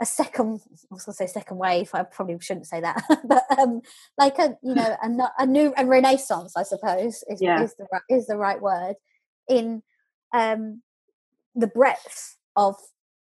a 0.00 0.06
second 0.06 0.60
I 0.90 0.94
was 0.94 1.04
gonna 1.04 1.14
say 1.14 1.26
second 1.26 1.58
wave 1.58 1.90
I 1.92 2.02
probably 2.04 2.38
shouldn't 2.40 2.66
say 2.66 2.80
that 2.80 3.02
but 3.24 3.44
um 3.58 3.82
like 4.16 4.38
a 4.38 4.56
you 4.62 4.74
know 4.74 4.96
a, 5.02 5.32
a 5.38 5.46
new 5.46 5.74
a 5.76 5.84
renaissance 5.84 6.56
I 6.56 6.62
suppose 6.62 7.24
is, 7.28 7.40
Yeah. 7.40 7.62
is 7.62 7.74
the 7.76 7.86
right 7.92 8.02
is 8.08 8.26
the 8.26 8.36
right 8.36 8.60
word 8.60 8.94
in 9.48 9.82
um 10.32 10.82
the 11.54 11.66
breadth 11.66 12.36
of 12.56 12.76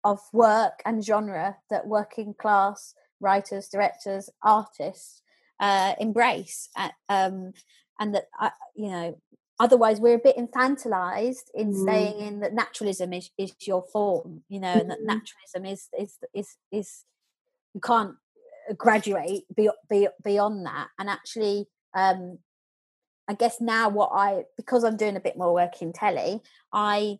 of 0.04 0.20
work 0.34 0.82
and 0.86 1.04
genre 1.04 1.58
that 1.70 1.88
working 1.88 2.34
class 2.34 2.94
writers 3.20 3.68
directors 3.68 4.30
artists 4.44 5.22
uh 5.60 5.94
embrace 6.00 6.70
uh, 6.78 6.90
um 7.10 7.52
and 8.00 8.14
that 8.14 8.26
uh, 8.40 8.50
you 8.76 8.90
know 8.90 9.20
otherwise 9.60 10.00
we're 10.00 10.16
a 10.16 10.20
bit 10.20 10.38
infantilized 10.38 11.50
in 11.56 11.70
Mm. 11.70 11.82
staying 11.84 12.20
in 12.20 12.40
that 12.42 12.54
naturalism 12.54 13.12
is, 13.14 13.32
is 13.38 13.54
your 13.66 13.84
form 13.92 14.44
you 14.50 14.60
know 14.60 14.80
and 14.80 14.90
that 14.92 15.02
Mhm. 15.02 15.06
naturalism 15.06 15.66
is 15.66 15.90
is 15.98 16.18
is 16.34 16.58
is 16.72 17.04
you 17.74 17.82
can't 17.82 18.16
graduate 18.78 19.46
be, 19.56 19.70
be, 19.90 20.08
beyond 20.24 20.66
that 20.66 20.90
and 21.00 21.10
actually 21.10 21.68
um 21.96 22.38
i 23.28 23.34
guess 23.34 23.60
now 23.62 23.90
what 23.90 24.12
i 24.14 24.44
because 24.58 24.84
i'm 24.84 24.98
doing 24.98 25.16
a 25.16 25.22
bit 25.22 25.38
more 25.38 25.54
work 25.54 25.82
in 25.82 25.94
telly 25.94 26.42
i 26.74 27.18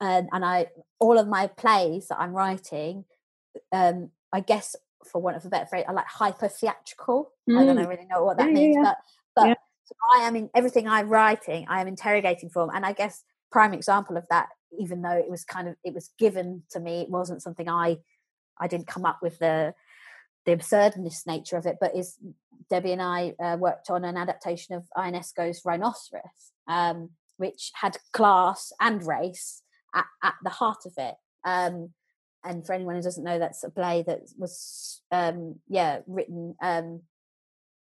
um, 0.00 0.28
and 0.32 0.44
i 0.44 0.66
all 0.98 1.18
of 1.18 1.28
my 1.28 1.46
plays 1.46 2.08
that 2.08 2.18
i'm 2.18 2.32
writing 2.32 3.04
um 3.72 4.10
i 4.32 4.40
guess 4.40 4.76
for 5.06 5.20
want 5.20 5.36
of 5.36 5.44
a 5.44 5.48
better 5.48 5.66
phrase, 5.66 5.84
are 5.88 5.94
like 5.94 6.06
hyper 6.06 6.48
theatrical. 6.48 7.32
I 7.56 7.64
don't 7.64 7.76
Mm. 7.76 7.82
know, 7.82 7.88
really 7.88 8.06
know 8.06 8.24
what 8.24 8.38
that 8.38 8.48
Yeah, 8.52 8.58
yeah, 8.58 8.66
means, 8.66 8.76
yeah. 8.76 8.82
but 8.82 8.96
but 9.34 9.46
Yeah. 9.48 9.54
so 9.84 9.94
I 10.14 10.22
am 10.22 10.36
in 10.36 10.50
everything 10.54 10.88
I'm 10.88 11.08
writing. 11.08 11.66
I 11.68 11.80
am 11.80 11.88
interrogating 11.88 12.50
form, 12.50 12.70
and 12.74 12.84
I 12.84 12.92
guess 12.92 13.24
prime 13.50 13.72
example 13.72 14.16
of 14.16 14.26
that. 14.30 14.48
Even 14.78 15.02
though 15.02 15.16
it 15.16 15.30
was 15.30 15.44
kind 15.44 15.68
of 15.68 15.76
it 15.84 15.94
was 15.94 16.10
given 16.18 16.62
to 16.70 16.80
me, 16.80 17.02
it 17.02 17.10
wasn't 17.10 17.42
something 17.42 17.68
I 17.68 17.98
I 18.58 18.66
didn't 18.68 18.88
come 18.88 19.04
up 19.06 19.20
with 19.22 19.38
the 19.38 19.74
the 20.44 20.52
absurdness 20.52 21.26
nature 21.26 21.56
of 21.56 21.66
it, 21.66 21.76
but 21.80 21.94
is 21.96 22.18
Debbie 22.68 22.92
and 22.92 23.02
I 23.02 23.34
uh, 23.42 23.56
worked 23.58 23.90
on 23.90 24.04
an 24.04 24.16
adaptation 24.16 24.74
of 24.74 24.84
Ionesco's 24.96 25.64
Rhinoceros, 25.64 26.52
um, 26.68 27.10
which 27.36 27.70
had 27.74 27.96
class 28.12 28.72
and 28.80 29.04
race 29.06 29.62
at, 29.96 30.06
at 30.22 30.34
the 30.44 30.50
heart 30.50 30.86
of 30.86 30.92
it. 30.96 31.14
Um, 31.44 31.90
and 32.44 32.64
for 32.64 32.74
anyone 32.74 32.94
who 32.94 33.02
doesn't 33.02 33.24
know, 33.24 33.38
that's 33.40 33.64
a 33.64 33.70
play 33.70 34.04
that 34.06 34.20
was, 34.38 35.00
um, 35.10 35.56
yeah, 35.68 36.00
written 36.06 36.54
um, 36.62 37.00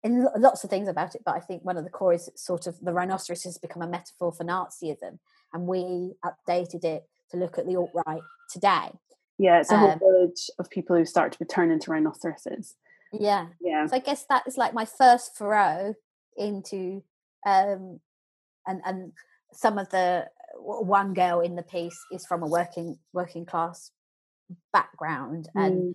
in 0.02 0.26
lots 0.36 0.64
of 0.64 0.70
things 0.70 0.88
about 0.88 1.14
it. 1.14 1.22
But 1.24 1.36
I 1.36 1.40
think 1.40 1.64
one 1.64 1.76
of 1.76 1.84
the 1.84 1.90
core 1.90 2.14
is 2.14 2.28
sort 2.34 2.66
of 2.66 2.76
the 2.80 2.92
rhinoceros 2.92 3.44
has 3.44 3.58
become 3.58 3.82
a 3.82 3.86
metaphor 3.86 4.32
for 4.32 4.44
Nazism, 4.44 5.18
and 5.52 5.66
we 5.66 6.14
updated 6.24 6.84
it 6.84 7.04
to 7.30 7.36
look 7.36 7.58
at 7.58 7.66
the 7.66 7.76
alt 7.76 7.90
right 8.06 8.22
today. 8.50 8.90
Yeah, 9.38 9.60
it's 9.60 9.70
a 9.70 9.78
whole 9.78 9.92
Um, 9.92 9.98
village 10.00 10.50
of 10.58 10.68
people 10.68 10.96
who 10.96 11.04
start 11.04 11.32
to 11.32 11.44
turn 11.44 11.70
into 11.70 11.90
rhinoceroses. 11.92 12.74
Yeah, 13.12 13.48
Yeah. 13.60 13.86
so 13.86 13.96
I 13.96 14.00
guess 14.00 14.24
that 14.28 14.46
is 14.46 14.58
like 14.58 14.74
my 14.74 14.84
first 14.84 15.36
furrow 15.36 15.94
into 16.36 17.02
um 17.46 18.00
and 18.66 18.80
and 18.84 19.12
some 19.52 19.78
of 19.78 19.88
the 19.90 20.28
one 20.62 21.14
girl 21.14 21.40
in 21.40 21.56
the 21.56 21.62
piece 21.62 21.98
is 22.12 22.26
from 22.26 22.42
a 22.42 22.46
working 22.46 22.98
working 23.12 23.46
class 23.46 23.90
background 24.72 25.48
and 25.54 25.94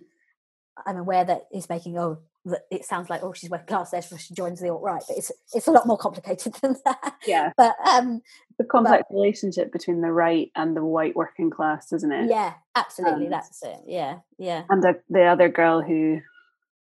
I'm 0.86 0.96
aware 0.98 1.24
that 1.24 1.46
he's 1.50 1.68
making 1.70 1.98
oh 1.98 2.18
that 2.44 2.62
it 2.70 2.84
sounds 2.84 3.08
like 3.10 3.22
oh 3.22 3.32
she's 3.32 3.48
working 3.50 3.66
class 3.66 3.90
therefore 3.90 4.18
she 4.18 4.34
joins 4.34 4.60
the 4.60 4.68
alt 4.68 4.82
right 4.82 5.02
but 5.08 5.16
it's 5.16 5.32
it's 5.54 5.66
a 5.66 5.72
lot 5.72 5.86
more 5.86 5.96
complicated 5.98 6.54
than 6.62 6.76
that 6.84 7.14
Yeah. 7.26 7.52
but 7.56 7.74
um 7.88 8.20
The 8.58 8.64
complex 8.64 9.04
relationship 9.10 9.72
between 9.72 10.00
the 10.02 10.12
right 10.12 10.50
and 10.54 10.76
the 10.76 10.84
white 10.84 11.16
working 11.16 11.50
class, 11.50 11.92
isn't 11.92 12.12
it? 12.12 12.28
yeah 12.30 12.54
absolutely 12.74 13.24
And- 13.24 13.32
that's 13.32 13.62
it 13.62 13.78
yeah 13.86 14.18
yeah 14.38 14.64
And 14.68 14.82
the 14.82 15.00
the 15.08 15.24
other 15.24 15.48
girl 15.48 15.80
who 15.82 16.20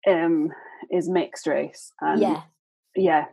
um 0.07 0.51
is 0.91 1.09
mixed 1.09 1.47
race. 1.47 1.91
And 2.01 2.21
yeah 2.21 2.41
Yeah. 2.95 3.25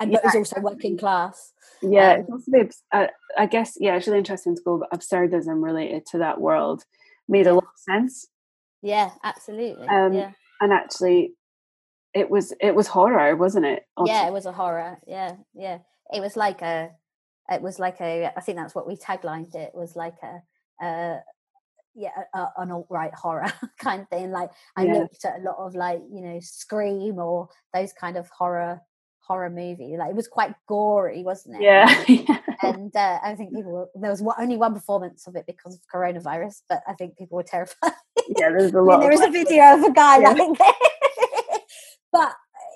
And 0.00 0.12
Yeah, 0.12 0.18
but 0.22 0.28
is 0.30 0.36
also 0.36 0.60
working 0.60 0.96
class 0.98 1.52
Yeah, 1.82 2.12
Um, 2.14 2.20
it's 2.20 2.30
also 2.30 2.50
the, 2.50 2.60
abs- 2.60 3.10
I, 3.38 3.46
guess, 3.46 3.76
yeah, 3.80 3.96
it's 3.96 4.06
really 4.06 4.18
interesting 4.18 4.56
to 4.56 4.62
go, 4.62 4.78
but 4.78 4.90
absurdism 4.98 5.62
related 5.62 6.06
to 6.06 6.18
that 6.18 6.40
world 6.40 6.84
made 7.28 7.46
a 7.46 7.54
lot 7.54 7.64
of 7.64 7.78
sense. 7.78 8.26
yeah 8.82 9.10
absolutely 9.24 9.86
Um, 9.88 10.12
yeah 10.14 10.32
And 10.60 10.72
actually, 10.72 11.34
it 12.14 12.30
was 12.30 12.52
it 12.60 12.74
was 12.74 12.86
horror, 12.86 13.36
wasn't 13.36 13.66
it? 13.66 13.82
yeah 14.06 14.26
it 14.26 14.32
was 14.32 14.46
a 14.46 14.52
horror 14.52 14.98
yeah 15.06 15.36
yeah 15.54 15.78
it 16.12 16.20
was 16.20 16.36
like 16.36 16.62
a 16.62 16.90
it 17.50 17.60
was 17.62 17.78
like 17.78 18.00
a 18.00 18.32
i 18.36 18.40
think 18.40 18.56
that's 18.58 18.74
what 18.74 18.86
we 18.86 18.96
taglined 18.96 19.54
it 19.54 19.72
was 19.74 19.96
like 19.96 20.16
a 20.22 20.34
uh 20.86 21.18
yeah 21.94 22.10
an 22.56 22.70
alt-right 22.72 23.14
horror 23.14 23.52
kind 23.78 24.02
of 24.02 24.08
thing 24.08 24.30
like 24.30 24.50
i 24.76 24.84
Yeah. 24.84 24.94
looked 24.94 25.24
at 25.24 25.40
a 25.40 25.42
lot 25.42 25.56
of 25.58 25.74
like 25.74 26.00
you 26.10 26.22
know 26.22 26.38
scream 26.40 27.18
or 27.18 27.48
those 27.74 27.92
kind 27.92 28.16
of 28.16 28.28
horror 28.30 28.80
horror 29.26 29.50
movie 29.50 29.96
like 29.98 30.10
it 30.10 30.16
was 30.16 30.28
quite 30.28 30.54
gory 30.68 31.22
wasn't 31.22 31.56
it? 31.56 31.62
Yeah. 31.62 31.86
and 32.62 32.94
uh, 32.94 33.18
i 33.22 33.34
think 33.34 33.54
people 33.54 33.72
were, 33.72 33.88
there 33.94 34.10
was 34.10 34.22
only 34.38 34.56
one 34.56 34.74
performance 34.74 35.26
of 35.26 35.36
it 35.36 35.46
because 35.46 35.74
of 35.74 35.80
coronavirus 35.92 36.62
but 36.68 36.82
i 36.86 36.92
think 36.94 37.16
people 37.16 37.36
were 37.36 37.42
terrified. 37.42 37.92
Yeah, 38.38 38.50
there's 38.50 38.72
a 38.72 38.76
I 38.76 38.80
mean, 38.80 38.86
lot 38.86 39.00
there 39.00 39.12
is 39.12 39.20
a 39.20 39.30
video 39.30 39.74
of 39.74 39.82
a 39.82 39.92
guy 39.92 40.18
Yeah. 40.20 40.30
like 40.30 40.58
but 42.12 42.32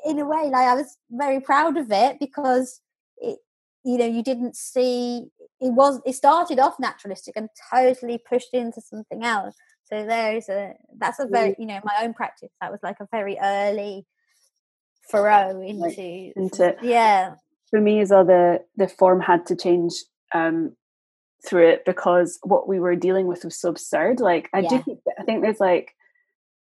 in 0.06 0.18
a 0.18 0.26
way 0.26 0.44
like 0.44 0.66
i 0.66 0.74
was 0.74 0.96
very 1.10 1.40
proud 1.40 1.76
of 1.76 1.90
it 1.92 2.18
because 2.18 2.80
it 3.18 3.38
you 3.84 3.96
know 3.98 4.06
you 4.06 4.22
didn't 4.22 4.56
see 4.56 5.30
it 5.60 5.72
was 5.72 6.00
it 6.06 6.14
started 6.14 6.58
off 6.58 6.78
naturalistic 6.80 7.36
and 7.36 7.48
totally 7.70 8.18
pushed 8.18 8.54
into 8.54 8.80
something 8.80 9.22
else. 9.24 9.54
So 9.84 10.06
there's 10.06 10.48
a 10.48 10.74
that's 10.98 11.18
a 11.18 11.26
very 11.26 11.54
you 11.58 11.66
know 11.66 11.80
my 11.84 11.96
own 12.02 12.14
practice. 12.14 12.50
That 12.60 12.70
was 12.70 12.80
like 12.82 12.96
a 13.00 13.08
very 13.12 13.36
early 13.42 14.06
furrow 15.10 15.60
into 15.60 16.32
into- 16.36 16.76
yeah 16.82 17.34
for 17.70 17.80
me 17.80 18.00
as 18.00 18.10
well 18.10 18.24
the 18.24 18.60
the 18.76 18.88
form 18.88 19.20
had 19.20 19.46
to 19.46 19.56
change 19.56 19.92
um 20.34 20.72
through 21.46 21.68
it 21.68 21.84
because 21.86 22.38
what 22.42 22.68
we 22.68 22.78
were 22.78 22.94
dealing 22.96 23.26
with 23.26 23.44
was 23.44 23.58
so 23.58 23.70
absurd 23.70 24.20
like 24.20 24.48
i 24.52 24.60
do 24.60 24.78
think 24.82 24.98
i 25.18 25.22
think 25.24 25.42
there's 25.42 25.60
like 25.60 25.92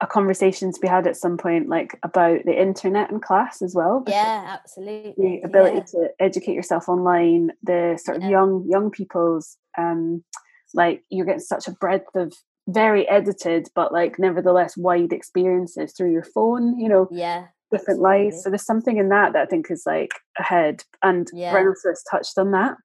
a 0.02 0.06
conversation 0.06 0.72
to 0.72 0.80
be 0.80 0.88
had 0.88 1.06
at 1.06 1.16
some 1.16 1.36
point 1.36 1.68
like 1.68 1.98
about 2.02 2.40
the 2.46 2.58
internet 2.58 3.10
in 3.10 3.20
class 3.20 3.60
as 3.60 3.74
well 3.74 4.02
Yeah, 4.06 4.44
absolutely. 4.58 5.12
the 5.18 5.46
ability 5.46 5.76
yeah. 5.76 5.82
to 5.92 6.08
educate 6.18 6.54
yourself 6.54 6.88
online 6.88 7.50
the 7.62 7.98
sort 8.02 8.16
of 8.18 8.22
Yeah. 8.22 8.30
young 8.30 8.66
young 8.68 8.90
people's 8.90 9.56
um 9.76 10.24
like 10.74 11.02
you're 11.10 11.26
getting 11.26 11.40
such 11.40 11.68
a 11.68 11.72
breadth 11.72 12.14
of 12.14 12.32
very 12.68 13.06
edited 13.08 13.68
but 13.74 13.92
like 13.92 14.18
nevertheless 14.18 14.76
wide 14.76 15.12
experiences 15.12 15.92
through 15.92 16.12
your 16.12 16.22
phone 16.24 16.78
you 16.78 16.88
know 16.88 17.08
yeah 17.10 17.46
different 17.70 18.00
lives 18.00 18.42
so 18.42 18.50
there's 18.50 18.64
something 18.64 18.96
in 18.96 19.08
that 19.08 19.32
that 19.32 19.42
i 19.42 19.46
think 19.46 19.70
is 19.70 19.84
like 19.86 20.12
ahead 20.38 20.82
and 21.02 21.28
Yeah. 21.32 21.54
rhinoceros 21.54 22.02
touched 22.10 22.36
on 22.38 22.50
that. 22.52 22.76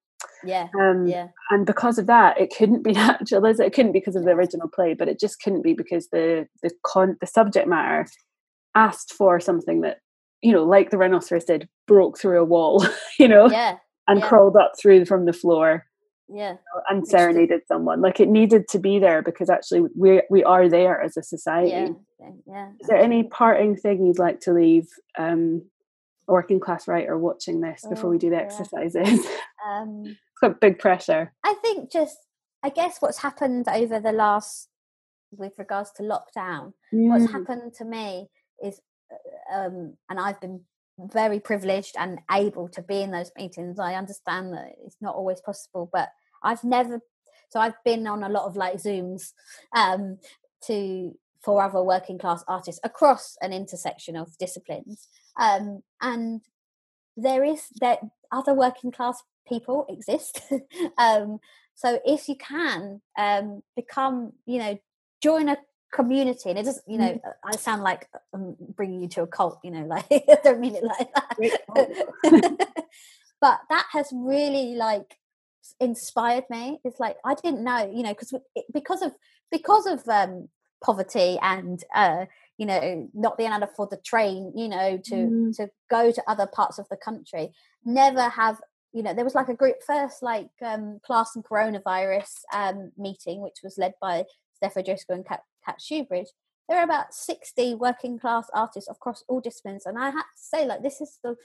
Yeah. 0.44 0.68
Um 0.80 1.08
yeah. 1.08 1.28
and 1.52 1.66
because 1.66 1.98
of 1.98 2.08
that 2.08 2.40
it 2.40 2.54
couldn't 2.56 2.84
be 2.84 2.92
natural 3.04 3.46
is 3.46 3.60
it? 3.60 3.68
it 3.68 3.74
couldn't 3.74 3.92
because 3.94 4.16
of 4.16 4.24
the 4.26 4.32
original 4.32 4.68
play 4.68 4.94
but 4.94 5.08
it 5.08 5.20
just 5.20 5.42
couldn't 5.42 5.62
be 5.64 5.74
because 5.74 6.10
the 6.10 6.48
the 6.64 6.72
con 6.84 7.18
the 7.20 7.28
subject 7.28 7.68
matter 7.68 8.08
asked 8.76 9.14
for 9.14 9.40
something 9.40 9.82
that 9.82 9.98
you 10.42 10.52
know 10.52 10.64
like 10.64 10.90
the 10.90 10.98
rhinoceros 10.98 11.46
did 11.46 11.68
broke 11.88 12.18
through 12.20 12.40
a 12.40 12.46
wall 12.46 12.86
you 13.20 13.28
know 13.28 13.50
yeah. 13.50 13.78
and 14.08 14.20
yeah. 14.20 14.28
crawled 14.28 14.56
up 14.56 14.74
through 14.80 15.06
from 15.06 15.26
the 15.26 15.34
floor 15.34 15.86
yeah. 16.28 16.56
and 16.90 17.08
serenaded 17.08 17.62
someone 17.68 18.02
like 18.02 18.20
it 18.20 18.28
needed 18.30 18.68
to 18.70 18.80
be 18.80 19.00
there 19.00 19.22
because 19.22 19.50
actually 19.50 19.82
we 19.96 20.22
we 20.30 20.44
are 20.44 20.68
there 20.70 21.02
as 21.02 21.18
a 21.18 21.24
society. 21.24 21.70
Yeah 21.70 21.90
yeah 22.48 22.72
is 22.80 22.88
there 22.88 22.98
any 22.98 23.24
parting 23.24 23.76
thing 23.76 24.06
you'd 24.06 24.18
like 24.20 24.40
to 24.40 24.52
leave 24.54 24.88
um 25.18 25.62
a 26.28 26.34
working 26.34 26.60
class 26.60 26.88
writer 26.88 27.18
watching 27.18 27.62
this 27.62 27.86
before 27.88 28.10
we 28.10 28.16
Oh, 28.16 28.20
do 28.20 28.30
the 28.30 28.38
yeah. 28.38 28.44
exercises? 28.44 29.28
Um 29.68 30.04
it's 30.08 30.42
got 30.42 30.60
big 30.60 30.80
pressure. 30.80 31.32
I 31.44 31.54
think 31.62 31.92
just, 31.92 32.18
I 32.62 32.70
guess 32.70 32.98
what's 33.00 33.20
happened 33.20 33.68
over 33.70 34.00
the 34.02 34.12
last, 34.12 34.68
with 35.32 35.54
regards 35.58 35.92
to 35.94 36.04
lockdown, 36.04 36.74
what's 36.92 37.26
Mm, 37.26 37.32
happened 37.32 37.74
to 37.76 37.86
me 37.86 38.28
is, 38.64 38.82
uh, 39.12 39.58
um, 39.58 39.96
and 40.10 40.20
I've 40.20 40.42
been 40.42 40.62
very 40.98 41.40
privileged 41.40 41.96
and 41.98 42.20
able 42.32 42.70
to 42.70 42.82
be 42.82 43.02
in 43.02 43.12
those 43.12 43.32
meetings. 43.38 43.80
I 43.80 43.96
understand 43.96 44.54
that 44.54 44.76
it's 44.86 44.98
not 45.02 45.16
always 45.16 45.42
possible, 45.42 45.90
but 45.92 46.10
I've 46.44 46.64
never, 46.64 47.02
so 47.50 47.60
I've 47.60 47.82
been 47.84 48.08
on 48.08 48.24
a 48.24 48.30
lot 48.30 48.46
of 48.46 48.56
like 48.56 48.76
Zooms 48.76 49.34
um, 49.76 50.20
to 50.68 51.18
for 51.44 51.62
other 51.62 51.84
working 51.84 52.18
class 52.18 52.44
artists 52.48 52.82
across 52.84 53.38
an 53.42 53.54
intersection 53.54 54.16
of 54.16 54.38
disciplines, 54.40 55.08
um, 55.40 55.84
and 56.02 56.42
there 57.16 57.44
is 57.44 57.68
that 57.82 58.00
other 58.32 58.54
working 58.54 58.92
class 58.92 59.22
people 59.48 59.86
exist. 59.90 60.42
um, 60.98 61.40
so 61.76 62.00
if 62.06 62.28
you 62.30 62.36
can 62.36 63.02
um, 63.18 63.62
become, 63.76 64.34
you 64.46 64.60
know, 64.60 64.80
join 65.22 65.50
a 65.50 65.58
community, 65.96 66.50
and 66.50 66.60
it 66.60 66.64
doesn't, 66.64 66.88
you 66.88 66.98
know, 66.98 67.20
I 67.44 67.56
sound 67.56 67.82
like 67.84 68.08
I'm 68.34 68.56
bringing 68.76 69.02
you 69.02 69.08
to 69.10 69.24
a 69.24 69.28
cult, 69.28 69.60
you 69.64 69.72
know, 69.72 69.86
like 69.96 70.06
I 70.12 70.38
don't 70.44 70.60
mean 70.60 70.76
it 70.76 70.84
like 70.84 71.10
that. 71.14 72.68
but 73.42 73.60
that 73.70 73.86
has 73.92 74.08
really 74.14 74.76
like 74.76 75.18
inspired 75.80 76.46
me. 76.50 76.80
It's 76.84 77.00
like 77.00 77.18
I 77.26 77.34
didn't 77.36 77.64
know, 77.64 77.92
you 77.94 78.04
know, 78.04 78.14
because 78.14 78.34
because 78.74 79.02
of 79.02 79.14
because 79.52 79.86
of 79.86 80.08
um, 80.08 80.50
poverty 80.84 81.38
and 81.42 81.84
uh, 81.94 82.26
you 82.58 82.66
know 82.66 83.10
not 83.14 83.38
being 83.38 83.52
able 83.52 83.60
to 83.62 83.72
afford 83.72 83.90
the 83.90 83.98
train, 83.98 84.52
you 84.56 84.68
know, 84.68 84.98
to 85.06 85.16
Mm. 85.16 85.56
to 85.58 85.70
go 85.90 86.12
to 86.12 86.24
other 86.28 86.48
parts 86.48 86.78
of 86.80 86.88
the 86.90 86.98
country. 86.98 87.54
Never 87.84 88.30
have 88.30 88.60
you 88.94 89.04
know 89.04 89.14
there 89.14 89.26
was 89.26 89.36
like 89.36 89.50
a 89.50 89.56
group 89.56 89.78
first 89.86 90.24
like 90.24 90.50
um, 90.62 91.00
class 91.06 91.36
and 91.36 91.44
coronavirus 91.44 92.32
um, 92.54 92.92
meeting, 92.98 93.42
which 93.42 93.60
was 93.64 93.78
led 93.78 93.94
by 94.02 94.26
Steph 94.56 94.78
O'Driscoll 94.78 95.18
and 95.18 95.26
Kat 95.66 95.80
Shoebridge. 95.80 96.30
There 96.70 96.80
are 96.80 96.84
about 96.84 97.14
sixty 97.14 97.76
working 97.76 98.18
class 98.20 98.48
artists 98.54 98.90
across 98.90 99.24
all 99.28 99.40
disciplines, 99.40 99.86
and 99.86 99.98
I 99.98 100.10
had 100.10 100.22
to 100.22 100.26
say 100.36 100.66
like 100.66 100.82
this 100.84 101.02
is 101.02 101.20
the 101.24 101.36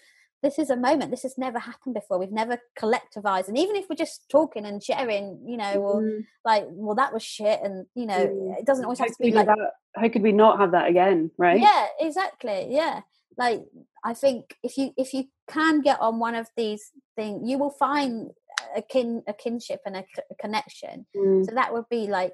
this 0.43 0.59
is 0.59 0.71
a 0.71 0.77
moment 0.77 1.11
this 1.11 1.23
has 1.25 1.37
never 1.37 1.59
happened 1.59 1.93
before 1.95 2.19
we've 2.19 2.33
never 2.33 2.59
collectivized 2.79 3.49
and 3.49 3.59
even 3.59 3.77
if 3.77 3.85
we're 3.91 3.95
just 3.97 4.27
talking 4.31 4.65
and 4.65 4.83
sharing 4.83 5.39
you 5.47 5.59
know 5.59 5.75
or 5.83 6.01
Mm, 6.01 6.25
like 6.47 6.65
well 6.71 6.95
that 6.97 7.13
was 7.13 7.23
shit 7.23 7.61
and 7.63 7.85
you 7.95 8.07
know 8.07 8.27
Mm. 8.27 8.59
it 8.59 8.65
doesn't 8.65 8.85
always 8.87 8.99
how 8.99 9.05
have 9.05 9.17
to 9.17 9.23
be 9.23 9.33
like 9.33 9.47
that? 9.47 9.73
how 9.95 10.09
could 10.09 10.23
we 10.23 10.33
not 10.33 10.59
have 10.59 10.73
that 10.73 10.89
again 10.89 11.31
right 11.37 11.61
yeah 11.61 11.87
exactly 12.01 12.69
yeah 12.71 13.03
like 13.37 13.61
i 14.03 14.15
think 14.15 14.57
if 14.63 14.79
you 14.79 14.93
if 14.97 15.13
you 15.13 15.25
can 15.47 15.83
get 15.83 16.01
on 16.01 16.19
one 16.19 16.35
of 16.35 16.49
these 16.57 16.91
things 17.17 17.47
you 17.49 17.59
will 17.59 17.71
find 17.87 18.31
a 18.75 18.81
kin 18.81 19.23
a 19.29 19.35
kinship 19.35 19.81
and 19.85 19.97
a, 19.97 20.05
c- 20.17 20.23
a 20.31 20.35
connection 20.37 21.05
Mm, 21.15 21.45
so 21.45 21.55
that 21.55 21.73
would 21.75 21.89
be 21.91 22.07
like 22.07 22.33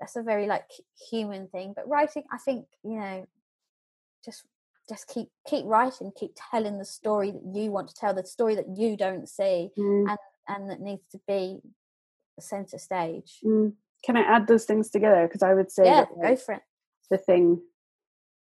that's 0.00 0.16
a 0.16 0.22
very 0.22 0.46
like 0.46 0.64
human 1.10 1.46
thing. 1.48 1.72
But 1.76 1.88
writing, 1.88 2.24
I 2.32 2.38
think 2.38 2.66
you 2.82 2.98
know, 2.98 3.26
just 4.24 4.44
just 4.88 5.06
keep 5.08 5.28
keep 5.46 5.64
writing, 5.66 6.10
keep 6.18 6.32
telling 6.50 6.78
the 6.78 6.84
story 6.84 7.30
that 7.30 7.42
you 7.54 7.70
want 7.70 7.88
to 7.88 7.94
tell, 7.94 8.14
the 8.14 8.24
story 8.24 8.54
that 8.56 8.76
you 8.76 8.96
don't 8.96 9.28
see, 9.28 9.70
Mm. 9.78 10.08
and 10.10 10.18
and 10.48 10.70
that 10.70 10.80
needs 10.80 11.02
to 11.12 11.20
be 11.28 11.60
the 12.36 12.42
center 12.42 12.78
stage. 12.78 13.38
Mm. 13.44 13.74
Can 14.04 14.16
I 14.16 14.22
add 14.22 14.46
those 14.46 14.64
things 14.64 14.90
together? 14.90 15.26
Because 15.28 15.42
I 15.42 15.54
would 15.54 15.70
say 15.70 15.84
Yeah, 15.84 16.06
that, 16.06 16.22
go 16.30 16.36
for 16.36 16.54
it. 16.54 16.62
the 17.10 17.18
thing 17.18 17.60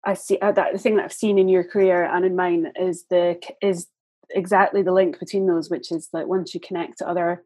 I 0.04 0.14
see 0.14 0.38
uh, 0.40 0.52
that 0.52 0.74
the 0.74 0.80
thing 0.80 0.98
that 0.98 1.06
I've 1.06 1.14
seen 1.14 1.40
in 1.40 1.48
your 1.50 1.64
career 1.64 2.04
and 2.04 2.26
in 2.26 2.36
mine 2.36 2.72
is 2.76 3.06
the 3.10 3.40
is 3.62 3.88
exactly 4.30 4.82
the 4.82 4.92
link 4.92 5.20
between 5.20 5.48
those, 5.48 5.70
which 5.70 5.92
is 5.92 6.10
like 6.14 6.28
once 6.28 6.54
you 6.54 6.60
connect 6.60 6.98
to 7.00 7.08
other 7.10 7.44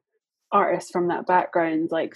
artists 0.52 0.92
from 0.92 1.08
that 1.10 1.28
background, 1.28 1.90
like 1.92 2.16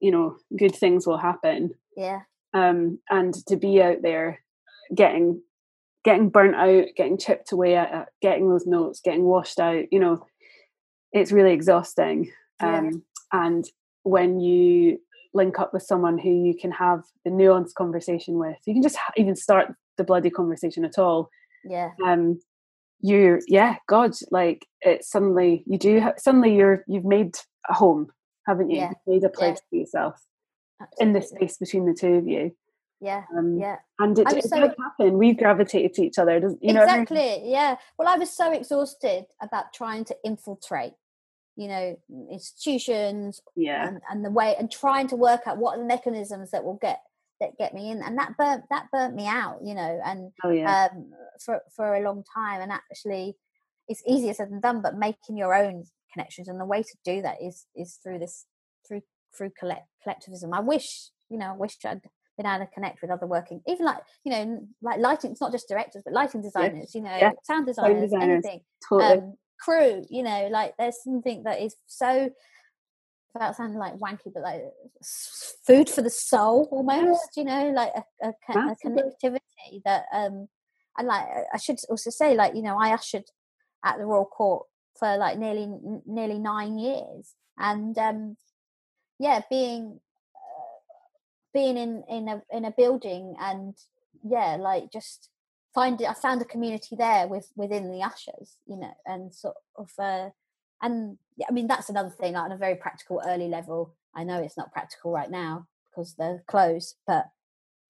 you 0.00 0.10
know, 0.10 0.36
good 0.58 0.74
things 0.74 1.06
will 1.06 1.18
happen. 1.18 1.70
Yeah, 1.96 2.20
Um, 2.52 2.98
and 3.10 3.34
to 3.46 3.56
be 3.56 3.80
out 3.82 4.02
there, 4.02 4.40
getting 4.94 5.42
getting 6.04 6.28
burnt 6.28 6.54
out, 6.54 6.86
getting 6.96 7.16
chipped 7.16 7.52
away 7.52 7.76
at, 7.76 7.92
it, 7.94 8.08
getting 8.20 8.48
those 8.48 8.66
notes, 8.66 9.00
getting 9.02 9.24
washed 9.24 9.58
out, 9.58 9.84
you 9.90 9.98
know, 9.98 10.26
it's 11.12 11.32
really 11.32 11.52
exhausting. 11.52 12.30
Yeah. 12.60 12.78
Um, 12.78 13.02
and 13.32 13.64
when 14.02 14.38
you 14.38 14.98
link 15.32 15.58
up 15.58 15.72
with 15.72 15.82
someone 15.82 16.18
who 16.18 16.30
you 16.30 16.54
can 16.60 16.70
have 16.72 17.02
the 17.24 17.30
nuanced 17.30 17.74
conversation 17.74 18.38
with, 18.38 18.56
you 18.66 18.74
can 18.74 18.82
just 18.82 18.96
ha- 18.96 19.12
even 19.16 19.34
start 19.34 19.74
the 19.96 20.04
bloody 20.04 20.30
conversation 20.30 20.84
at 20.84 20.98
all. 20.98 21.30
yeah, 21.64 21.90
Um, 22.04 22.38
you, 23.00 23.40
yeah, 23.48 23.76
God, 23.88 24.12
like 24.30 24.66
it's 24.82 25.10
suddenly 25.10 25.64
you 25.66 25.78
do 25.78 26.02
suddenly 26.18 26.54
you're 26.54 26.84
you've 26.86 27.04
made 27.04 27.34
a 27.68 27.74
home, 27.74 28.08
haven't 28.46 28.70
you? 28.70 28.78
Yeah. 28.78 28.90
You've 29.06 29.22
made 29.22 29.24
a 29.24 29.30
place 29.30 29.60
for 29.70 29.76
yourself 29.76 30.24
in 30.98 31.12
the 31.12 31.22
space 31.22 31.56
between 31.56 31.86
the 31.86 31.94
two 31.94 32.14
of 32.14 32.26
you. 32.28 32.54
Yeah, 33.00 33.24
Um, 33.36 33.58
yeah. 33.58 33.76
and 33.98 34.18
it, 34.18 34.32
it 34.32 34.44
so- 34.44 34.56
happen. 34.82 35.18
We've 35.18 35.36
gravitated 35.36 35.94
to 35.94 36.02
each 36.04 36.18
other. 36.18 36.40
Does 36.40 36.56
you 36.62 36.72
know? 36.72 36.80
what 36.80 36.88
I 36.88 36.92
mean? 36.94 37.02
exactly 37.02 37.50
yeah 37.50 37.76
well 37.98 38.08
i 38.08 38.16
was 38.16 38.30
so 38.30 38.50
exhausted 38.52 39.26
about 39.42 39.72
trying 39.74 40.04
to 40.06 40.16
infiltrate 40.24 40.94
you 41.56 41.68
know 41.68 41.96
institutions 42.30 43.40
Yeah. 43.56 43.86
and, 43.86 44.00
and 44.10 44.24
the 44.24 44.30
way 44.30 44.54
and 44.58 44.70
trying 44.70 45.06
to 45.08 45.16
work 45.16 45.42
out 45.46 45.58
what 45.58 45.76
are 45.76 45.80
the 45.80 45.86
mechanisms 45.86 46.50
that 46.52 46.64
will 46.64 46.78
get 46.80 47.00
that 47.40 47.58
get 47.58 47.74
me 47.74 47.90
in 47.90 48.00
and 48.02 48.16
that 48.18 48.36
burnt 48.38 48.64
that 48.70 48.86
burnt 48.92 49.14
me 49.14 49.26
out 49.26 49.58
you 49.62 49.74
know 49.74 50.00
and 50.04 50.32
Oh 50.42 50.50
yeah. 50.50 50.88
um 50.92 51.10
for 51.44 51.60
for 51.76 51.94
a 51.94 52.00
long 52.02 52.24
time 52.34 52.60
and 52.60 52.72
actually 52.72 53.36
it's 53.88 54.02
easier 54.06 54.32
said 54.34 54.50
than 54.50 54.60
done 54.60 54.80
but 54.82 54.96
making 54.96 55.36
your 55.36 55.54
own 55.54 55.84
connections 56.14 56.48
and 56.48 56.58
the 56.60 56.64
way 56.64 56.82
to 56.82 56.96
do 57.04 57.20
that 57.22 57.36
is 57.42 57.66
is 57.76 57.98
through 58.02 58.18
this 58.20 58.46
through 58.88 59.02
through 59.36 59.50
collect, 59.58 59.86
collectivism. 60.02 60.54
I 60.54 60.60
wish 60.60 61.10
you 61.30 61.38
know 61.38 61.46
i 61.46 61.56
wish 61.56 61.76
i'd 61.86 62.00
been 62.36 62.46
able 62.46 62.64
to 62.64 62.70
connect 62.72 63.00
with 63.00 63.10
other 63.10 63.26
working 63.26 63.60
even 63.66 63.86
like 63.86 63.98
you 64.24 64.30
know 64.32 64.66
like 64.82 64.98
lighting 65.00 65.30
it's 65.32 65.40
not 65.40 65.52
just 65.52 65.68
directors 65.68 66.02
but 66.04 66.12
lighting 66.12 66.42
designers 66.42 66.94
you 66.94 67.00
know 67.02 67.16
Yeah. 67.16 67.32
sound 67.44 67.66
designers, 67.66 68.10
designers, 68.10 68.44
anything 68.44 68.60
totally. 68.88 69.18
um, 69.18 69.34
crew 69.60 70.04
you 70.10 70.22
know 70.22 70.48
like 70.50 70.74
there's 70.78 71.02
something 71.02 71.44
that 71.44 71.60
is 71.62 71.74
so 71.86 72.28
without 73.34 73.56
sounding 73.56 73.78
like 73.78 73.94
wanky 73.94 74.32
but 74.32 74.42
like 74.42 74.62
food 75.66 75.88
for 75.88 76.02
the 76.02 76.10
soul 76.10 76.68
almost 76.70 77.30
you 77.36 77.44
know 77.44 77.70
like 77.70 77.92
a, 77.96 78.28
a, 78.28 78.28
a 78.28 78.76
connectivity 78.84 79.82
that 79.84 80.04
um 80.12 80.46
and 80.98 81.08
like 81.08 81.24
I- 81.24 81.44
i 81.54 81.58
should 81.58 81.78
also 81.88 82.10
say 82.10 82.34
like 82.34 82.54
you 82.54 82.62
know 82.62 82.76
i 82.78 82.92
ushered 82.92 83.24
at 83.84 83.98
the 83.98 84.04
royal 84.04 84.26
court 84.26 84.66
for 84.98 85.16
like 85.16 85.38
nearly 85.38 85.68
nearly 86.06 86.38
nine 86.38 86.78
years. 86.78 87.34
And 87.58 87.96
um 87.98 88.36
yeah 89.18 89.40
being 89.50 90.00
uh, 90.34 90.94
being 91.52 91.76
in 91.76 92.02
in 92.08 92.28
a 92.28 92.42
in 92.50 92.64
a 92.64 92.70
building 92.72 93.34
and 93.40 93.74
yeah 94.22 94.56
like 94.58 94.90
just 94.92 95.30
find 95.74 96.00
it 96.00 96.08
i 96.08 96.14
found 96.14 96.40
a 96.42 96.46
community 96.46 96.96
there 96.96 97.26
with 97.28 97.50
within 97.56 97.90
the 97.90 98.02
ushers 98.02 98.56
you 98.66 98.76
know 98.76 98.92
and 99.06 99.34
sort 99.34 99.56
of 99.76 99.90
uh 99.98 100.28
and 100.82 101.18
yeah, 101.36 101.46
i 101.48 101.52
mean 101.52 101.66
that's 101.66 101.88
another 101.90 102.10
thing 102.10 102.34
like 102.34 102.44
on 102.44 102.52
a 102.52 102.56
very 102.56 102.76
practical 102.76 103.22
early 103.26 103.48
level. 103.48 103.94
I 104.16 104.22
know 104.22 104.40
it's 104.40 104.56
not 104.56 104.72
practical 104.72 105.10
right 105.10 105.30
now 105.30 105.66
because 105.90 106.14
they're 106.14 106.44
closed 106.46 106.96
but 107.06 107.26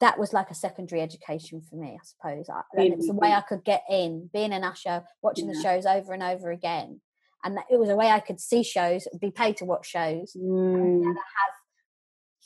that 0.01 0.19
was 0.19 0.33
like 0.33 0.51
a 0.51 0.55
secondary 0.55 1.01
education 1.01 1.61
for 1.61 1.77
me 1.77 1.97
i 2.01 2.05
suppose 2.05 2.49
I, 2.51 2.63
and 2.75 2.93
it 2.93 2.97
was 2.97 3.07
the 3.07 3.15
way 3.15 3.33
i 3.33 3.41
could 3.41 3.65
get 3.65 3.83
in 3.89 4.29
being 4.33 4.53
an 4.53 4.65
usher 4.65 5.05
watching 5.23 5.47
the 5.47 5.61
shows 5.63 5.87
over 5.87 6.13
and 6.13 6.23
over 6.23 6.51
again 6.51 7.01
and 7.45 7.59
it 7.71 7.79
was 7.79 7.89
a 7.91 7.97
way 7.97 8.09
i 8.09 8.21
could 8.21 8.41
see 8.41 8.63
shows 8.63 9.07
be 9.21 9.31
paid 9.31 9.57
to 9.59 9.65
watch 9.65 9.87
shows 9.89 10.35
and 10.35 10.45
Mm, 10.45 11.05
have 11.15 11.55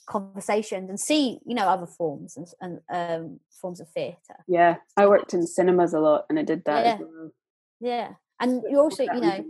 conversations 0.07 0.89
and 0.89 0.99
see 0.99 1.39
you 1.45 1.55
know 1.55 1.67
other 1.69 1.87
forms 1.87 2.37
and, 2.37 2.47
and 2.61 2.81
um 2.91 3.41
forms 3.61 3.81
of 3.81 3.89
theatre 3.91 4.39
yeah. 4.47 4.77
I 4.97 5.07
worked 5.07 5.35
in 5.35 5.47
cinemas 5.47 5.93
a 5.93 6.01
lot, 6.01 6.25
and 6.31 6.39
I 6.39 6.43
did 6.43 6.65
that. 6.65 6.87
as 6.87 7.01
Yeah. 7.01 7.07
well. 7.07 7.31
yeah 7.81 8.09
and 8.41 8.63
you 8.71 8.79
also 8.79 9.03
you 9.03 9.21
know 9.21 9.45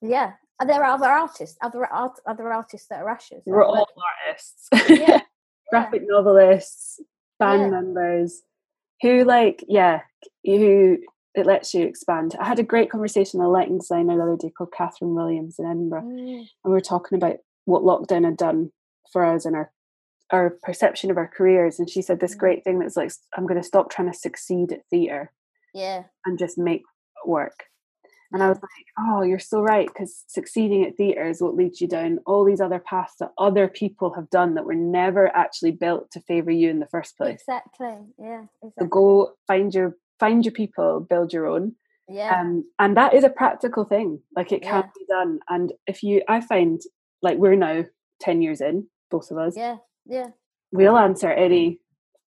yeah 0.00 0.32
and 0.60 0.70
there 0.70 0.82
are 0.84 0.92
other 0.94 1.06
artists 1.08 1.56
other 1.62 1.84
art 1.86 2.20
other 2.26 2.52
artists 2.52 2.86
that 2.88 3.00
are 3.02 3.08
ushers 3.10 3.42
we're 3.46 3.64
all 3.64 3.72
working- 3.72 4.02
artists. 4.28 4.68
yeah 4.72 4.96
yeah 5.08 5.20
graphic 5.70 6.02
novelists, 6.04 7.00
band 7.38 7.70
members, 7.70 8.42
who 9.02 9.24
like 9.24 9.64
yeah, 9.68 10.00
who 10.44 10.98
it 11.34 11.46
lets 11.46 11.74
you 11.74 11.84
expand. 11.84 12.36
I 12.40 12.46
had 12.46 12.58
a 12.60 12.62
great 12.64 12.90
conversation 12.90 13.40
with 13.40 13.46
a 13.48 13.50
lighting 13.50 13.78
designer 13.78 14.16
the 14.16 14.22
other 14.22 14.36
day 14.36 14.50
called 14.56 14.72
Catherine 14.76 15.14
Williams 15.14 15.56
in 15.58 15.66
Edinburgh, 15.66 16.02
Mm, 16.02 16.38
and 16.38 16.46
we 16.64 16.70
were 16.70 16.80
talking 16.80 17.16
about 17.16 17.36
what 17.64 17.82
lockdown 17.82 18.24
had 18.24 18.36
done 18.36 18.70
for 19.12 19.24
us 19.24 19.44
and 19.44 19.56
our 19.56 19.70
our 20.32 20.56
perception 20.62 21.10
of 21.10 21.16
our 21.18 21.28
careers. 21.28 21.78
And 21.78 21.88
she 21.88 22.02
said 22.02 22.18
this 22.20 22.34
Mm. 22.34 22.38
great 22.38 22.64
thing 22.64 22.78
that's 22.78 22.96
like, 22.96 23.12
I'm 23.36 23.46
going 23.46 23.60
to 23.60 23.66
stop 23.66 23.90
trying 23.90 24.10
to 24.10 24.18
succeed 24.18 24.72
at 24.72 24.86
theatre 24.90 25.32
yeah 25.74 26.04
and 26.24 26.38
just 26.38 26.56
make 26.56 26.82
work. 27.26 27.64
And 28.34 28.42
I 28.42 28.48
was 28.48 28.58
like, 28.60 28.86
oh, 28.98 29.22
you're 29.22 29.38
so 29.38 29.62
right, 29.62 29.86
because 29.86 30.24
succeeding 30.26 30.84
at 30.84 30.96
theatre 30.96 31.26
is 31.28 31.40
what 31.40 31.54
leads 31.54 31.80
you 31.80 31.86
down 31.88 32.18
all 32.26 32.44
these 32.44 32.60
other 32.60 32.80
paths 32.80 33.14
that 33.20 33.30
other 33.38 33.68
people 33.68 34.12
have 34.14 34.28
done 34.28 34.54
that 34.54 34.66
were 34.66 34.74
never 34.74 35.34
actually 35.36 35.70
built 35.70 36.10
to 36.10 36.20
favour 36.20 36.50
you 36.50 36.68
in 36.68 36.80
the 36.80 36.86
first 36.88 37.16
place. 37.16 37.40
exactly 37.40 37.96
yeah 38.18 38.42
So 38.78 38.86
go 38.86 39.32
find 39.46 39.72
your 39.72 39.96
find 40.20 40.44
your 40.44 40.52
people, 40.52 41.00
build 41.08 41.32
your 41.32 41.46
own. 41.46 41.76
yeah 42.08 42.40
Um, 42.40 42.64
and 42.78 42.96
that 42.96 43.14
is 43.14 43.24
a 43.24 43.30
practical 43.30 43.84
thing. 43.84 44.20
Like 44.36 44.50
it 44.52 44.62
can 44.62 44.82
Yeah. 44.84 44.90
be 44.98 45.04
done. 45.08 45.38
And 45.48 45.72
if 45.86 46.02
you 46.02 46.22
I 46.28 46.40
find 46.40 46.80
like 47.22 47.38
we're 47.38 47.56
now 47.56 47.84
10 48.20 48.42
years 48.42 48.60
in, 48.60 48.88
both 49.10 49.30
of 49.30 49.38
us, 49.38 49.56
yeah 49.56 49.76
yeah 50.06 50.30
we'll 50.72 50.96
answer 50.98 51.30
any 51.30 51.80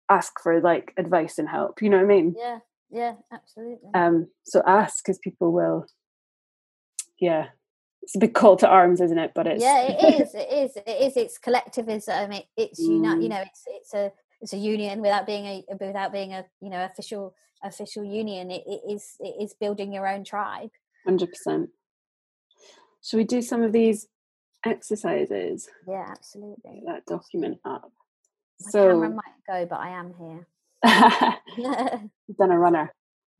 ask 0.08 0.40
for 0.42 0.60
like 0.60 0.92
advice 0.96 1.38
and 1.38 1.48
help. 1.48 1.82
You 1.82 1.90
know 1.90 1.98
what 1.98 2.04
I 2.04 2.14
mean? 2.16 2.34
yeah 2.38 2.58
yeah 2.90 3.14
absolutely 3.32 3.90
Um, 3.94 4.28
so 4.44 4.62
ask 4.66 5.04
because 5.04 5.18
people 5.18 5.52
will. 5.52 5.86
Yeah, 7.20 7.48
it's 8.02 8.14
a 8.14 8.18
big 8.20 8.34
call 8.34 8.56
to 8.58 8.68
arms, 8.68 9.00
isn't 9.00 9.18
it? 9.18 9.32
But 9.34 9.46
it's 9.46 9.62
yeah 9.62 9.80
it 9.82 10.20
is 10.20 10.34
it 10.34 10.48
is 10.52 10.76
it 10.76 10.88
is 11.02 11.16
it's 11.16 11.38
collectivism 11.38 12.32
it, 12.32 12.46
it's 12.56 12.78
unite 12.78 13.20
you 13.22 13.28
Mm. 13.28 13.30
know 13.30 13.40
it's 13.42 13.62
it's 13.66 13.94
a 13.94 14.12
it's 14.40 14.52
a 14.52 14.56
union 14.58 15.00
without 15.00 15.26
being 15.26 15.46
a 15.46 15.64
without 15.80 16.12
being 16.12 16.32
a 16.32 16.44
you 16.60 16.70
know 16.70 16.84
official 16.84 17.34
official 17.64 18.04
union 18.04 18.50
it, 18.52 18.62
it 18.66 18.80
is 18.88 19.16
it 19.20 19.34
is 19.42 19.54
building 19.54 19.92
your 19.92 20.06
own 20.06 20.22
tribe 20.24 20.70
hundred 21.04 21.28
percent. 21.30 21.70
Should 23.02 23.16
we 23.18 23.24
do 23.24 23.42
some 23.42 23.62
of 23.62 23.72
these 23.72 24.06
exercises? 24.64 25.68
yeah 25.86 26.06
absolutely 26.10 26.82
Get 26.84 26.86
that 26.86 27.06
document 27.06 27.58
up. 27.64 27.90
my 28.64 28.70
so 28.70 28.88
camera 28.90 29.10
might 29.10 29.38
go 29.46 29.66
but 29.66 29.80
i 29.80 29.88
am 29.90 30.14
here 30.18 30.46
We've 31.56 32.36
done 32.38 32.50
a 32.50 32.58
runner. 32.58 32.92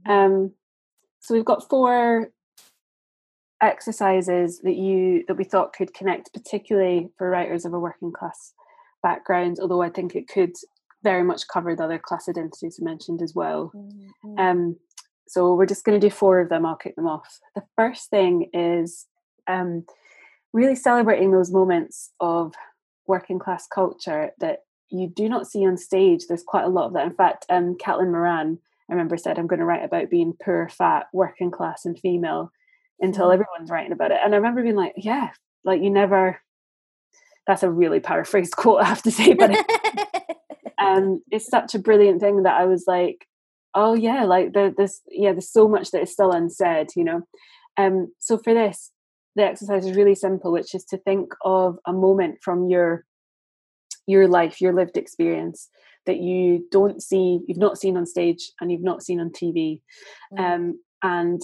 Um, 0.06 0.52
so 1.20 1.34
we've 1.34 1.44
got 1.44 1.68
four 1.68 2.30
exercises 3.60 4.60
that 4.60 4.76
you 4.76 5.24
that 5.26 5.36
we 5.36 5.44
thought 5.44 5.72
could 5.72 5.92
connect, 5.92 6.32
particularly 6.32 7.10
for 7.18 7.28
writers 7.28 7.64
of 7.64 7.74
a 7.74 7.78
working 7.78 8.12
class 8.12 8.54
background. 9.02 9.58
Although 9.60 9.82
I 9.82 9.90
think 9.90 10.14
it 10.14 10.28
could 10.28 10.52
very 11.02 11.22
much 11.22 11.48
cover 11.48 11.74
the 11.74 11.84
other 11.84 11.98
class 11.98 12.28
identities 12.28 12.78
we 12.78 12.84
mentioned 12.84 13.22
as 13.22 13.34
well. 13.34 13.72
Mm, 13.74 14.10
mm. 14.24 14.38
Um, 14.38 14.76
so 15.28 15.54
we're 15.54 15.66
just 15.66 15.84
going 15.84 16.00
to 16.00 16.06
do 16.06 16.12
four 16.12 16.40
of 16.40 16.48
them. 16.48 16.64
I'll 16.64 16.76
kick 16.76 16.96
them 16.96 17.06
off. 17.06 17.40
The 17.54 17.62
first 17.76 18.10
thing 18.10 18.48
is 18.52 19.06
um, 19.46 19.84
really 20.52 20.74
celebrating 20.74 21.30
those 21.30 21.52
moments 21.52 22.12
of 22.20 22.54
working 23.06 23.38
class 23.38 23.66
culture 23.66 24.30
that 24.38 24.60
you 24.90 25.08
do 25.08 25.28
not 25.28 25.46
see 25.46 25.66
on 25.66 25.76
stage. 25.76 26.26
There's 26.26 26.42
quite 26.42 26.64
a 26.64 26.68
lot 26.68 26.86
of 26.86 26.92
that. 26.94 27.06
In 27.06 27.14
fact, 27.14 27.46
um, 27.48 27.76
Caitlin 27.76 28.10
Moran, 28.10 28.58
I 28.88 28.92
remember, 28.92 29.16
said, 29.16 29.38
I'm 29.38 29.46
going 29.46 29.60
to 29.60 29.66
write 29.66 29.84
about 29.84 30.10
being 30.10 30.34
poor, 30.42 30.68
fat, 30.68 31.06
working 31.12 31.50
class, 31.50 31.84
and 31.84 31.98
female 31.98 32.50
until 33.00 33.28
Mhm. 33.28 33.34
everyone's 33.34 33.70
writing 33.70 33.92
about 33.92 34.10
it. 34.12 34.20
And 34.24 34.34
I 34.34 34.38
remember 34.38 34.62
being 34.62 34.76
like, 34.76 34.94
yeah, 34.96 35.30
like 35.64 35.82
you 35.82 35.90
never. 35.90 36.40
That's 37.46 37.62
a 37.62 37.70
really 37.70 38.00
paraphrased 38.00 38.56
quote, 38.56 38.82
I 38.82 38.84
have 38.84 39.02
to 39.02 39.10
say, 39.10 39.32
but 39.34 39.50
um, 40.78 41.22
it's 41.30 41.48
such 41.48 41.74
a 41.74 41.78
brilliant 41.78 42.20
thing 42.20 42.42
that 42.42 42.60
I 42.60 42.66
was 42.66 42.84
like, 42.86 43.26
oh 43.74 43.94
yeah, 43.94 44.24
like 44.24 44.52
there, 44.52 44.70
there's 44.76 45.00
yeah, 45.10 45.32
there's 45.32 45.50
so 45.50 45.68
much 45.68 45.90
that 45.90 46.02
is 46.02 46.12
still 46.12 46.32
unsaid, 46.32 46.88
you 46.96 47.04
know. 47.04 47.22
Um, 47.76 48.12
so 48.18 48.38
for 48.38 48.52
this, 48.52 48.90
the 49.36 49.44
exercise 49.44 49.86
is 49.86 49.96
really 49.96 50.14
simple, 50.14 50.50
which 50.52 50.74
is 50.74 50.84
to 50.86 50.98
think 50.98 51.32
of 51.44 51.78
a 51.86 51.92
moment 51.92 52.38
from 52.42 52.68
your 52.68 53.04
your 54.08 54.26
life, 54.26 54.60
your 54.60 54.72
lived 54.72 54.96
experience 54.96 55.68
that 56.06 56.18
you 56.18 56.66
don't 56.70 57.02
see, 57.02 57.40
you've 57.46 57.58
not 57.58 57.78
seen 57.78 57.96
on 57.96 58.06
stage 58.06 58.50
and 58.60 58.72
you've 58.72 58.82
not 58.82 59.02
seen 59.02 59.20
on 59.20 59.30
TV. 59.30 59.82
Mm. 60.36 60.40
Um, 60.40 60.80
and 61.02 61.42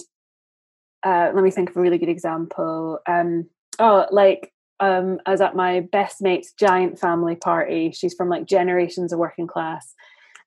uh, 1.03 1.31
let 1.33 1.43
me 1.43 1.51
think 1.51 1.69
of 1.69 1.77
a 1.77 1.81
really 1.81 1.99
good 1.99 2.09
example. 2.09 2.99
Um, 3.07 3.47
oh, 3.79 4.07
like 4.11 4.51
um, 4.79 5.19
I 5.25 5.31
was 5.31 5.41
at 5.41 5.55
my 5.55 5.81
best 5.91 6.21
mate's 6.21 6.51
giant 6.53 6.99
family 6.99 7.35
party. 7.35 7.91
She's 7.91 8.15
from 8.15 8.27
like 8.27 8.47
generations 8.47 9.13
of 9.13 9.19
working 9.19 9.47
class. 9.47 9.93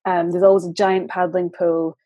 Um, 0.05 0.31
there's 0.31 0.43
always 0.43 0.67
a 0.67 0.73
giant 0.73 1.09
paddling 1.09 1.51
pool 1.51 1.97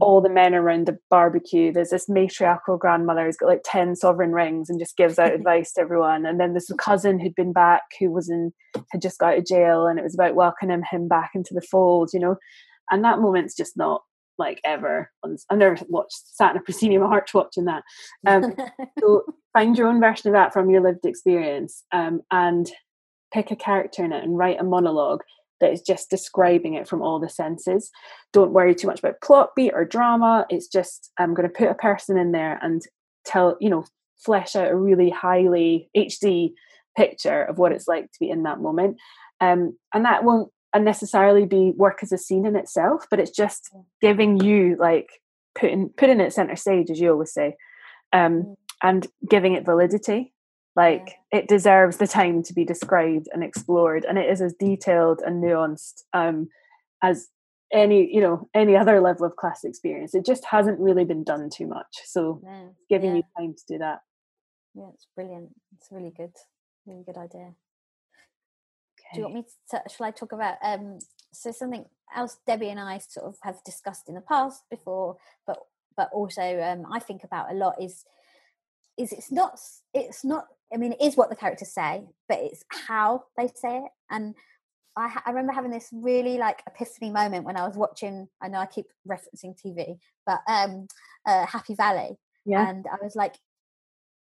all 0.00 0.20
the 0.20 0.28
men 0.28 0.54
around 0.54 0.86
the 0.86 0.98
barbecue. 1.08 1.72
There's 1.72 1.90
this 1.90 2.08
matriarchal 2.08 2.76
grandmother 2.76 3.24
who's 3.24 3.36
got 3.36 3.48
like 3.48 3.62
10 3.64 3.96
sovereign 3.96 4.32
rings 4.32 4.68
and 4.68 4.78
just 4.78 4.96
gives 4.96 5.18
out 5.18 5.32
advice 5.34 5.72
to 5.72 5.80
everyone. 5.80 6.26
And 6.26 6.38
then 6.38 6.52
there's 6.52 6.70
a 6.70 6.76
cousin 6.76 7.18
who'd 7.18 7.34
been 7.34 7.52
back 7.52 7.82
who 7.98 8.10
was 8.10 8.28
in, 8.28 8.52
had 8.90 9.02
just 9.02 9.18
got 9.18 9.32
out 9.32 9.38
of 9.38 9.46
jail 9.46 9.86
and 9.86 9.98
it 9.98 10.02
was 10.02 10.14
about 10.14 10.34
welcoming 10.34 10.82
him 10.90 11.08
back 11.08 11.30
into 11.34 11.54
the 11.54 11.62
fold, 11.62 12.10
you 12.12 12.20
know. 12.20 12.36
And 12.90 13.04
that 13.04 13.20
moment's 13.20 13.56
just 13.56 13.76
not 13.76 14.02
like 14.38 14.60
ever. 14.64 15.10
I've 15.24 15.58
never 15.58 15.78
watched, 15.88 16.34
sat 16.34 16.52
in 16.52 16.56
a 16.56 16.62
proscenium 16.62 17.02
arch 17.02 17.34
watching 17.34 17.66
that. 17.66 17.82
Um, 18.26 18.54
so 18.98 19.22
find 19.52 19.76
your 19.76 19.88
own 19.88 20.00
version 20.00 20.28
of 20.28 20.34
that 20.34 20.52
from 20.52 20.70
your 20.70 20.82
lived 20.82 21.04
experience 21.04 21.84
um, 21.92 22.22
and 22.30 22.70
pick 23.32 23.50
a 23.50 23.56
character 23.56 24.04
in 24.04 24.12
it 24.12 24.24
and 24.24 24.36
write 24.36 24.60
a 24.60 24.64
monologue 24.64 25.22
that 25.60 25.72
is 25.72 25.82
just 25.82 26.10
describing 26.10 26.74
it 26.74 26.88
from 26.88 27.02
all 27.02 27.18
the 27.18 27.28
senses. 27.28 27.90
Don't 28.32 28.52
worry 28.52 28.74
too 28.74 28.86
much 28.86 28.98
about 28.98 29.20
plot 29.20 29.50
beat 29.54 29.72
or 29.74 29.84
drama. 29.84 30.46
It's 30.48 30.68
just 30.68 31.10
I'm 31.18 31.34
going 31.34 31.48
to 31.48 31.54
put 31.54 31.70
a 31.70 31.74
person 31.74 32.16
in 32.16 32.32
there 32.32 32.58
and 32.62 32.82
tell 33.24 33.56
you 33.60 33.70
know 33.70 33.84
flesh 34.24 34.56
out 34.56 34.70
a 34.70 34.76
really 34.76 35.10
highly 35.10 35.88
HD 35.96 36.52
picture 36.96 37.42
of 37.42 37.58
what 37.58 37.72
it's 37.72 37.88
like 37.88 38.04
to 38.04 38.18
be 38.20 38.30
in 38.30 38.42
that 38.42 38.60
moment. 38.60 38.98
Um, 39.40 39.78
and 39.94 40.04
that 40.04 40.24
won't 40.24 40.50
unnecessarily 40.74 41.46
be 41.46 41.72
work 41.76 42.00
as 42.02 42.12
a 42.12 42.18
scene 42.18 42.46
in 42.46 42.56
itself, 42.56 43.06
but 43.10 43.18
it's 43.18 43.30
just 43.30 43.70
giving 44.00 44.42
you 44.42 44.76
like 44.78 45.08
putting 45.54 45.90
putting 45.90 46.20
it 46.20 46.32
center 46.32 46.56
stage, 46.56 46.90
as 46.90 47.00
you 47.00 47.10
always 47.10 47.32
say, 47.32 47.56
um, 48.12 48.42
mm. 48.42 48.56
and 48.82 49.06
giving 49.28 49.54
it 49.54 49.64
validity. 49.64 50.32
Like 50.76 51.16
it 51.32 51.48
deserves 51.48 51.96
the 51.96 52.06
time 52.06 52.42
to 52.44 52.54
be 52.54 52.64
described 52.64 53.28
and 53.32 53.42
explored, 53.42 54.04
and 54.04 54.18
it 54.18 54.30
is 54.30 54.40
as 54.40 54.54
detailed 54.54 55.20
and 55.24 55.42
nuanced 55.42 56.02
um, 56.12 56.48
as 57.02 57.28
any 57.72 58.12
you 58.12 58.20
know 58.20 58.48
any 58.54 58.76
other 58.76 59.00
level 59.00 59.26
of 59.26 59.36
class 59.36 59.64
experience. 59.64 60.14
It 60.14 60.24
just 60.24 60.44
hasn't 60.44 60.78
really 60.78 61.04
been 61.04 61.24
done 61.24 61.50
too 61.50 61.66
much, 61.66 62.02
so 62.04 62.40
giving 62.88 63.10
yeah. 63.10 63.16
you 63.16 63.22
time 63.36 63.54
to 63.54 63.64
do 63.68 63.78
that. 63.78 64.00
Yeah, 64.74 64.90
it's 64.94 65.06
brilliant. 65.16 65.50
It's 65.76 65.88
really 65.90 66.12
good, 66.16 66.32
really 66.86 67.02
good 67.04 67.16
idea. 67.16 67.54
Okay. 69.00 69.14
Do 69.14 69.18
you 69.18 69.22
want 69.24 69.34
me 69.34 69.44
to? 69.70 69.82
Shall 69.88 70.06
I 70.06 70.12
talk 70.12 70.32
about 70.32 70.56
um, 70.62 70.98
so 71.32 71.50
something 71.50 71.84
else 72.14 72.38
Debbie 72.46 72.70
and 72.70 72.80
I 72.80 72.98
sort 72.98 73.26
of 73.26 73.36
have 73.42 73.62
discussed 73.64 74.08
in 74.08 74.14
the 74.14 74.20
past 74.20 74.62
before, 74.70 75.16
but 75.46 75.58
but 75.96 76.10
also 76.12 76.60
um, 76.60 76.86
I 76.92 77.00
think 77.00 77.24
about 77.24 77.50
a 77.50 77.54
lot 77.54 77.82
is 77.82 78.04
is 78.98 79.12
it's 79.12 79.32
not 79.32 79.58
it's 79.92 80.24
not 80.24 80.46
I 80.72 80.76
mean, 80.76 80.92
it 80.92 81.02
is 81.02 81.16
what 81.16 81.30
the 81.30 81.36
characters 81.36 81.72
say, 81.72 82.02
but 82.28 82.38
it's 82.38 82.64
how 82.68 83.24
they 83.36 83.48
say 83.48 83.78
it. 83.78 83.90
And 84.10 84.34
I, 84.96 85.20
I, 85.26 85.30
remember 85.30 85.52
having 85.52 85.70
this 85.70 85.88
really 85.92 86.38
like 86.38 86.62
epiphany 86.66 87.10
moment 87.10 87.44
when 87.44 87.56
I 87.56 87.66
was 87.66 87.76
watching. 87.76 88.28
I 88.40 88.48
know 88.48 88.58
I 88.58 88.66
keep 88.66 88.86
referencing 89.08 89.56
TV, 89.60 89.98
but 90.26 90.40
um, 90.48 90.86
uh, 91.26 91.46
Happy 91.46 91.74
Valley, 91.74 92.18
yeah. 92.44 92.68
and 92.68 92.86
I 92.86 93.02
was 93.02 93.16
like, 93.16 93.34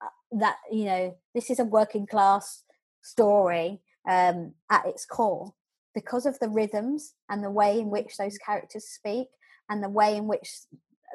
uh, 0.02 0.08
that 0.38 0.56
you 0.70 0.84
know, 0.84 1.16
this 1.34 1.50
is 1.50 1.58
a 1.58 1.64
working 1.64 2.06
class 2.06 2.62
story 3.02 3.80
um, 4.08 4.52
at 4.70 4.86
its 4.86 5.06
core 5.06 5.54
because 5.94 6.26
of 6.26 6.38
the 6.40 6.48
rhythms 6.48 7.14
and 7.28 7.42
the 7.42 7.50
way 7.50 7.78
in 7.78 7.88
which 7.90 8.16
those 8.16 8.36
characters 8.38 8.84
speak 8.84 9.28
and 9.70 9.82
the 9.82 9.88
way 9.88 10.16
in 10.16 10.26
which 10.26 10.50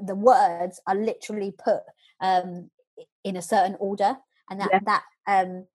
the 0.01 0.15
words 0.15 0.79
are 0.87 0.95
literally 0.95 1.53
put 1.57 1.81
um, 2.21 2.69
in 3.23 3.35
a 3.35 3.41
certain 3.41 3.75
order 3.79 4.17
and 4.49 4.61
that 4.61 4.69
yeah. 4.71 4.79
that 4.85 5.03
um, 5.29 5.67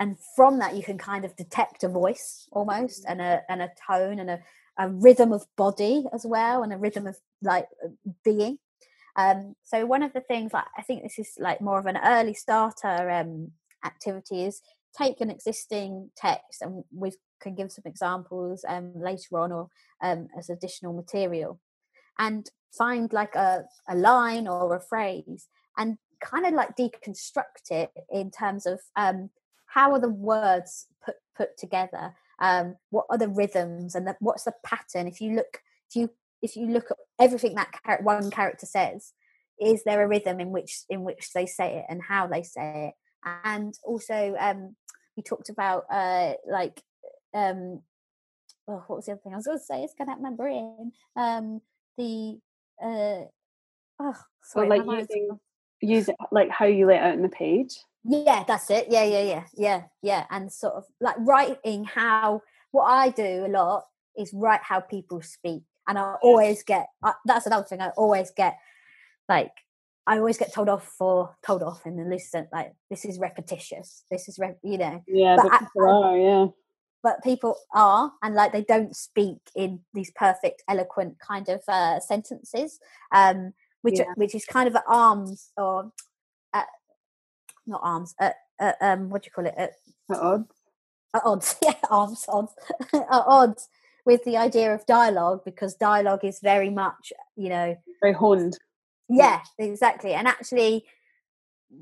and 0.00 0.16
from 0.34 0.58
that 0.58 0.74
you 0.74 0.82
can 0.82 0.98
kind 0.98 1.24
of 1.24 1.36
detect 1.36 1.84
a 1.84 1.88
voice 1.88 2.48
almost 2.50 3.04
and 3.06 3.20
a 3.20 3.42
and 3.48 3.62
a 3.62 3.70
tone 3.86 4.18
and 4.18 4.30
a, 4.30 4.40
a 4.78 4.88
rhythm 4.88 5.32
of 5.32 5.46
body 5.56 6.04
as 6.12 6.24
well 6.24 6.62
and 6.62 6.72
a 6.72 6.78
rhythm 6.78 7.06
of 7.06 7.16
like 7.42 7.68
being. 8.24 8.58
Um, 9.16 9.54
so 9.62 9.86
one 9.86 10.02
of 10.02 10.12
the 10.12 10.22
things 10.22 10.52
like 10.52 10.64
i 10.76 10.82
think 10.82 11.04
this 11.04 11.20
is 11.20 11.36
like 11.38 11.60
more 11.60 11.78
of 11.78 11.86
an 11.86 11.98
early 12.04 12.34
starter 12.34 13.08
um, 13.10 13.52
activity 13.84 14.44
is 14.44 14.60
take 14.98 15.20
an 15.20 15.30
existing 15.30 16.10
text 16.16 16.62
and 16.62 16.82
we 16.92 17.12
can 17.40 17.54
give 17.54 17.70
some 17.70 17.84
examples 17.86 18.64
um, 18.66 18.92
later 18.96 19.38
on 19.38 19.52
or 19.52 19.68
um, 20.02 20.26
as 20.36 20.50
additional 20.50 20.92
material 20.92 21.60
and 22.18 22.50
find 22.76 23.12
like 23.12 23.36
a, 23.36 23.64
a 23.88 23.94
line 23.94 24.48
or 24.48 24.74
a 24.74 24.80
phrase 24.80 25.46
and 25.76 25.96
kind 26.24 26.46
of 26.46 26.54
like 26.54 26.76
deconstruct 26.76 27.70
it 27.70 27.90
in 28.10 28.30
terms 28.30 28.66
of 28.66 28.80
um, 28.96 29.30
how 29.66 29.92
are 29.92 30.00
the 30.00 30.08
words 30.08 30.86
put 31.04 31.16
put 31.36 31.56
together? 31.56 32.14
Um, 32.40 32.76
what 32.90 33.06
are 33.10 33.18
the 33.18 33.28
rhythms 33.28 33.94
and 33.94 34.06
the, 34.06 34.16
what's 34.20 34.44
the 34.44 34.54
pattern? 34.64 35.06
If 35.06 35.20
you 35.20 35.36
look 35.36 35.60
if 35.90 35.96
you 35.96 36.10
if 36.42 36.56
you 36.56 36.66
look 36.66 36.90
at 36.90 36.96
everything 37.20 37.54
that 37.54 37.74
char- 37.84 38.02
one 38.02 38.30
character 38.30 38.66
says 38.66 39.12
is 39.60 39.84
there 39.84 40.02
a 40.02 40.08
rhythm 40.08 40.40
in 40.40 40.50
which 40.50 40.82
in 40.88 41.04
which 41.04 41.32
they 41.32 41.46
say 41.46 41.78
it 41.78 41.86
and 41.88 42.02
how 42.02 42.26
they 42.26 42.42
say 42.42 42.88
it? 42.88 42.94
And 43.44 43.74
also 43.84 44.34
um 44.38 44.76
we 45.16 45.22
talked 45.22 45.48
about 45.48 45.84
uh 45.90 46.32
like 46.48 46.82
um 47.32 47.80
oh, 48.68 48.82
what 48.86 48.96
was 48.96 49.06
the 49.06 49.12
other 49.12 49.20
thing 49.22 49.32
i 49.32 49.36
was 49.36 49.46
going 49.46 49.58
to 49.58 49.64
say? 49.64 49.82
It's 49.82 49.94
going 49.94 50.08
to 50.08 50.22
my 50.22 50.30
brain. 50.30 50.92
Um 51.16 51.60
the 51.96 52.38
uh 52.82 53.26
oh 54.00 54.16
sorry 54.42 54.68
well, 54.68 54.84
like 54.86 55.00
using 55.00 55.38
use 55.84 56.08
it 56.08 56.16
like 56.32 56.50
how 56.50 56.66
you 56.66 56.86
lay 56.86 56.96
it 56.96 57.02
out 57.02 57.14
in 57.14 57.22
the 57.22 57.28
page? 57.28 57.76
Yeah 58.04 58.44
that's 58.46 58.70
it. 58.70 58.86
Yeah 58.90 59.04
yeah 59.04 59.22
yeah. 59.22 59.44
Yeah 59.56 59.82
yeah 60.02 60.24
and 60.30 60.52
sort 60.52 60.74
of 60.74 60.84
like 61.00 61.16
writing 61.18 61.84
how 61.84 62.42
what 62.74 62.86
i 62.86 63.08
do 63.08 63.46
a 63.46 63.48
lot 63.48 63.84
is 64.16 64.34
write 64.34 64.60
how 64.62 64.80
people 64.80 65.22
speak 65.22 65.62
and 65.86 65.96
i 65.96 66.14
always 66.22 66.64
get 66.64 66.88
uh, 67.04 67.12
that's 67.24 67.46
another 67.46 67.64
thing 67.64 67.80
i 67.80 67.90
always 67.90 68.32
get 68.36 68.58
like 69.28 69.52
i 70.08 70.18
always 70.18 70.36
get 70.36 70.52
told 70.52 70.68
off 70.68 70.84
for 70.98 71.36
told 71.46 71.62
off 71.62 71.86
in 71.86 71.96
the 71.96 72.04
list 72.04 72.34
like 72.52 72.72
this 72.90 73.04
is 73.04 73.18
repetitious 73.18 74.02
this 74.10 74.28
is 74.28 74.38
re- 74.38 74.56
you 74.62 74.76
know. 74.76 75.02
Yeah 75.06 75.36
but, 75.36 75.60
people 75.60 76.04
I, 76.04 76.08
are 76.08 76.18
yeah. 76.18 76.46
but 77.02 77.22
people 77.22 77.56
are 77.72 78.12
and 78.22 78.34
like 78.34 78.52
they 78.52 78.64
don't 78.64 78.94
speak 78.96 79.38
in 79.54 79.80
these 79.94 80.10
perfect 80.10 80.64
eloquent 80.68 81.18
kind 81.20 81.48
of 81.48 81.62
uh, 81.68 82.00
sentences 82.00 82.80
um 83.12 83.52
which 83.84 83.98
yeah. 83.98 84.06
which 84.16 84.34
is 84.34 84.46
kind 84.46 84.66
of 84.66 84.74
at 84.74 84.84
arms 84.88 85.50
or 85.58 85.92
at 86.54 86.66
not 87.66 87.80
arms 87.84 88.14
at, 88.18 88.36
at 88.58 88.76
um 88.80 89.10
what 89.10 89.22
do 89.22 89.26
you 89.26 89.32
call 89.32 89.46
it 89.46 89.54
at, 89.58 89.72
at 90.10 90.18
odds 90.18 90.48
at 91.14 91.22
odds 91.24 91.56
yeah 91.62 91.74
arms 91.90 92.24
odds 92.28 92.54
at 92.94 93.04
odds 93.10 93.68
with 94.06 94.24
the 94.24 94.38
idea 94.38 94.74
of 94.74 94.86
dialogue 94.86 95.42
because 95.44 95.74
dialogue 95.74 96.24
is 96.24 96.40
very 96.40 96.70
much 96.70 97.12
you 97.36 97.50
know 97.50 97.76
very 98.00 98.14
honed 98.14 98.58
yeah 99.10 99.40
exactly 99.58 100.14
and 100.14 100.26
actually 100.26 100.84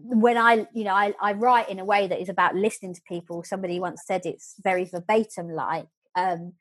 when 0.04 0.38
I, 0.38 0.66
you 0.72 0.84
know, 0.84 0.94
I, 0.94 1.12
I 1.20 1.32
write 1.32 1.68
in 1.68 1.78
a 1.78 1.84
way 1.84 2.06
that 2.06 2.18
is 2.18 2.30
about 2.30 2.54
listening 2.54 2.94
to 2.94 3.02
people. 3.06 3.42
Somebody 3.44 3.78
once 3.78 4.02
said 4.06 4.22
it's 4.24 4.54
very 4.62 4.84
verbatim 4.84 5.50
like, 5.50 5.86
um, 6.14 6.54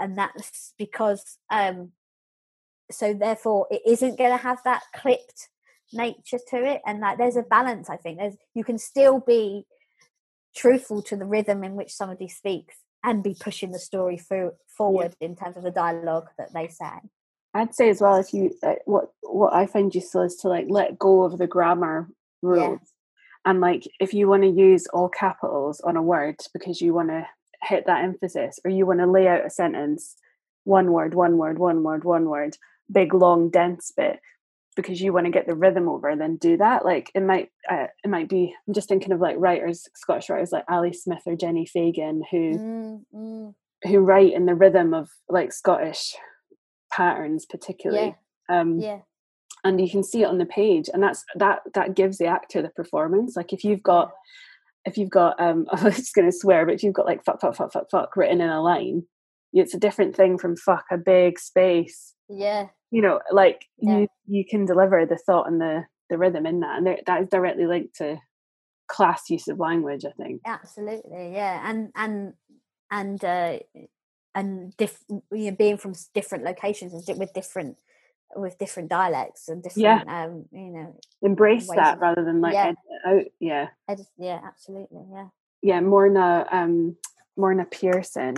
and 0.00 0.18
that's 0.18 0.74
because 0.78 1.38
um, 1.48 1.92
so 2.94 3.14
therefore 3.14 3.66
it 3.70 3.82
isn't 3.86 4.18
going 4.18 4.30
to 4.30 4.42
have 4.42 4.58
that 4.64 4.82
clipped 4.94 5.48
nature 5.92 6.38
to 6.48 6.56
it 6.56 6.80
and 6.86 7.00
like 7.00 7.18
there's 7.18 7.36
a 7.36 7.42
balance 7.42 7.90
i 7.90 7.96
think 7.96 8.18
there's 8.18 8.36
you 8.54 8.64
can 8.64 8.78
still 8.78 9.20
be 9.20 9.64
truthful 10.54 11.02
to 11.02 11.16
the 11.16 11.24
rhythm 11.24 11.64
in 11.64 11.74
which 11.74 11.92
somebody 11.92 12.28
speaks 12.28 12.76
and 13.04 13.22
be 13.22 13.36
pushing 13.38 13.72
the 13.72 13.78
story 13.78 14.16
through 14.16 14.52
forward 14.66 15.14
yeah. 15.20 15.28
in 15.28 15.36
terms 15.36 15.56
of 15.56 15.62
the 15.62 15.70
dialogue 15.70 16.28
that 16.38 16.52
they 16.54 16.68
say 16.68 16.90
i'd 17.54 17.74
say 17.74 17.90
as 17.90 18.00
well 18.00 18.16
if 18.16 18.32
you 18.32 18.54
uh, 18.62 18.74
what 18.86 19.10
what 19.22 19.52
i 19.52 19.66
find 19.66 19.94
useful 19.94 20.22
is 20.22 20.36
to 20.36 20.48
like 20.48 20.66
let 20.68 20.98
go 20.98 21.22
of 21.22 21.38
the 21.38 21.46
grammar 21.46 22.08
rules 22.40 22.80
yeah. 22.80 23.50
and 23.50 23.60
like 23.60 23.86
if 24.00 24.14
you 24.14 24.28
want 24.28 24.42
to 24.42 24.48
use 24.48 24.86
all 24.88 25.08
capitals 25.08 25.80
on 25.80 25.96
a 25.96 26.02
word 26.02 26.36
because 26.54 26.80
you 26.80 26.94
want 26.94 27.08
to 27.08 27.26
hit 27.62 27.86
that 27.86 28.04
emphasis 28.04 28.58
or 28.64 28.70
you 28.70 28.86
want 28.86 28.98
to 28.98 29.06
lay 29.06 29.28
out 29.28 29.46
a 29.46 29.50
sentence 29.50 30.16
one 30.64 30.92
word 30.92 31.14
one 31.14 31.36
word 31.38 31.58
one 31.58 31.82
word 31.82 32.04
one 32.04 32.28
word 32.28 32.56
big 32.92 33.14
long 33.14 33.50
dense 33.50 33.92
bit 33.96 34.20
because 34.74 35.00
you 35.00 35.12
want 35.12 35.26
to 35.26 35.32
get 35.32 35.46
the 35.46 35.54
rhythm 35.54 35.88
over 35.88 36.14
then 36.16 36.36
do 36.36 36.56
that 36.56 36.84
like 36.84 37.10
it 37.14 37.22
might 37.22 37.50
uh, 37.70 37.86
it 38.04 38.08
might 38.08 38.28
be 38.28 38.54
i'm 38.66 38.74
just 38.74 38.88
thinking 38.88 39.12
of 39.12 39.20
like 39.20 39.36
writers 39.38 39.88
scottish 39.94 40.28
writers 40.28 40.52
like 40.52 40.64
ali 40.70 40.92
smith 40.92 41.22
or 41.26 41.36
Jenni 41.36 41.68
Fagan 41.68 42.22
who 42.30 42.58
mm, 42.58 43.00
mm. 43.14 43.54
who 43.84 43.98
write 44.00 44.32
in 44.32 44.46
the 44.46 44.54
rhythm 44.54 44.94
of 44.94 45.08
like 45.28 45.52
scottish 45.52 46.14
patterns 46.90 47.46
particularly 47.46 48.14
yeah. 48.48 48.60
um 48.60 48.78
yeah 48.78 48.98
and 49.64 49.80
you 49.80 49.88
can 49.88 50.02
see 50.02 50.22
it 50.22 50.28
on 50.28 50.38
the 50.38 50.46
page 50.46 50.88
and 50.92 51.02
that's 51.02 51.24
that 51.36 51.60
that 51.74 51.94
gives 51.94 52.18
the 52.18 52.26
actor 52.26 52.62
the 52.62 52.70
performance 52.70 53.36
like 53.36 53.52
if 53.52 53.64
you've 53.64 53.82
got 53.82 54.12
if 54.84 54.96
you've 54.96 55.10
got 55.10 55.40
um 55.40 55.66
I 55.72 55.82
was 55.82 55.96
just 55.96 56.14
gonna 56.14 56.32
swear, 56.32 56.64
but 56.66 56.74
if 56.74 56.82
you've 56.82 56.94
got 56.94 57.06
like 57.06 57.24
fuck 57.24 57.40
fuck 57.40 57.56
fuck 57.56 57.72
fuck 57.72 57.90
fuck 57.90 58.16
written 58.16 58.40
in 58.40 58.48
a 58.48 58.62
line, 58.62 59.04
it's 59.52 59.74
a 59.74 59.80
different 59.80 60.16
thing 60.16 60.38
from 60.38 60.56
fuck 60.56 60.86
a 60.90 60.98
big 60.98 61.38
space. 61.38 62.14
Yeah. 62.38 62.68
You 62.90 63.02
know, 63.02 63.20
like 63.30 63.66
Yeah. 63.78 63.98
you 63.98 64.08
you 64.26 64.44
can 64.48 64.64
deliver 64.64 65.06
the 65.06 65.18
thought 65.18 65.48
and 65.48 65.60
the 65.60 65.84
the 66.10 66.18
rhythm 66.18 66.46
in 66.46 66.60
that, 66.60 66.78
and 66.78 66.86
that 67.06 67.22
is 67.22 67.28
directly 67.28 67.66
linked 67.66 67.96
to 67.96 68.18
class 68.86 69.30
use 69.30 69.48
of 69.48 69.58
language. 69.58 70.04
I 70.04 70.12
think. 70.22 70.42
Absolutely, 70.44 71.32
yeah, 71.32 71.68
and 71.68 71.90
and 71.94 72.34
and 72.90 73.24
uh, 73.24 73.58
and 74.34 74.76
diff- 74.76 75.04
you 75.08 75.50
know, 75.50 75.56
being 75.56 75.78
from 75.78 75.94
different 76.14 76.44
locations 76.44 76.92
and 77.08 77.18
with 77.18 77.32
different 77.32 77.78
with 78.34 78.58
different 78.58 78.88
dialects 78.88 79.48
and 79.48 79.62
different, 79.62 80.06
Yeah. 80.06 80.24
um, 80.24 80.46
you 80.52 80.70
know, 80.70 80.98
Embrace 81.22 81.68
that 81.68 81.98
rather 82.00 82.24
than 82.24 82.40
like 82.40 82.54
yeah. 82.54 82.72
out. 83.06 83.24
Yeah. 83.40 83.68
I 83.88 83.96
yeah, 84.18 84.40
absolutely, 84.44 85.04
yeah, 85.10 85.28
yeah, 85.62 85.80
Morna 85.80 86.46
um 86.50 86.96
Morna 87.38 87.64
Pearson, 87.70 88.36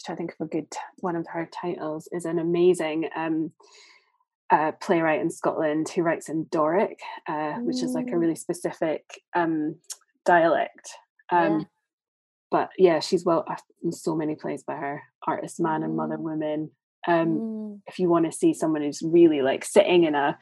just 0.00 0.06
trying 0.06 0.16
to 0.16 0.20
think 0.20 0.34
of 0.40 0.46
a 0.46 0.50
good 0.50 0.66
one 0.98 1.16
of 1.16 1.26
her 1.28 1.48
titles, 1.52 2.08
is 2.12 2.24
an 2.24 2.38
amazing 2.38 3.08
um 3.14 3.52
uh, 4.52 4.72
playwright 4.80 5.20
in 5.20 5.30
Scotland 5.30 5.88
who 5.90 6.02
writes 6.02 6.28
in 6.28 6.44
Doric, 6.50 6.98
uh, 7.28 7.52
which 7.60 7.84
is 7.84 7.94
like 7.94 8.08
a 8.08 8.14
Mm. 8.16 8.20
really 8.20 8.34
specific 8.34 9.04
um 9.34 9.76
dialect. 10.24 10.90
Um 11.30 11.60
Yeah. 11.60 11.64
but 12.50 12.70
yeah, 12.78 13.00
she's 13.00 13.24
well 13.24 13.44
I've 13.48 13.60
seen 13.82 13.92
so 13.92 14.16
many 14.16 14.34
plays 14.34 14.62
by 14.64 14.76
her, 14.76 15.02
Artist 15.26 15.60
Man 15.60 15.82
and 15.82 15.96
Mother 15.96 16.16
Mm. 16.16 16.22
Woman. 16.22 16.70
Um 17.06 17.28
Mm, 17.28 17.80
if 17.86 17.98
you 17.98 18.08
want 18.08 18.24
to 18.26 18.32
see 18.32 18.52
someone 18.54 18.82
who's 18.82 19.02
really 19.02 19.42
like 19.42 19.64
sitting 19.64 20.04
in 20.04 20.14
a 20.14 20.38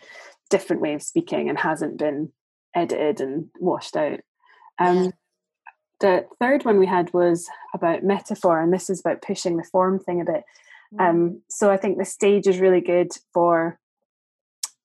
different 0.51 0.81
way 0.83 0.95
of 0.95 1.03
speaking 1.03 1.49
and 1.49 1.59
hasn't 1.59 1.99
been 1.99 2.33
edited 2.75 3.21
and 3.21 3.49
washed 3.59 3.97
out. 3.97 4.21
Um, 4.79 5.05
Yeah. 5.05 5.11
The 6.01 6.27
third 6.39 6.65
one 6.65 6.79
we 6.79 6.87
had 6.87 7.13
was 7.13 7.49
about 7.75 8.05
metaphor, 8.05 8.61
and 8.61 8.73
this 8.73 8.89
is 8.89 9.01
about 9.01 9.23
pushing 9.23 9.57
the 9.57 9.65
form 9.65 9.99
thing 9.99 10.21
a 10.21 10.25
bit. 10.25 10.45
mm, 10.95 11.01
Um, 11.01 11.43
so 11.49 11.71
I 11.71 11.77
think 11.77 11.99
the 11.99 12.05
stage 12.05 12.47
is 12.47 12.61
really 12.61 12.81
good 12.81 13.11
for 13.33 13.79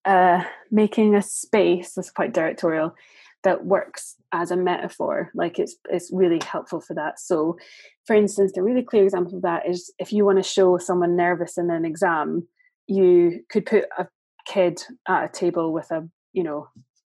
uh, 0.05 0.43
making 0.72 1.16
a 1.16 1.22
space. 1.22 1.93
That's 1.93 2.11
quite 2.11 2.34
directorial. 2.34 2.95
That 3.43 3.66
works 3.66 4.16
as 4.32 4.51
a 4.51 4.57
metaphor. 4.57 5.30
Like 5.34 5.59
it's 5.59 5.76
it's 5.89 6.09
really 6.11 6.41
helpful 6.43 6.82
for 6.82 6.93
that. 6.95 7.20
So, 7.20 7.57
for 8.07 8.16
instance, 8.16 8.53
the 8.53 8.64
really 8.64 8.84
clear 8.84 9.03
example 9.03 9.36
of 9.36 9.43
that 9.43 9.68
is 9.68 9.93
if 9.99 10.11
you 10.14 10.26
want 10.26 10.39
to 10.39 10.43
show 10.43 10.78
someone 10.78 11.16
nervous 11.16 11.57
in 11.57 11.70
an 11.70 11.86
exam, 11.86 12.47
you 12.88 13.41
could 13.49 13.66
put 13.66 13.86
a 13.97 14.07
kid 14.45 14.82
at 15.07 15.26
a 15.26 15.30
table 15.30 15.72
with 15.72 15.91
a 15.91 16.09
you 16.32 16.43
know 16.43 16.70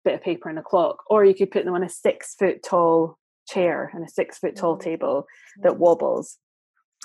bit 0.06 0.14
of 0.14 0.22
paper 0.22 0.50
and 0.50 0.58
a 0.58 0.64
clock, 0.64 1.04
or 1.10 1.26
you 1.26 1.36
could 1.36 1.52
put 1.52 1.66
them 1.66 1.74
on 1.76 1.84
a 1.84 1.90
six 1.90 2.36
foot 2.36 2.64
tall 2.64 3.19
chair 3.50 3.90
and 3.94 4.04
a 4.04 4.10
six 4.10 4.38
foot 4.38 4.56
tall 4.56 4.78
Mhm. 4.78 4.82
table 4.82 5.26
that 5.64 5.78
wobbles 5.78 6.38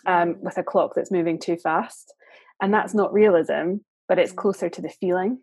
um, 0.06 0.36
with 0.40 0.58
a 0.58 0.62
clock 0.62 0.92
that's 0.94 1.10
moving 1.10 1.38
too 1.38 1.56
fast. 1.56 2.12
And 2.60 2.72
that's 2.72 2.94
not 2.94 3.12
realism, 3.12 3.76
but 4.08 4.18
it's 4.18 4.32
Mm. 4.32 4.36
closer 4.36 4.68
to 4.68 4.82
the 4.82 4.88
feeling 4.88 5.40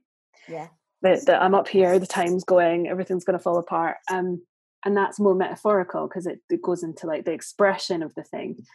yeah, 0.47 0.67
that, 1.01 1.25
that 1.25 1.41
I'm 1.41 1.55
up 1.55 1.67
here, 1.67 1.97
the 1.99 2.07
time's 2.07 2.43
going, 2.43 2.87
everything's 2.87 3.25
going 3.25 3.37
to 3.37 3.43
fall 3.43 3.57
apart. 3.57 3.97
Um, 4.09 4.43
and 4.85 4.95
that's 4.95 5.19
more 5.19 5.35
metaphorical 5.35 6.07
because 6.07 6.25
it, 6.27 6.39
it 6.49 6.61
goes 6.61 6.83
into 6.83 7.07
like 7.07 7.25
the 7.25 7.33
expression 7.33 8.03
of 8.03 8.13
the 8.15 8.23
thing. 8.23 8.65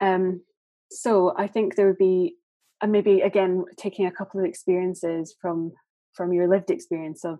Um, 0.00 0.42
so 0.90 1.34
I 1.36 1.46
think 1.46 1.74
there 1.74 1.86
would 1.86 1.98
be, 1.98 2.36
and 2.80 2.92
maybe 2.92 3.20
again 3.20 3.64
taking 3.76 4.06
a 4.06 4.12
couple 4.12 4.40
of 4.40 4.46
experiences 4.46 5.34
from 5.40 5.72
from 6.14 6.32
your 6.32 6.48
lived 6.48 6.70
experience 6.70 7.24
of 7.24 7.38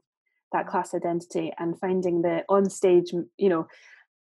that 0.53 0.67
class 0.67 0.95
identity 0.95 1.53
and 1.59 1.79
finding 1.81 2.23
the 2.23 2.45
on 2.49 2.71
stage, 2.71 3.13
you 3.37 3.49
know, 3.49 3.67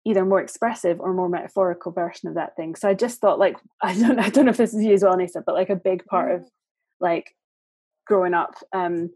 either 0.10 0.26
more 0.26 0.42
expressive 0.42 1.00
or 1.00 1.14
more 1.14 1.30
metaphorical 1.30 1.92
version 1.92 2.28
of 2.30 2.36
that 2.36 2.56
thing. 2.56 2.76
So 2.76 2.90
I 2.90 2.94
just 2.94 3.20
thought 3.22 3.40
like 3.40 3.58
I 3.82 3.94
don't 3.98 4.20
I 4.20 4.30
don't 4.30 4.46
know 4.46 4.52
if 4.52 4.58
this 4.58 4.74
is 4.74 4.84
you 4.84 4.94
as 4.94 5.04
well, 5.04 5.16
Nessah, 5.18 5.44
but 5.46 5.56
like 5.56 5.70
a 5.70 5.76
big 5.76 6.06
part 6.06 6.32
of 6.36 6.50
like 7.00 7.36
growing 8.08 8.34
up 8.34 8.56
um 8.74 9.12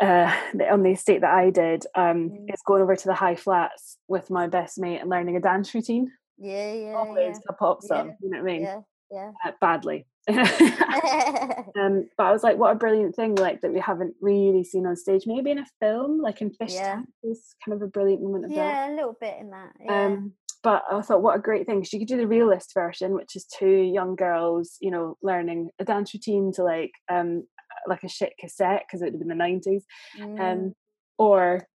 uh 0.00 0.34
on 0.72 0.82
the 0.82 0.90
estate 0.90 1.20
that 1.20 1.34
I 1.34 1.50
did 1.50 1.84
um 1.94 2.30
Mm. 2.30 2.52
is 2.54 2.62
going 2.66 2.82
over 2.82 2.96
to 2.96 3.06
the 3.06 3.14
high 3.14 3.36
flats 3.36 3.98
with 4.08 4.30
my 4.30 4.46
best 4.48 4.78
mate 4.78 5.00
and 5.00 5.10
learning 5.10 5.36
a 5.36 5.40
dance 5.40 5.72
routine. 5.74 6.10
yeah, 6.38 6.72
yeah, 6.72 6.94
Always 6.94 7.38
a 7.48 7.52
pop 7.52 7.82
song, 7.82 8.08
Yeah, 8.08 8.14
you 8.20 8.30
know 8.30 8.38
what 8.42 8.50
I 8.50 8.52
mean? 8.52 8.62
yeah, 8.62 8.80
yeah, 9.10 9.30
Uh, 9.44 9.52
badly. 9.60 10.06
Yeah. 10.28 11.62
um 11.80 12.08
but 12.16 12.24
I 12.24 12.32
was 12.32 12.42
like 12.42 12.56
what 12.56 12.72
a 12.72 12.78
brilliant 12.78 13.14
thing 13.14 13.34
like 13.34 13.60
that 13.60 13.72
we 13.72 13.80
haven't 13.80 14.14
really 14.20 14.64
seen 14.64 14.86
on 14.86 14.96
stage. 14.96 15.24
Maybe 15.26 15.50
in 15.50 15.58
a 15.58 15.66
film, 15.80 16.20
like 16.20 16.40
in 16.40 16.50
Fish 16.50 16.74
Yeah. 16.74 16.94
Tank 16.96 17.08
is 17.22 17.54
kind 17.64 17.76
of 17.76 17.82
a 17.82 17.90
brilliant 17.90 18.22
moment 18.22 18.44
of 18.46 18.50
that. 18.50 18.56
yeah, 18.56 18.90
a 18.90 18.94
little 18.94 19.16
bit 19.20 19.36
in 19.40 19.50
that. 19.50 19.72
Yeah. 19.80 20.06
Um, 20.06 20.32
but 20.62 20.82
I 20.90 21.02
thought, 21.02 21.20
what 21.22 21.36
a 21.36 21.42
great 21.42 21.66
thing. 21.66 21.82
She 21.82 21.98
could 21.98 22.08
do 22.08 22.16
the 22.16 22.26
realist 22.26 22.72
version, 22.72 23.12
which 23.12 23.36
is 23.36 23.44
two 23.44 23.68
young 23.68 24.16
girls, 24.16 24.78
you 24.80 24.90
know, 24.90 25.18
learning 25.22 25.68
a 25.78 25.84
dance 25.84 26.14
routine 26.14 26.52
to 26.54 26.62
like, 26.64 26.92
um, 27.10 27.46
like 27.86 28.02
a 28.02 28.08
shit 28.08 28.32
cassette 28.40 28.84
because 28.86 29.02
it 29.02 29.06
would 29.06 29.12
have 29.14 29.20
been 29.20 29.28
the 29.28 29.34
nineties, 29.34 29.84
Mm, 30.18 30.40
um, 30.40 30.72
or 31.18 31.66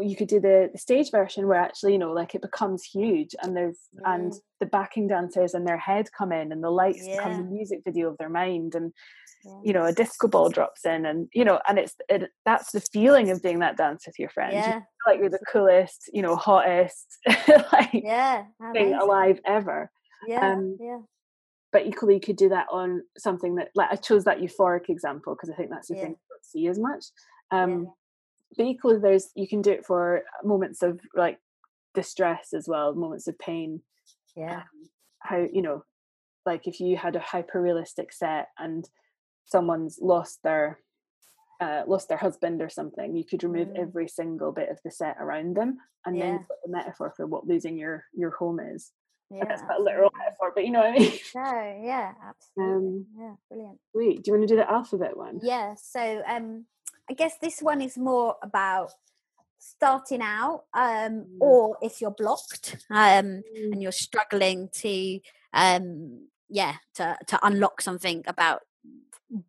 you 0.00 0.16
could 0.16 0.28
do 0.28 0.40
the, 0.40 0.68
the 0.72 0.78
stage 0.78 1.10
version 1.10 1.46
where 1.46 1.58
actually, 1.58 1.92
you 1.92 1.98
know, 1.98 2.12
like 2.12 2.34
it 2.34 2.42
becomes 2.42 2.84
huge 2.84 3.34
and 3.42 3.56
there's 3.56 3.78
and 4.04 4.32
Mm. 4.32 4.40
the 4.60 4.66
backing 4.66 5.08
dancers 5.08 5.54
and 5.54 5.66
their 5.66 5.78
head 5.78 6.08
come 6.16 6.32
in 6.32 6.52
and 6.52 6.62
the 6.62 6.70
lights 6.70 7.08
become 7.08 7.36
the 7.36 7.44
music 7.44 7.80
video 7.84 8.08
of 8.08 8.18
their 8.18 8.28
mind 8.28 8.74
and 8.74 8.92
yeah. 9.44 9.60
you 9.62 9.72
know 9.72 9.84
a 9.86 9.92
disco 9.92 10.28
ball 10.28 10.50
drops 10.50 10.84
in 10.84 11.06
and 11.06 11.28
you 11.32 11.44
know 11.44 11.60
and 11.68 11.78
it's 11.78 11.94
it, 12.08 12.30
that's 12.44 12.72
the 12.72 12.80
feeling 12.80 13.30
of 13.30 13.42
doing 13.42 13.58
that 13.60 13.76
dance 13.76 14.06
with 14.06 14.18
your 14.18 14.30
friends. 14.30 14.66
You 14.66 14.72
yeah, 14.72 14.80
feel 14.80 15.14
like 15.14 15.20
you're 15.20 15.30
the 15.30 15.38
coolest, 15.50 16.10
you 16.12 16.22
know, 16.22 16.36
hottest, 16.36 17.18
like 17.72 17.92
yeah, 17.92 18.44
thing 18.72 18.94
alive 18.94 19.40
ever. 19.46 19.90
Yeah, 20.26 20.40
um, 20.52 20.76
yeah, 20.80 20.98
But 21.72 21.86
equally, 21.86 22.14
you 22.14 22.20
could 22.20 22.36
do 22.36 22.48
that 22.50 22.66
on 22.70 23.02
something 23.16 23.54
that, 23.56 23.70
like, 23.74 23.90
I 23.92 23.96
chose 23.96 24.24
that 24.24 24.38
euphoric 24.40 24.88
example 24.88 25.34
because 25.34 25.50
I 25.50 25.54
think 25.54 25.70
that's 25.70 25.88
the 25.88 25.94
Yeah. 25.94 26.00
thing 26.02 26.10
you 26.10 26.16
don't 26.28 26.44
see 26.44 26.66
as 26.68 26.78
much. 26.78 27.04
Um, 27.50 27.92
But 28.56 28.66
equally, 28.66 28.98
there's 28.98 29.30
you 29.34 29.46
can 29.48 29.62
do 29.62 29.70
it 29.70 29.86
for 29.86 30.22
moments 30.44 30.82
of 30.82 31.00
like 31.14 31.38
distress 31.94 32.52
as 32.52 32.66
well, 32.68 32.94
moments 32.94 33.26
of 33.28 33.38
pain. 33.38 33.82
yeah, 34.36 34.62
How 35.20 35.38
you 35.52 35.62
know, 35.62 35.84
like 36.46 36.66
if 36.66 36.80
you 36.80 36.96
had 36.96 37.16
a 37.16 37.20
hyper 37.20 37.60
realistic 37.60 38.12
set 38.12 38.48
and 38.58 38.88
someone's 39.46 39.98
lost 40.00 40.40
their 40.42 40.80
uh, 41.60 41.82
lost 41.86 42.08
their 42.08 42.16
husband 42.18 42.62
or 42.62 42.68
something, 42.70 43.14
you 43.14 43.24
could 43.24 43.44
remove 43.44 43.68
Mm. 43.68 43.78
every 43.82 44.08
single 44.08 44.50
bit 44.50 44.70
of 44.70 44.78
the 44.82 44.90
set 44.90 45.16
around 45.20 45.56
them, 45.56 45.78
and 46.06 46.16
then 46.20 46.26
Yeah. 46.26 46.32
you've 46.38 46.48
got 46.48 46.56
the 46.64 46.70
metaphor 46.72 47.12
for 47.16 47.26
what 47.26 47.46
losing 47.46 47.76
your 47.76 48.04
your 48.12 48.30
home 48.30 48.58
is. 48.60 48.92
yeah. 49.30 49.40
And 49.42 49.50
that's 49.50 49.62
quite 49.62 49.78
a 49.78 49.82
literal 49.82 50.10
metaphor, 50.16 50.52
but 50.54 50.64
you 50.64 50.70
know 50.72 50.80
what 50.80 50.90
I 50.90 50.98
mean. 50.98 51.12
No, 51.34 51.80
yeah, 51.84 52.14
absolutely. 52.24 52.74
Um, 52.74 53.06
yeah, 53.16 53.34
brilliant. 53.48 53.78
Wait, 53.94 54.22
do 54.22 54.30
you 54.30 54.36
want 54.38 54.48
to 54.48 54.52
do 54.54 54.56
the 54.56 54.70
alphabet 54.70 55.16
one? 55.16 55.38
Yeah, 55.42 55.74
so 55.76 56.22
um, 56.26 56.64
I 57.10 57.14
guess 57.14 57.36
this 57.40 57.60
one 57.60 57.80
is 57.82 57.98
more 57.98 58.36
about 58.42 58.92
starting 59.58 60.22
out, 60.22 60.64
um, 60.72 61.26
Mm. 61.26 61.40
or 61.40 61.76
if 61.82 62.00
you're 62.00 62.12
blocked 62.12 62.76
um, 62.90 63.42
Mm. 63.54 63.72
and 63.72 63.82
you're 63.82 63.92
struggling 63.92 64.68
to, 64.74 65.20
um, 65.52 66.28
yeah, 66.48 66.76
to 66.94 67.18
to 67.26 67.38
unlock 67.46 67.80
something 67.82 68.22
about 68.26 68.60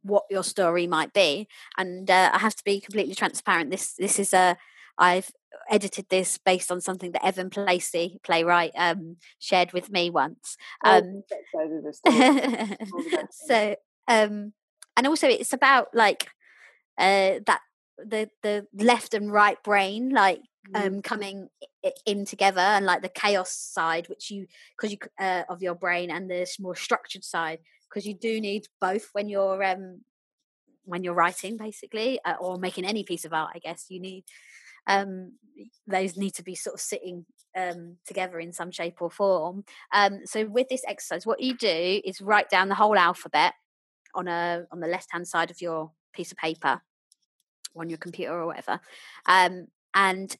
what 0.04 0.26
your 0.30 0.44
story 0.44 0.88
might 0.88 1.14
be. 1.14 1.48
And 1.78 2.10
uh, 2.10 2.32
I 2.34 2.40
have 2.40 2.56
to 2.56 2.64
be 2.64 2.82
completely 2.82 3.16
transparent. 3.16 3.70
This 3.72 3.94
this 3.94 4.20
is 4.20 4.34
a 4.34 4.58
I've 4.98 5.32
edited 5.70 6.08
this 6.10 6.38
based 6.38 6.72
on 6.72 6.82
something 6.82 7.12
that 7.14 7.26
Evan 7.26 7.50
Placey, 7.50 8.22
playwright, 8.24 8.72
um, 8.76 9.18
shared 9.40 9.72
with 9.74 9.90
me 9.92 10.10
once. 10.10 10.58
Oh, 10.84 10.98
Um, 10.98 11.24
that's 11.30 11.42
excited 11.42 11.78
of 11.78 11.84
the 11.84 11.94
story. 11.94 12.78
All 12.94 13.04
the 13.04 13.10
best 13.18 13.48
so 13.48 13.76
um 14.08 14.54
and 14.98 15.08
also 15.08 15.28
it's 15.28 15.54
about 15.54 15.88
like 15.94 16.28
uh 16.98 17.40
that 17.46 17.62
the 17.98 18.30
the 18.44 18.68
left 18.74 19.14
and 19.14 19.32
right 19.32 19.62
brain 19.64 20.10
like 20.10 20.42
Mm. 20.68 20.76
um 20.96 21.02
coming 21.02 21.50
in 22.06 22.26
together 22.26 22.62
and 22.62 22.86
like 22.86 23.02
the 23.02 23.10
chaos 23.10 23.52
side 23.52 24.08
which 24.10 24.30
you 24.30 24.46
because 24.78 24.92
you 24.92 24.98
uh, 25.20 25.44
of 25.50 25.62
your 25.62 25.74
brain 25.74 26.12
and 26.12 26.30
the 26.30 26.46
more 26.60 26.76
structured 26.76 27.24
side 27.24 27.60
because 27.90 28.06
you 28.06 28.14
do 28.14 28.40
need 28.40 28.66
both 28.80 29.10
when 29.14 29.28
you're 29.28 29.64
um 29.64 30.02
when 30.84 31.04
you're 31.04 31.14
writing 31.14 31.58
basically 31.58 32.20
uh, 32.26 32.36
or 32.40 32.58
making 32.58 32.86
any 32.86 33.04
piece 33.04 33.26
of 33.26 33.34
art 33.34 33.52
i 33.56 33.60
guess 33.60 33.86
you 33.90 34.00
need 34.00 34.24
um 34.88 35.34
those 35.88 36.18
need 36.18 36.34
to 36.34 36.44
be 36.44 36.56
sort 36.56 36.76
of 36.76 36.82
sitting 36.82 37.26
um 37.58 37.98
together 38.06 38.40
in 38.40 38.52
some 38.52 38.72
shape 38.72 39.02
or 39.02 39.10
form 39.12 39.64
um 39.94 40.20
so 40.26 40.46
with 40.46 40.68
this 40.70 40.84
exercise 40.88 41.26
what 41.26 41.42
you 41.42 41.56
do 41.56 42.02
is 42.06 42.22
write 42.22 42.50
down 42.50 42.70
the 42.70 42.76
whole 42.76 42.98
alphabet 42.98 43.54
on 44.16 44.28
a 44.28 44.66
on 44.72 44.80
the 44.80 44.88
left 44.88 45.12
hand 45.12 45.28
side 45.28 45.52
of 45.52 45.62
your 45.62 45.92
piece 46.14 46.32
of 46.32 46.38
paper 46.38 46.82
on 47.76 47.90
your 47.90 47.98
computer 47.98 48.34
or 48.34 48.46
whatever 48.46 48.80
um 49.28 49.68
and 49.94 50.38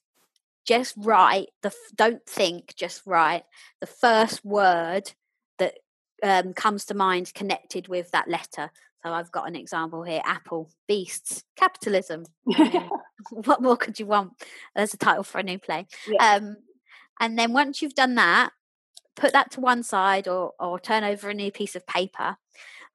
just 0.66 0.94
write 0.98 1.48
the 1.62 1.74
don't 1.96 2.26
think 2.26 2.74
just 2.76 3.02
write 3.06 3.44
the 3.80 3.88
first 3.88 4.44
word 4.46 5.14
that 5.58 5.76
um, 6.24 6.54
comes 6.54 6.86
to 6.86 6.94
mind 6.94 7.34
connected 7.34 7.88
with 7.88 8.12
that 8.12 8.28
letter 8.30 8.70
so 9.04 9.12
i've 9.12 9.32
got 9.32 9.48
an 9.48 9.56
example 9.56 10.04
here 10.04 10.22
apple 10.26 10.70
beasts 10.88 11.44
capitalism 11.56 12.26
what 13.32 13.62
more 13.62 13.78
could 13.78 14.00
you 14.00 14.06
want 14.06 14.34
there's 14.76 14.94
a 14.94 14.98
title 14.98 15.24
for 15.24 15.40
a 15.40 15.44
new 15.44 15.58
play 15.58 15.88
Yeah. 16.08 16.36
um 16.36 16.58
And 17.20 17.38
then 17.38 17.54
once 17.54 17.82
you've 17.82 17.94
done 17.94 18.16
that, 18.16 18.50
put 19.16 19.32
that 19.34 19.52
to 19.52 19.62
one 19.62 19.84
side 19.84 20.28
or, 20.28 20.54
or 20.60 20.80
turn 20.80 21.04
over 21.04 21.30
a 21.30 21.36
new 21.36 21.52
piece 21.52 21.76
of 21.76 21.86
paper. 21.86 22.38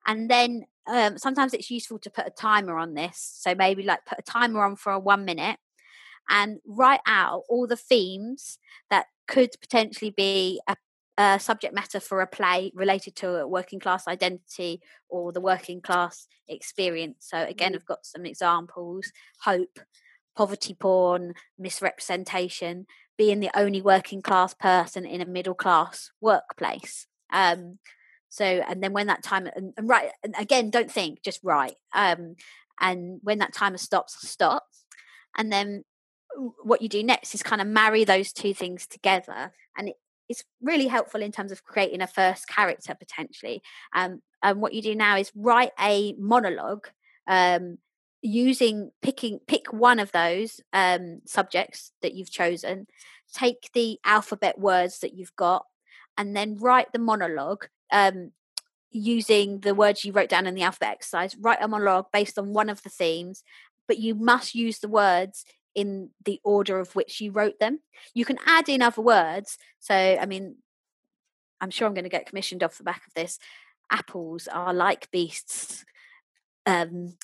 And 0.05 0.29
then 0.29 0.67
um, 0.87 1.19
sometimes 1.19 1.53
it's 1.53 1.71
useful 1.71 1.99
to 2.01 2.11
put 2.11 2.27
a 2.27 2.31
timer 2.31 2.79
on 2.79 2.95
this. 2.95 3.19
So 3.41 3.55
maybe 3.55 3.83
like 3.83 4.07
put 4.07 4.19
a 4.19 4.23
timer 4.23 4.65
on 4.65 4.77
for 4.77 4.93
a 4.93 4.99
one 4.99 5.25
minute 5.25 5.59
and 6.29 6.59
write 6.67 7.01
out 7.07 7.43
all 7.49 7.67
the 7.67 7.77
themes 7.77 8.59
that 8.91 9.07
could 9.27 9.51
potentially 9.61 10.11
be 10.11 10.61
a, 10.69 10.77
a, 11.19 11.39
subject 11.41 11.75
matter 11.75 12.01
for 12.01 12.21
a 12.21 12.27
play 12.27 12.73
related 12.75 13.17
to 13.17 13.37
a 13.37 13.49
working 13.49 13.81
class 13.81 14.07
identity 14.07 14.81
or 15.09 15.33
the 15.33 15.41
working 15.41 15.81
class 15.81 16.27
experience. 16.49 17.27
So 17.31 17.43
again, 17.43 17.73
mm. 17.73 17.77
I've 17.77 17.87
got 17.87 18.07
some 18.07 18.27
examples: 18.27 19.11
hope, 19.41 19.81
poverty 20.37 20.75
porn, 20.75 21.35
misrepresentation, 21.59 22.87
being 23.17 23.41
the 23.41 23.51
only 23.55 23.83
working 23.83 24.23
class 24.23 24.55
person 24.55 25.05
in 25.05 25.21
a 25.21 25.27
middle 25.27 25.55
class 25.55 26.11
workplace. 26.21 27.07
Um, 27.33 27.79
so, 28.37 28.45
and 28.45 28.83
then 28.83 28.93
when 28.93 29.07
that 29.07 29.23
time 29.23 29.49
and, 29.57 29.73
and 29.79 29.89
right 29.89 30.11
and 30.23 30.35
again, 30.39 30.69
don't 30.69 30.91
think, 30.91 31.23
just 31.23 31.41
write. 31.43 31.77
Um, 31.95 32.37
and 32.79 33.19
when 33.23 33.39
that 33.39 33.55
timer 33.55 33.79
stops, 33.79 34.29
stop. 34.29 34.67
And 35.39 35.51
then 35.51 35.85
what 36.63 36.83
you 36.83 36.89
do 36.91 37.03
next 37.03 37.35
is 37.35 37.43
kind 37.43 37.63
of 37.63 37.67
marry 37.67 38.05
those 38.05 38.35
two 38.35 38.53
things 38.53 38.87
together, 38.87 39.53
and 39.79 39.89
it, 39.89 39.97
it's 40.29 40.45
really 40.61 40.87
helpful 40.87 41.23
in 41.23 41.33
terms 41.33 41.51
of 41.51 41.65
creating 41.65 42.03
a 42.03 42.07
first 42.07 42.47
character 42.47 42.95
potentially. 42.95 43.63
Um, 43.95 44.21
and 44.43 44.61
what 44.61 44.75
you 44.75 44.83
do 44.83 44.95
now 44.95 45.17
is 45.17 45.33
write 45.35 45.73
a 45.81 46.15
monologue 46.19 46.89
um, 47.27 47.79
using 48.21 48.91
picking 49.01 49.39
pick 49.47 49.73
one 49.73 49.99
of 49.99 50.13
those 50.13 50.61
um, 50.75 51.21
subjects 51.25 51.93
that 52.03 52.13
you've 52.13 52.31
chosen 52.31 52.87
take 53.33 53.71
the 53.73 53.99
alphabet 54.05 54.59
words 54.59 55.01
that 55.01 55.15
you've 55.15 55.35
got 55.37 55.65
and 56.17 56.37
then 56.37 56.57
write 56.57 56.93
the 56.93 56.99
monologue 56.99 57.69
um, 57.93 58.33
using 58.91 59.61
the 59.61 59.75
words 59.75 60.05
you 60.05 60.13
wrote 60.13 60.29
down 60.29 60.47
in 60.47 60.55
the 60.55 60.63
alphabet 60.63 60.93
exercise 60.93 61.37
write 61.37 61.59
a 61.61 61.69
monologue 61.69 62.07
based 62.13 62.39
on 62.39 62.53
one 62.53 62.69
of 62.69 62.83
the 62.83 62.89
themes 62.89 63.43
but 63.87 63.99
you 63.99 64.15
must 64.15 64.55
use 64.55 64.79
the 64.79 64.89
words 64.89 65.45
in 65.75 66.11
the 66.25 66.41
order 66.43 66.81
of 66.81 66.97
which 66.97 67.21
you 67.21 67.31
wrote 67.31 67.61
them. 67.61 67.81
You 68.15 68.25
can 68.25 68.39
add 68.47 68.69
in 68.69 68.83
other 68.83 69.03
words 69.03 69.59
so 69.79 69.95
i 69.95 70.27
mean 70.27 70.57
i'm 71.61 71.71
sure 71.71 71.87
i'm 71.87 71.95
going 71.95 72.05
to 72.05 72.11
get 72.11 72.27
commissioned 72.27 72.63
off 72.63 72.79
the 72.79 72.85
back 72.85 73.03
of 73.07 73.15
this. 73.15 73.39
Apples 73.91 74.49
are 74.49 74.75
like 74.75 75.11
beasts 75.13 75.85
um, 76.65 77.17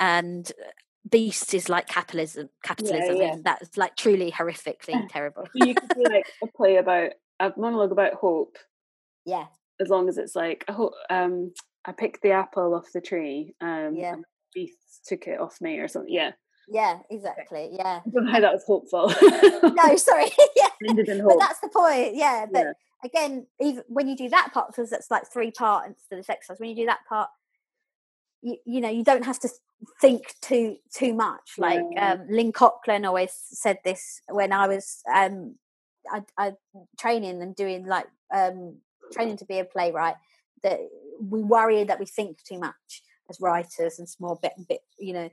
and 0.00 0.50
uh, 0.60 0.70
beasts 1.08 1.54
is 1.54 1.68
like 1.68 1.86
capitalism 1.86 2.48
capitalism 2.64 3.16
yeah, 3.16 3.22
yeah. 3.22 3.32
and 3.34 3.44
that's 3.44 3.76
like 3.76 3.94
truly 3.94 4.32
horrifically 4.32 5.08
terrible. 5.10 5.46
you 5.54 5.74
could 5.74 5.88
do 5.90 6.02
like 6.10 6.26
a 6.42 6.46
play 6.48 6.76
about 6.76 7.12
a 7.38 7.52
monologue 7.56 7.92
about 7.92 8.14
hope. 8.14 8.56
Yeah 9.26 9.46
as 9.80 9.88
long 9.88 10.08
as 10.08 10.18
it's 10.18 10.36
like 10.36 10.64
um 11.10 11.52
i 11.84 11.92
picked 11.92 12.22
the 12.22 12.30
apple 12.30 12.74
off 12.74 12.86
the 12.92 13.00
tree 13.00 13.54
um 13.60 13.94
yeah. 13.94 14.16
beasts 14.54 15.00
took 15.06 15.26
it 15.26 15.40
off 15.40 15.60
me 15.60 15.78
or 15.78 15.88
something 15.88 16.12
yeah. 16.12 16.30
Yeah 16.66 17.00
exactly 17.10 17.68
yeah. 17.72 18.00
I 18.06 18.10
don't 18.10 18.24
know 18.24 18.32
how 18.32 18.40
that 18.40 18.54
was 18.54 18.64
hopeful. 18.66 19.12
No 19.74 19.96
sorry 19.96 20.30
yeah 20.56 20.68
but 20.80 21.38
that's 21.38 21.60
the 21.60 21.68
point 21.68 22.14
yeah 22.14 22.46
but 22.50 22.64
yeah. 22.64 22.72
again 23.04 23.46
even 23.60 23.84
when 23.88 24.08
you 24.08 24.16
do 24.16 24.30
that 24.30 24.50
part 24.54 24.68
because 24.68 24.88
that's 24.88 25.10
like 25.10 25.30
three 25.30 25.50
parts 25.50 26.06
to 26.08 26.16
this 26.16 26.30
exercise 26.30 26.58
when 26.58 26.70
you 26.70 26.76
do 26.76 26.86
that 26.86 27.00
part 27.06 27.28
you, 28.40 28.56
you 28.64 28.80
know 28.80 28.88
you 28.88 29.04
don't 29.04 29.24
have 29.24 29.38
to 29.40 29.48
think 30.00 30.34
too 30.40 30.76
too 30.94 31.12
much 31.12 31.52
like 31.58 31.82
yeah. 31.92 32.12
um, 32.12 32.26
lynn 32.30 32.52
cochrane 32.52 33.04
always 33.04 33.32
said 33.34 33.78
this 33.84 34.20
when 34.28 34.52
i 34.52 34.66
was 34.66 35.02
um 35.14 35.56
I, 36.10 36.22
I 36.38 36.52
training 36.98 37.42
and 37.42 37.56
doing 37.56 37.86
like 37.86 38.06
um 38.34 38.78
training 39.14 39.36
to 39.36 39.44
be 39.44 39.58
a 39.58 39.64
playwright 39.64 40.16
that 40.62 40.80
we 41.20 41.42
worry 41.42 41.84
that 41.84 42.00
we 42.00 42.06
think 42.06 42.42
too 42.42 42.58
much 42.58 43.02
as 43.30 43.40
writers 43.40 43.98
and 43.98 44.08
small 44.08 44.38
bit 44.40 44.52
and 44.56 44.66
bit 44.68 44.80
you 44.98 45.12
know 45.12 45.30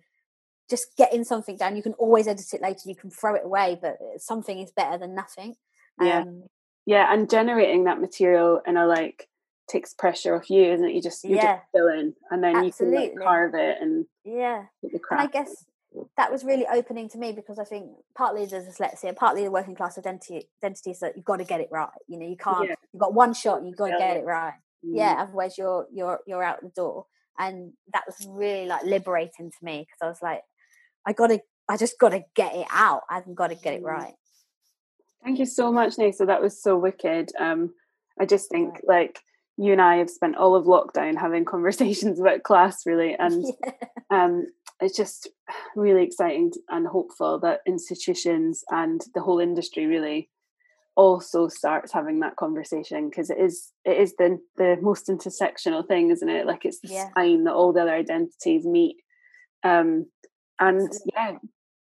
just 0.69 0.95
getting 0.97 1.23
something 1.23 1.57
down 1.57 1.75
you 1.75 1.83
can 1.83 1.93
always 1.93 2.27
edit 2.27 2.53
it 2.53 2.61
later 2.61 2.81
you 2.85 2.95
can 2.95 3.09
throw 3.09 3.35
it 3.35 3.45
away 3.45 3.77
but 3.81 3.97
something 4.17 4.59
is 4.59 4.71
better 4.71 4.97
than 4.97 5.13
nothing 5.13 5.55
yeah 5.99 6.21
um, 6.21 6.43
yeah 6.85 7.13
and 7.13 7.29
generating 7.29 7.83
that 7.85 7.99
material 7.99 8.61
in 8.65 8.77
a 8.77 8.85
like 8.85 9.27
takes 9.71 9.93
pressure 9.93 10.35
off 10.35 10.49
you, 10.49 10.73
isn't 10.73 10.87
it? 10.87 10.93
You 10.93 11.01
just 11.01 11.23
you 11.23 11.35
yeah. 11.35 11.57
just 11.57 11.65
fill 11.73 11.87
in, 11.87 12.13
and 12.29 12.43
then 12.43 12.57
Absolutely. 12.57 13.03
you 13.03 13.09
can 13.09 13.19
like 13.19 13.25
carve 13.25 13.53
it 13.55 13.77
and 13.81 14.05
yeah. 14.23 14.63
And 14.83 14.99
I 15.11 15.27
guess 15.27 15.65
that 16.17 16.31
was 16.31 16.43
really 16.43 16.65
opening 16.67 17.09
to 17.09 17.17
me 17.17 17.31
because 17.31 17.59
I 17.59 17.63
think 17.63 17.91
partly 18.15 18.45
the 18.45 18.57
dyslexia, 18.57 19.15
partly 19.15 19.43
the 19.43 19.51
working 19.51 19.75
class 19.75 19.97
identity 19.97 20.47
identity 20.63 20.91
is 20.91 20.99
that 20.99 21.15
you've 21.15 21.25
got 21.25 21.37
to 21.37 21.43
get 21.43 21.61
it 21.61 21.69
right. 21.71 21.89
You 22.07 22.19
know, 22.19 22.27
you 22.27 22.37
can't. 22.37 22.69
Yeah. 22.69 22.75
You've 22.93 23.01
got 23.01 23.13
one 23.13 23.33
shot. 23.33 23.65
You've 23.65 23.77
got 23.77 23.89
to 23.89 23.97
get 23.97 24.17
it 24.17 24.25
right. 24.25 24.53
Mm. 24.85 24.95
Yeah, 24.95 25.15
otherwise 25.19 25.57
you're 25.57 25.87
you're 25.93 26.19
you're 26.25 26.43
out 26.43 26.61
the 26.61 26.69
door. 26.69 27.05
And 27.37 27.73
that 27.93 28.03
was 28.05 28.27
really 28.29 28.67
like 28.67 28.83
liberating 28.83 29.51
to 29.51 29.65
me 29.65 29.79
because 29.79 29.97
I 30.01 30.07
was 30.07 30.21
like, 30.21 30.41
I 31.07 31.13
got 31.13 31.27
to, 31.27 31.39
I 31.67 31.77
just 31.77 31.97
got 31.97 32.09
to 32.09 32.23
get 32.35 32.53
it 32.53 32.67
out. 32.69 33.01
I've 33.09 33.33
got 33.33 33.47
to 33.47 33.55
get 33.55 33.73
it 33.73 33.83
mm. 33.83 33.87
right. 33.87 34.13
Thank 35.23 35.39
you 35.39 35.45
so 35.45 35.71
much, 35.71 35.97
Nessah. 35.97 36.27
That 36.27 36.41
was 36.41 36.61
so 36.61 36.77
wicked. 36.77 37.31
Um, 37.39 37.73
I 38.19 38.25
just 38.25 38.49
think 38.49 38.73
right. 38.73 38.87
like 38.87 39.19
you 39.57 39.71
and 39.71 39.81
I 39.81 39.97
have 39.97 40.09
spent 40.09 40.35
all 40.35 40.55
of 40.55 40.65
lockdown 40.65 41.19
having 41.19 41.45
conversations 41.55 42.19
about 42.19 42.43
class, 42.43 42.85
really, 42.85 43.15
and 43.19 43.45
yeah. 43.63 43.71
um, 44.09 44.45
it's 44.81 44.97
just 44.97 45.29
really 45.75 46.03
exciting 46.03 46.51
and 46.69 46.87
hopeful 46.87 47.39
that 47.39 47.61
institutions 47.67 48.63
and 48.69 49.01
the 49.13 49.21
whole 49.21 49.39
industry 49.39 49.85
really 49.85 50.29
also 50.95 51.47
starts 51.47 51.93
having 51.93 52.19
that 52.19 52.35
conversation 52.35 53.09
because 53.09 53.29
it 53.29 53.37
is 53.37 53.71
it 53.85 53.97
is 53.97 54.15
the 54.17 54.39
the 54.57 54.77
most 54.81 55.07
intersectional 55.07 55.87
thing, 55.87 56.11
isn't 56.11 56.29
it? 56.29 56.45
Like 56.45 56.65
it's 56.65 56.79
the 56.81 56.89
yeah. 56.89 57.09
sign 57.15 57.45
that 57.45 57.53
all 57.53 57.71
the 57.71 57.81
other 57.81 57.93
identities 57.95 58.65
meet. 58.65 58.97
Um, 59.63 60.07
and 60.59 60.91
yeah, 61.13 61.37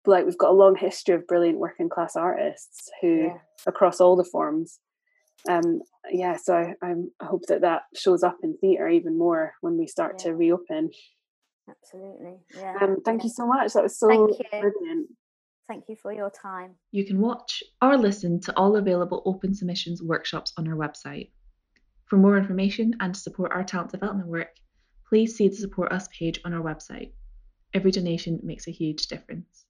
like 0.07 0.25
we've 0.25 0.39
got 0.39 0.51
a 0.51 0.55
long 0.55 0.77
history 0.77 1.15
of 1.15 1.27
brilliant 1.27 1.59
working 1.59 1.89
class 1.89 2.17
artists 2.17 2.89
who 3.01 3.25
yeah. 3.25 3.39
across 3.67 4.01
all 4.01 4.17
the 4.17 4.25
forms 4.25 4.79
um, 5.49 5.81
yeah, 6.11 6.37
so 6.37 6.55
I, 6.55 6.75
I'm, 6.83 7.11
I 7.21 7.27
hope 7.27 7.43
that 7.49 7.63
that 7.63 7.83
shows 7.95 8.23
up 8.23 8.39
in 8.43 8.57
theatre 8.59 8.89
even 8.89 9.17
more 9.17 9.55
when 9.61 9.79
we 9.79 9.87
start 9.87 10.17
yeah. 10.19 10.25
to 10.25 10.37
reopen. 10.37 10.91
Absolutely. 11.71 12.39
Yeah. 12.57 12.77
Um, 12.81 12.97
thank 13.05 13.23
yeah. 13.23 13.27
you 13.27 13.31
so 13.31 13.47
much. 13.47 13.73
That 13.73 13.83
was 13.83 13.99
so 13.99 14.09
brilliant. 14.09 15.09
Thank 15.69 15.85
you 15.89 15.97
for 15.97 16.13
your 16.13 16.31
time. 16.31 16.75
You 16.91 17.05
can 17.05 17.21
watch 17.21 17.63
or 17.81 17.97
listen 17.97 18.41
to 18.41 18.57
all 18.57 18.77
available 18.77 19.23
open 19.25 19.55
submissions 19.55 20.03
workshops 20.03 20.53
on 20.57 20.67
our 20.67 20.75
website. 20.75 21.31
For 22.07 22.17
more 22.17 22.37
information 22.37 22.95
and 22.99 23.15
to 23.15 23.21
support 23.21 23.53
our 23.53 23.63
talent 23.63 23.93
development 23.93 24.29
work, 24.29 24.57
please 25.09 25.37
see 25.37 25.49
the 25.49 25.55
Support 25.55 25.93
Us 25.93 26.09
page 26.09 26.41
on 26.45 26.53
our 26.53 26.63
website. 26.63 27.13
Every 27.73 27.93
donation 27.93 28.41
makes 28.43 28.67
a 28.67 28.73
huge 28.73 29.07
difference. 29.07 29.65